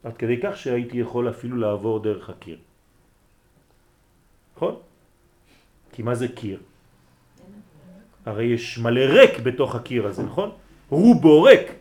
עד 0.07 0.17
כדי 0.17 0.39
כך 0.43 0.57
שהייתי 0.57 0.97
יכול 0.97 1.29
אפילו 1.29 1.57
לעבור 1.57 1.99
דרך 1.99 2.29
הקיר. 2.29 2.57
נכון? 4.55 4.75
כי 5.91 6.03
מה 6.03 6.15
זה 6.15 6.27
קיר? 6.27 6.59
הרי 8.25 8.45
יש 8.45 8.77
מלא 8.79 8.99
ריק 8.99 9.39
בתוך 9.39 9.75
הקיר 9.75 10.07
הזה, 10.07 10.23
נכון? 10.23 10.51
רובו 10.89 11.43
ריק. 11.43 11.71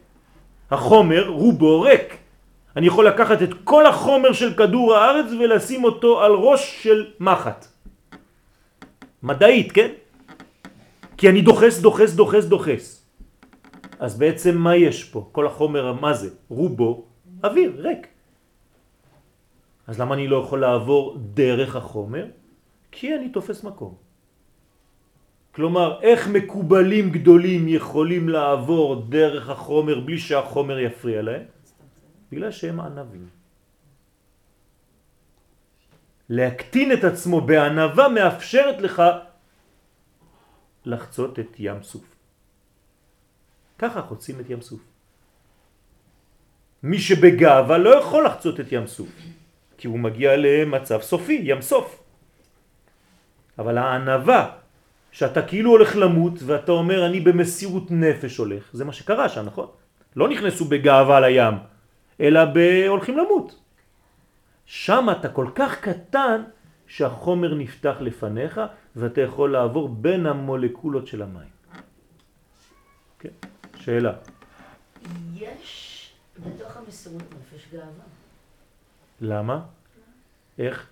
החומר 0.71 1.29
רובו 1.29 1.81
ריק. 1.81 2.17
אני 2.77 2.87
יכול 2.87 3.07
לקחת 3.07 3.43
את 3.43 3.51
כל 3.65 3.87
החומר 3.87 4.33
של 4.33 4.55
כדור 4.55 4.95
הארץ 4.95 5.31
ולשים 5.31 5.85
אותו 5.85 6.23
על 6.23 6.33
ראש 6.33 6.83
של 6.83 7.15
מחט. 7.21 7.67
מדעית, 9.23 9.73
כן? 9.73 9.91
כי 11.17 11.29
אני 11.31 11.43
דוחס, 11.43 11.79
דוחס, 11.79 12.13
דוחס, 12.13 12.45
דוחס. 12.45 12.85
אז 13.99 14.19
בעצם 14.19 14.59
מה 14.59 14.77
יש 14.77 15.05
פה? 15.15 15.29
כל 15.33 15.47
החומר, 15.47 15.93
מה 15.93 16.13
זה? 16.15 16.31
רובו 16.51 17.05
אוויר, 17.45 17.73
ריק. 17.79 18.16
אז 19.87 20.01
למה 20.01 20.15
אני 20.15 20.29
לא 20.29 20.37
יכול 20.37 20.61
לעבור 20.61 21.17
דרך 21.35 21.77
החומר? 21.77 22.27
כי 22.91 23.15
אני 23.15 23.29
תופס 23.29 23.65
מקום. 23.65 23.95
כלומר, 25.53 26.03
איך 26.03 26.29
מקובלים 26.29 27.11
גדולים 27.11 27.69
יכולים 27.69 28.29
לעבור 28.29 29.09
דרך 29.09 29.49
החומר 29.49 30.01
בלי 30.01 30.19
שהחומר 30.19 30.79
יפריע 30.79 31.23
להם? 31.23 31.45
בגלל 32.33 32.51
שהם 32.51 32.81
ענבים. 32.81 33.29
להקטין 36.29 36.93
את 36.93 37.05
עצמו 37.05 37.41
בענבה 37.41 38.09
מאפשרת 38.09 38.79
לך 38.83 39.03
לחצות 40.85 41.39
את 41.39 41.51
ים 41.59 41.83
סוף. 41.83 42.07
ככה 43.79 44.03
חוצים 44.03 44.41
את 44.41 44.51
ים 44.51 44.61
סוף. 44.61 44.81
מי 46.83 46.99
שבגאווה 46.99 47.79
לא 47.79 47.91
יכול 47.97 48.27
לחצות 48.27 48.61
את 48.61 48.73
ים 48.73 48.87
סוף, 48.87 49.09
כי 49.79 49.87
הוא 49.89 49.99
מגיע 49.99 50.37
למצב 50.37 51.01
סופי, 51.01 51.41
ים 51.45 51.63
סוף. 51.63 52.03
אבל 53.59 53.79
הענבה, 53.79 54.51
שאתה 55.13 55.43
כאילו 55.43 55.71
הולך 55.71 55.97
למות 55.97 56.33
ואתה 56.43 56.73
אומר 56.73 57.07
אני 57.07 57.21
במסירות 57.21 57.91
נפש 57.91 58.37
הולך, 58.37 58.71
זה 58.73 58.85
מה 58.85 58.93
שקרה 58.93 59.29
שם, 59.29 59.45
נכון? 59.45 59.67
לא 60.17 60.29
נכנסו 60.29 60.65
בגאווה 60.65 61.21
לים, 61.21 61.55
אלא 62.21 62.41
הולכים 62.89 63.19
למות. 63.19 63.55
שם 64.67 65.07
אתה 65.11 65.29
כל 65.29 65.49
כך 65.55 65.81
קטן 65.81 66.43
שהחומר 66.87 67.55
נפתח 67.55 67.97
לפניך 68.01 68.61
ואתה 68.97 69.21
יכול 69.21 69.53
לעבור 69.53 69.89
בין 69.89 70.27
המולקולות 70.27 71.07
של 71.07 71.23
המים. 71.23 71.49
כן, 73.19 73.35
שאלה. 73.77 74.13
יש 75.35 76.11
בתוך 76.39 76.77
המסירות 76.77 77.23
נפש 77.23 77.67
גאווה. 77.73 78.16
למה? 79.21 79.67
איך? 80.59 80.91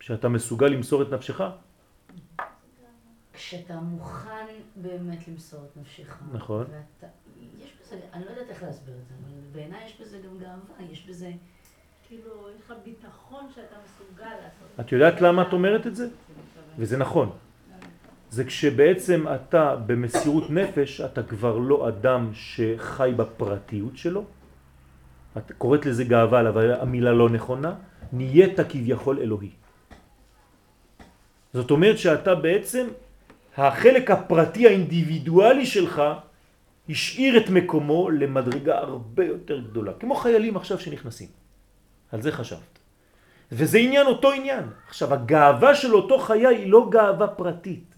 שאתה 0.00 0.28
מסוגל 0.28 0.66
למסור 0.66 1.02
את 1.02 1.10
נפשך? 1.12 1.40
כשאתה 3.32 3.80
מוכן 3.80 4.46
באמת 4.76 5.28
למסור 5.28 5.64
את 5.64 5.76
נפשך. 5.76 6.18
נכון. 6.32 6.66
ואתה, 6.70 7.06
יש 7.58 7.72
בזה, 7.82 8.00
אני 8.12 8.24
לא 8.24 8.30
יודעת 8.30 8.48
איך 8.48 8.62
להסביר 8.62 8.94
את 8.94 9.08
זה, 9.08 9.14
אבל 9.24 9.32
בעיניי 9.52 9.84
יש 9.86 10.00
בזה 10.00 10.18
גם 10.18 10.38
גאווה, 10.38 10.92
יש 10.92 11.06
בזה... 11.08 11.32
כאילו, 12.08 12.30
יש 12.56 12.60
לך 12.64 12.74
ביטחון 12.84 13.46
שאתה 13.54 13.76
מסוגל 13.84 14.24
לעשות. 14.24 14.80
את 14.80 14.92
יודעת 14.92 15.20
למה 15.20 15.42
את 15.42 15.52
אומרת 15.52 15.86
את 15.86 15.96
זה? 15.96 16.08
וזה 16.78 16.96
נכון. 16.96 17.30
זה 18.30 18.44
כשבעצם 18.44 19.24
אתה 19.34 19.76
במסירות 19.76 20.50
נפש, 20.50 21.00
אתה 21.00 21.22
כבר 21.22 21.58
לא 21.58 21.88
אדם 21.88 22.30
שחי 22.34 23.12
בפרטיות 23.16 23.96
שלו. 23.96 24.24
את 25.38 25.52
קוראת 25.58 25.86
לזה 25.86 26.04
גאווה, 26.04 26.48
אבל 26.48 26.72
המילה 26.80 27.12
לא 27.12 27.30
נכונה. 27.30 27.74
נהיית 28.12 28.60
כביכול 28.60 29.18
אלוהי. 29.18 29.50
זאת 31.52 31.70
אומרת 31.70 31.98
שאתה 31.98 32.34
בעצם, 32.34 32.86
החלק 33.56 34.10
הפרטי 34.10 34.66
האינדיבידואלי 34.66 35.66
שלך 35.66 36.02
השאיר 36.88 37.36
את 37.36 37.50
מקומו 37.50 38.10
למדרגה 38.10 38.78
הרבה 38.78 39.24
יותר 39.24 39.60
גדולה. 39.60 39.92
כמו 40.00 40.14
חיילים 40.14 40.56
עכשיו 40.56 40.78
שנכנסים. 40.78 41.28
על 42.12 42.22
זה 42.22 42.32
חשבת. 42.32 42.78
וזה 43.52 43.78
עניין 43.78 44.06
אותו 44.06 44.32
עניין. 44.32 44.64
עכשיו, 44.88 45.14
הגאווה 45.14 45.74
של 45.74 45.94
אותו 45.94 46.18
חיה 46.18 46.48
היא 46.48 46.70
לא 46.70 46.88
גאווה 46.90 47.26
פרטית. 47.26 47.95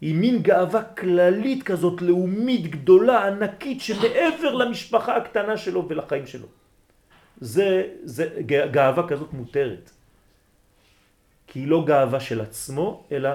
היא 0.00 0.14
מין 0.14 0.42
גאווה 0.42 0.84
כללית 0.84 1.62
כזאת, 1.62 2.02
לאומית, 2.02 2.70
גדולה, 2.70 3.26
ענקית, 3.26 3.80
שמעבר 3.80 4.54
למשפחה 4.54 5.16
הקטנה 5.16 5.56
שלו 5.56 5.88
ולחיים 5.88 6.26
שלו. 6.26 6.46
זה, 7.40 7.94
זה 8.04 8.40
גאווה 8.46 9.08
כזאת 9.08 9.32
מותרת. 9.32 9.90
כי 11.46 11.58
היא 11.58 11.68
לא 11.68 11.84
גאווה 11.86 12.20
של 12.20 12.40
עצמו, 12.40 13.06
אלא 13.12 13.30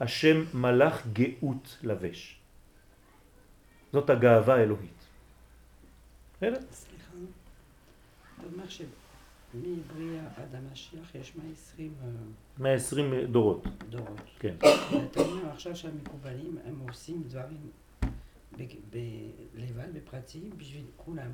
השם 0.00 0.44
מלאך 0.54 1.06
גאות 1.12 1.78
לבש. 1.82 2.38
זאת 3.92 4.10
הגאווה 4.10 4.54
האלוהית. 4.54 5.00
בסדר? 6.36 6.60
סליחה. 6.72 7.10
זה 8.40 8.46
אומר 8.52 8.68
מבריאה 9.62 10.24
עד 10.36 10.54
המשיח 10.54 11.14
יש 11.14 11.32
120 11.36 11.92
אה, 12.02 12.08
120 12.58 13.14
דורות, 13.32 13.64
דורות. 13.90 14.20
כן. 14.38 14.54
אומר 15.16 15.48
עכשיו 15.52 15.76
שהמקובלים 15.76 16.58
הם 16.64 16.78
עושים 16.88 17.22
דברים 17.22 17.70
לבד, 19.54 19.88
בפרטי, 19.94 20.40
בשביל 20.56 20.84
כולם. 20.96 21.30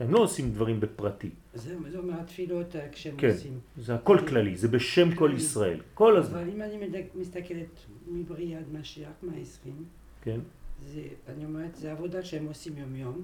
הם 0.00 0.10
לא 0.12 0.18
עושים 0.18 0.52
דברים 0.52 0.80
בפרטי, 0.80 1.30
זה 1.54 1.76
זה 1.90 1.98
אומר 1.98 2.20
התפילות 2.20 2.76
אה, 2.76 2.88
כשהם 2.92 3.16
כן. 3.16 3.28
עושים. 3.30 3.60
זה 3.76 3.94
הכל 3.94 4.18
כללי, 4.28 4.56
זה 4.56 4.68
בשם 4.68 5.14
כל 5.14 5.32
ישראל, 5.36 5.80
כל 5.94 6.16
הזמן, 6.16 6.38
אבל 6.38 6.50
אם 6.50 6.62
אני 6.62 6.86
מדק- 6.88 7.14
מסתכלת 7.14 7.68
מבריאה 8.06 8.58
עד 8.58 8.72
משיח, 8.72 9.08
120, 9.22 9.84
כן, 10.22 10.40
זה, 10.86 11.02
אני 11.28 11.44
אומרת, 11.44 11.76
זה 11.76 11.92
עבודה 11.92 12.22
שהם 12.22 12.46
עושים 12.46 12.78
יום-יום, 12.78 13.22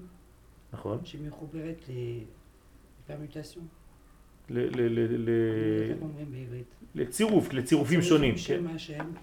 נכון, 0.73 1.05
שמחוברת 1.05 1.81
לפרמיטציה. 3.05 3.61
לצירוף, 6.95 7.53
לצירופים 7.53 8.01
שונים, 8.01 8.35
כן, 8.47 8.63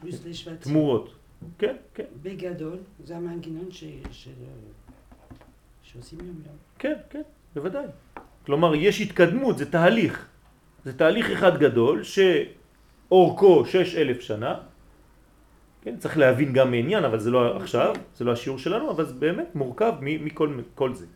לשבטים. 0.04 0.56
תמורות, 0.60 1.14
כן, 1.58 1.76
כן, 1.94 2.04
בגדול, 2.22 2.78
זה 3.04 3.16
המנגנון 3.16 3.68
שעושים 5.82 6.18
יום-יום. 6.18 6.56
כן, 6.78 6.94
כן, 7.10 7.22
בוודאי. 7.54 7.86
כלומר, 8.46 8.74
יש 8.74 9.00
התקדמות, 9.00 9.58
זה 9.58 9.70
תהליך. 9.70 10.26
זה 10.84 10.98
תהליך 10.98 11.30
אחד 11.30 11.58
גדול 11.58 12.02
שאורכו 12.02 13.66
שש 13.66 13.96
אלף 13.96 14.20
שנה. 14.20 14.58
כן, 15.82 15.96
צריך 15.98 16.18
להבין 16.18 16.52
גם 16.52 16.70
מעניין, 16.70 17.04
אבל 17.04 17.18
זה 17.18 17.30
לא 17.30 17.56
עכשיו, 17.56 17.94
זה 18.16 18.24
לא 18.24 18.32
השיעור 18.32 18.58
שלנו, 18.58 18.90
אבל 18.90 19.04
זה 19.04 19.14
באמת 19.14 19.54
מורכב 19.54 19.92
מכל 20.00 20.60
כל 20.74 20.94
זה. 20.94 21.06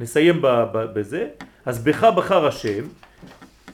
נסיים 0.00 0.38
בזה. 0.70 1.28
אז 1.64 1.84
בך 1.84 2.04
בחר 2.04 2.46
השם, 2.46 2.84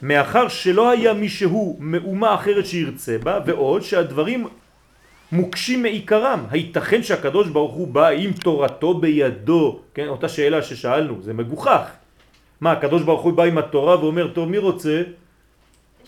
מאחר 0.01 0.47
שלא 0.47 0.89
היה 0.89 1.13
מישהו 1.13 1.77
מאומה 1.79 2.35
אחרת 2.35 2.65
שירצה 2.65 3.17
בה, 3.17 3.39
ועוד 3.45 3.81
שהדברים 3.81 4.47
מוקשים 5.31 5.81
מעיקרם. 5.81 6.45
הייתכן 6.49 7.03
שהקדוש 7.03 7.49
ברוך 7.49 7.73
הוא 7.73 7.87
בא 7.87 8.07
עם 8.07 8.31
תורתו 8.33 8.93
בידו, 8.93 9.79
כן, 9.93 10.07
אותה 10.07 10.29
שאלה 10.29 10.61
ששאלנו, 10.61 11.21
זה 11.21 11.33
מגוחך. 11.33 11.91
מה, 12.61 12.71
הקדוש 12.71 13.03
ברוך 13.03 13.21
הוא 13.21 13.33
בא 13.33 13.43
עם 13.43 13.57
התורה 13.57 13.99
ואומר, 13.99 14.33
טוב, 14.33 14.49
מי 14.49 14.57
רוצה? 14.57 15.03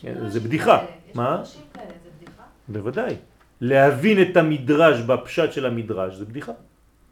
כן, 0.02 0.14
זה 0.28 0.40
בדיחה. 0.40 0.78
כאלה, 0.78 0.90
יש 1.10 1.16
מה? 1.16 1.36
מדרשים 1.36 1.62
כאלה, 1.74 1.86
זה 1.86 2.10
בדיחה. 2.18 2.44
בוודאי. 2.68 3.16
להבין 3.62 4.22
את 4.22 4.38
המדרש 4.38 5.00
בפשט 5.02 5.54
של 5.54 5.66
המדרש 5.66 6.14
זה 6.16 6.26
בדיחה. 6.26 6.52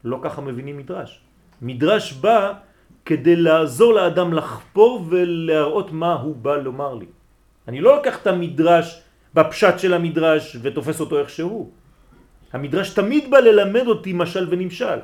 לא 0.04 0.20
ככה 0.22 0.42
מבינים 0.42 0.78
מדרש. 0.78 1.20
מדרש 1.62 2.14
בא 2.14 2.54
כדי 3.06 3.36
לעזור 3.36 3.93
לאדם 3.93 4.34
לחפור 4.34 5.06
ולהראות 5.10 5.91
מה 5.91 6.14
הוא 6.14 6.36
בא 6.36 6.56
לומר 6.56 6.93
לי. 6.93 7.06
אני 7.68 7.82
לא 7.82 7.95
לוקח 7.95 8.22
את 8.22 8.28
המדרש 8.28 9.02
בפשט 9.34 9.80
של 9.80 9.93
המדרש 9.93 10.58
ותופס 10.62 10.99
אותו 10.99 11.20
איך 11.20 11.30
שהוא. 11.30 11.70
המדרש 12.54 12.89
תמיד 12.89 13.32
בא 13.32 13.39
ללמד 13.39 13.88
אותי 13.88 14.14
משל 14.14 14.47
ונמשל, 14.49 14.99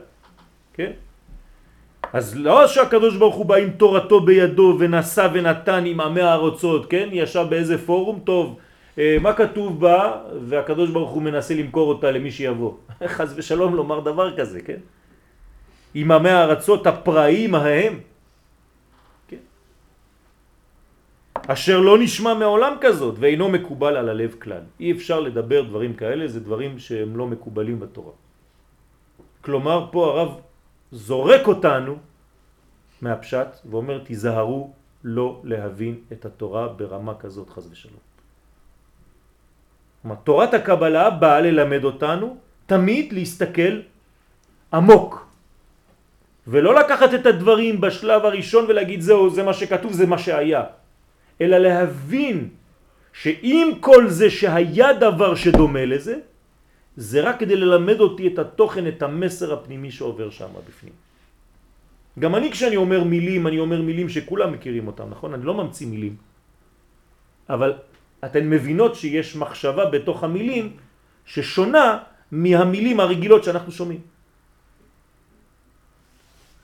כן? 0.74 0.92
אז 2.14 2.38
לא 2.38 2.68
שהקדוש 2.68 3.16
ברוך 3.18 3.36
הוא 3.36 3.46
בא 3.46 3.56
עם 3.56 3.70
תורתו 3.70 4.20
בידו 4.20 4.76
ונשא 4.80 5.28
ונתן 5.34 5.86
עם 5.86 6.02
עמי 6.02 6.22
הארצות, 6.22 6.86
כן? 6.90 7.10
ישב 7.12 7.46
באיזה 7.50 7.78
פורום 7.78 8.20
טוב, 8.24 8.58
אה, 8.98 9.18
מה 9.22 9.34
כתוב 9.34 9.80
בה, 9.80 10.18
והקדוש 10.42 10.90
ברוך 10.90 11.12
הוא 11.12 11.22
מנסה 11.22 11.54
למכור 11.54 11.90
אותה 11.90 12.12
למי 12.12 12.32
שיבוא. 12.32 12.74
חס 13.16 13.34
ושלום 13.36 13.76
לומר 13.76 14.00
דבר 14.00 14.38
כזה, 14.38 14.62
כן? 14.62 14.80
עם 15.94 16.12
עמי 16.12 16.30
הארצות 16.30 16.88
הפראיים 16.88 17.56
ההם, 17.56 18.00
כן? 19.28 19.44
אשר 21.48 21.80
לא 21.80 21.98
נשמע 21.98 22.34
מעולם 22.34 22.74
כזאת 22.82 23.16
ואינו 23.20 23.50
מקובל 23.50 23.96
על 23.98 24.10
הלב 24.10 24.36
כלל. 24.40 24.62
אי 24.80 24.92
אפשר 24.92 25.20
לדבר 25.20 25.62
דברים 25.64 25.94
כאלה, 25.94 26.28
זה 26.28 26.40
דברים 26.40 26.80
שהם 26.80 27.18
לא 27.18 27.28
מקובלים 27.28 27.80
בתורה. 27.80 28.14
כלומר, 29.42 29.88
פה 29.92 30.02
הרב 30.12 30.32
זורק 30.92 31.48
אותנו 31.48 31.96
מהפשט 33.02 33.48
ואומר 33.70 34.04
תיזהרו 34.04 34.74
לא 35.04 35.42
להבין 35.44 35.96
את 36.12 36.26
התורה 36.26 36.68
ברמה 36.68 37.16
כזאת 37.16 37.50
חז 37.50 37.72
ושלום. 37.72 38.04
כלומר, 40.02 40.16
תורת 40.24 40.54
הקבלה 40.54 41.10
באה 41.10 41.40
ללמד 41.42 41.84
אותנו 41.84 42.38
תמיד 42.66 43.14
להסתכל 43.14 43.82
עמוק 44.74 45.27
ולא 46.48 46.76
לקחת 46.76 47.14
את 47.14 47.26
הדברים 47.26 47.82
בשלב 47.82 48.26
הראשון 48.26 48.66
ולהגיד 48.68 49.02
זהו, 49.02 49.30
זה 49.30 49.44
מה 49.44 49.54
שכתוב, 49.54 49.92
זה 49.94 50.06
מה 50.06 50.18
שהיה 50.18 50.64
אלא 51.42 51.58
להבין 51.58 52.50
שאם 53.14 53.72
כל 53.80 54.08
זה 54.10 54.30
שהיה 54.30 54.94
דבר 54.94 55.36
שדומה 55.36 55.86
לזה 55.86 56.16
זה 56.98 57.22
רק 57.22 57.40
כדי 57.40 57.56
ללמד 57.56 58.00
אותי 58.00 58.28
את 58.28 58.40
התוכן, 58.40 58.88
את 58.88 59.04
המסר 59.04 59.54
הפנימי 59.54 59.92
שעובר 59.92 60.30
שם 60.30 60.50
בפנים. 60.68 60.94
גם 62.20 62.36
אני 62.36 62.52
כשאני 62.52 62.76
אומר 62.76 63.04
מילים, 63.04 63.48
אני 63.48 63.60
אומר 63.60 63.82
מילים 63.82 64.10
שכולם 64.10 64.54
מכירים 64.54 64.88
אותם, 64.88 65.06
נכון? 65.10 65.34
אני 65.34 65.46
לא 65.46 65.54
ממציא 65.54 65.88
מילים. 65.88 66.16
אבל 67.50 67.74
אתן 68.26 68.50
מבינות 68.50 68.96
שיש 68.96 69.36
מחשבה 69.36 69.94
בתוך 69.94 70.24
המילים 70.24 70.66
ששונה 71.26 71.98
מהמילים 72.32 73.00
הרגילות 73.00 73.44
שאנחנו 73.44 73.72
שומעים. 73.72 74.17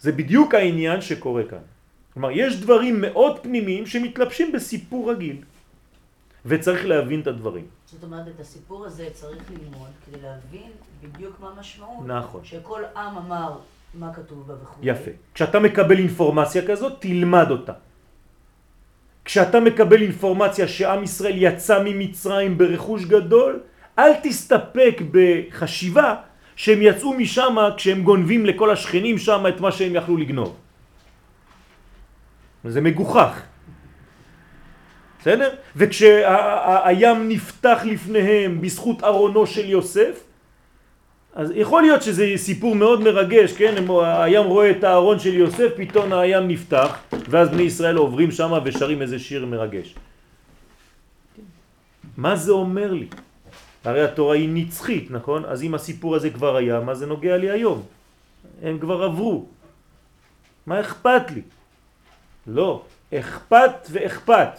זה 0.03 0.11
בדיוק 0.11 0.53
העניין 0.53 1.01
שקורה 1.01 1.43
כאן. 1.43 1.63
כלומר, 2.13 2.31
יש 2.31 2.61
דברים 2.61 3.01
מאוד 3.01 3.39
פנימיים 3.39 3.85
שמתלבשים 3.85 4.51
בסיפור 4.51 5.11
רגיל, 5.11 5.37
וצריך 6.45 6.85
להבין 6.85 7.21
את 7.21 7.27
הדברים. 7.27 7.65
זאת 7.85 8.03
אומרת, 8.03 8.27
את 8.27 8.39
הסיפור 8.39 8.85
הזה 8.85 9.07
צריך 9.13 9.43
ללמוד 9.51 9.89
כדי 10.05 10.21
להבין 10.21 10.71
בדיוק 11.03 11.39
מה 11.39 11.49
המשמעות. 11.55 12.07
נכון. 12.07 12.41
שכל 12.43 12.81
עם 12.95 13.17
אמר 13.17 13.57
מה 13.93 14.13
כתוב 14.13 14.47
בה 14.47 14.53
וכו'. 14.63 14.79
יפה. 14.81 15.11
כשאתה 15.33 15.59
מקבל 15.59 15.97
אינפורמציה 15.97 16.67
כזאת, 16.67 16.93
תלמד 16.99 17.47
אותה. 17.49 17.73
כשאתה 19.25 19.59
מקבל 19.59 20.01
אינפורמציה 20.01 20.67
שעם 20.67 21.03
ישראל 21.03 21.33
יצא 21.35 21.83
ממצרים 21.85 22.57
ברכוש 22.57 23.05
גדול, 23.05 23.59
אל 23.99 24.11
תסתפק 24.23 24.95
בחשיבה 25.11 26.15
שהם 26.55 26.81
יצאו 26.81 27.13
משם 27.13 27.55
כשהם 27.77 28.03
גונבים 28.03 28.45
לכל 28.45 28.69
השכנים 28.69 29.17
שם 29.17 29.45
את 29.49 29.61
מה 29.61 29.71
שהם 29.71 29.95
יכלו 29.95 30.17
לגנוב. 30.17 30.55
זה 32.65 32.81
מגוחך. 32.81 33.41
בסדר? 35.19 35.49
וכשהים 35.75 37.29
נפתח 37.29 37.81
לפניהם 37.85 38.61
בזכות 38.61 39.03
ארונו 39.03 39.47
של 39.47 39.69
יוסף, 39.69 40.23
אז 41.35 41.51
יכול 41.55 41.81
להיות 41.81 42.01
שזה 42.01 42.33
סיפור 42.35 42.75
מאוד 42.75 43.01
מרגש, 43.01 43.53
כן? 43.53 43.75
הים 43.99 44.45
רואה 44.45 44.71
את 44.71 44.83
הארון 44.83 45.19
של 45.19 45.33
יוסף, 45.33 45.69
פתאום 45.75 46.13
הים 46.13 46.47
נפתח, 46.47 46.97
ואז 47.29 47.49
בני 47.49 47.63
ישראל 47.63 47.95
עוברים 47.95 48.31
שם 48.31 48.51
ושרים 48.63 49.01
איזה 49.01 49.19
שיר 49.19 49.45
מרגש. 49.45 49.95
מה 52.17 52.35
זה 52.35 52.51
אומר 52.51 52.93
לי? 52.93 53.07
הרי 53.83 54.03
התורה 54.03 54.35
היא 54.35 54.49
נצחית, 54.53 55.11
נכון? 55.11 55.45
אז 55.45 55.63
אם 55.63 55.75
הסיפור 55.75 56.15
הזה 56.15 56.29
כבר 56.29 56.55
היה, 56.55 56.79
מה 56.79 56.95
זה 56.95 57.05
נוגע 57.05 57.37
לי 57.37 57.49
היום? 57.51 57.83
הם 58.61 58.79
כבר 58.79 59.03
עברו. 59.03 59.45
מה 60.65 60.79
אכפת 60.79 61.31
לי? 61.31 61.41
לא, 62.47 62.81
אכפת 63.13 63.87
ואכפת. 63.91 64.49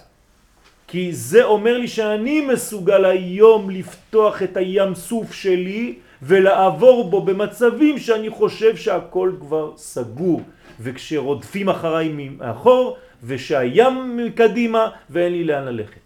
כי 0.87 1.12
זה 1.12 1.45
אומר 1.45 1.79
לי 1.79 1.89
שאני 1.89 2.41
מסוגל 2.41 3.05
היום 3.05 3.70
לפתוח 3.70 4.43
את 4.43 4.57
הים 4.57 4.95
סוף 4.95 5.33
שלי 5.33 5.99
ולעבור 6.22 7.11
בו 7.11 7.22
במצבים 7.22 7.99
שאני 7.99 8.31
חושב 8.31 8.77
שהכל 8.77 9.33
כבר 9.41 9.72
סגור 9.77 10.43
וכשרודפים 10.81 11.68
אחריי 11.68 12.09
מאחור 12.09 12.97
ושהים 13.25 14.16
מקדימה 14.16 14.91
ואין 15.11 15.33
לי 15.33 15.45
לאן 15.45 15.64
ללכת. 15.64 16.01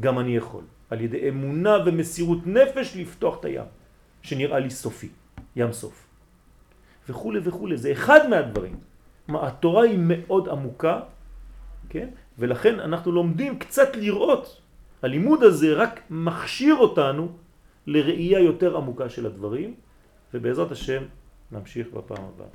גם 0.00 0.18
אני 0.18 0.36
יכול, 0.36 0.62
על 0.92 1.00
ידי 1.00 1.28
אמונה 1.28 1.76
ומסירות 1.86 2.46
נפש 2.46 2.96
לפתוח 2.96 3.40
את 3.40 3.44
הים 3.44 3.64
שנראה 4.22 4.58
לי 4.58 4.70
סופי, 4.70 5.08
ים 5.56 5.72
סוף. 5.72 6.06
וכו' 7.08 7.32
וכו', 7.42 7.68
זה 7.74 7.92
אחד 7.92 8.28
מהדברים. 8.28 8.76
מה, 9.28 9.46
התורה 9.46 9.82
היא 9.84 9.98
מאוד 9.98 10.48
עמוקה, 10.48 11.00
כן? 11.88 12.08
ולכן 12.38 12.80
אנחנו 12.80 13.12
לומדים 13.12 13.58
קצת 13.58 13.96
לראות. 13.96 14.60
הלימוד 15.02 15.42
הזה 15.42 15.74
רק 15.74 16.00
מכשיר 16.10 16.76
אותנו 16.76 17.28
לראייה 17.86 18.40
יותר 18.40 18.76
עמוקה 18.76 19.08
של 19.08 19.26
הדברים, 19.26 19.74
ובעזרת 20.34 20.72
השם 20.72 21.02
נמשיך 21.52 21.86
בפעם 21.88 22.24
הבאה. 22.24 22.52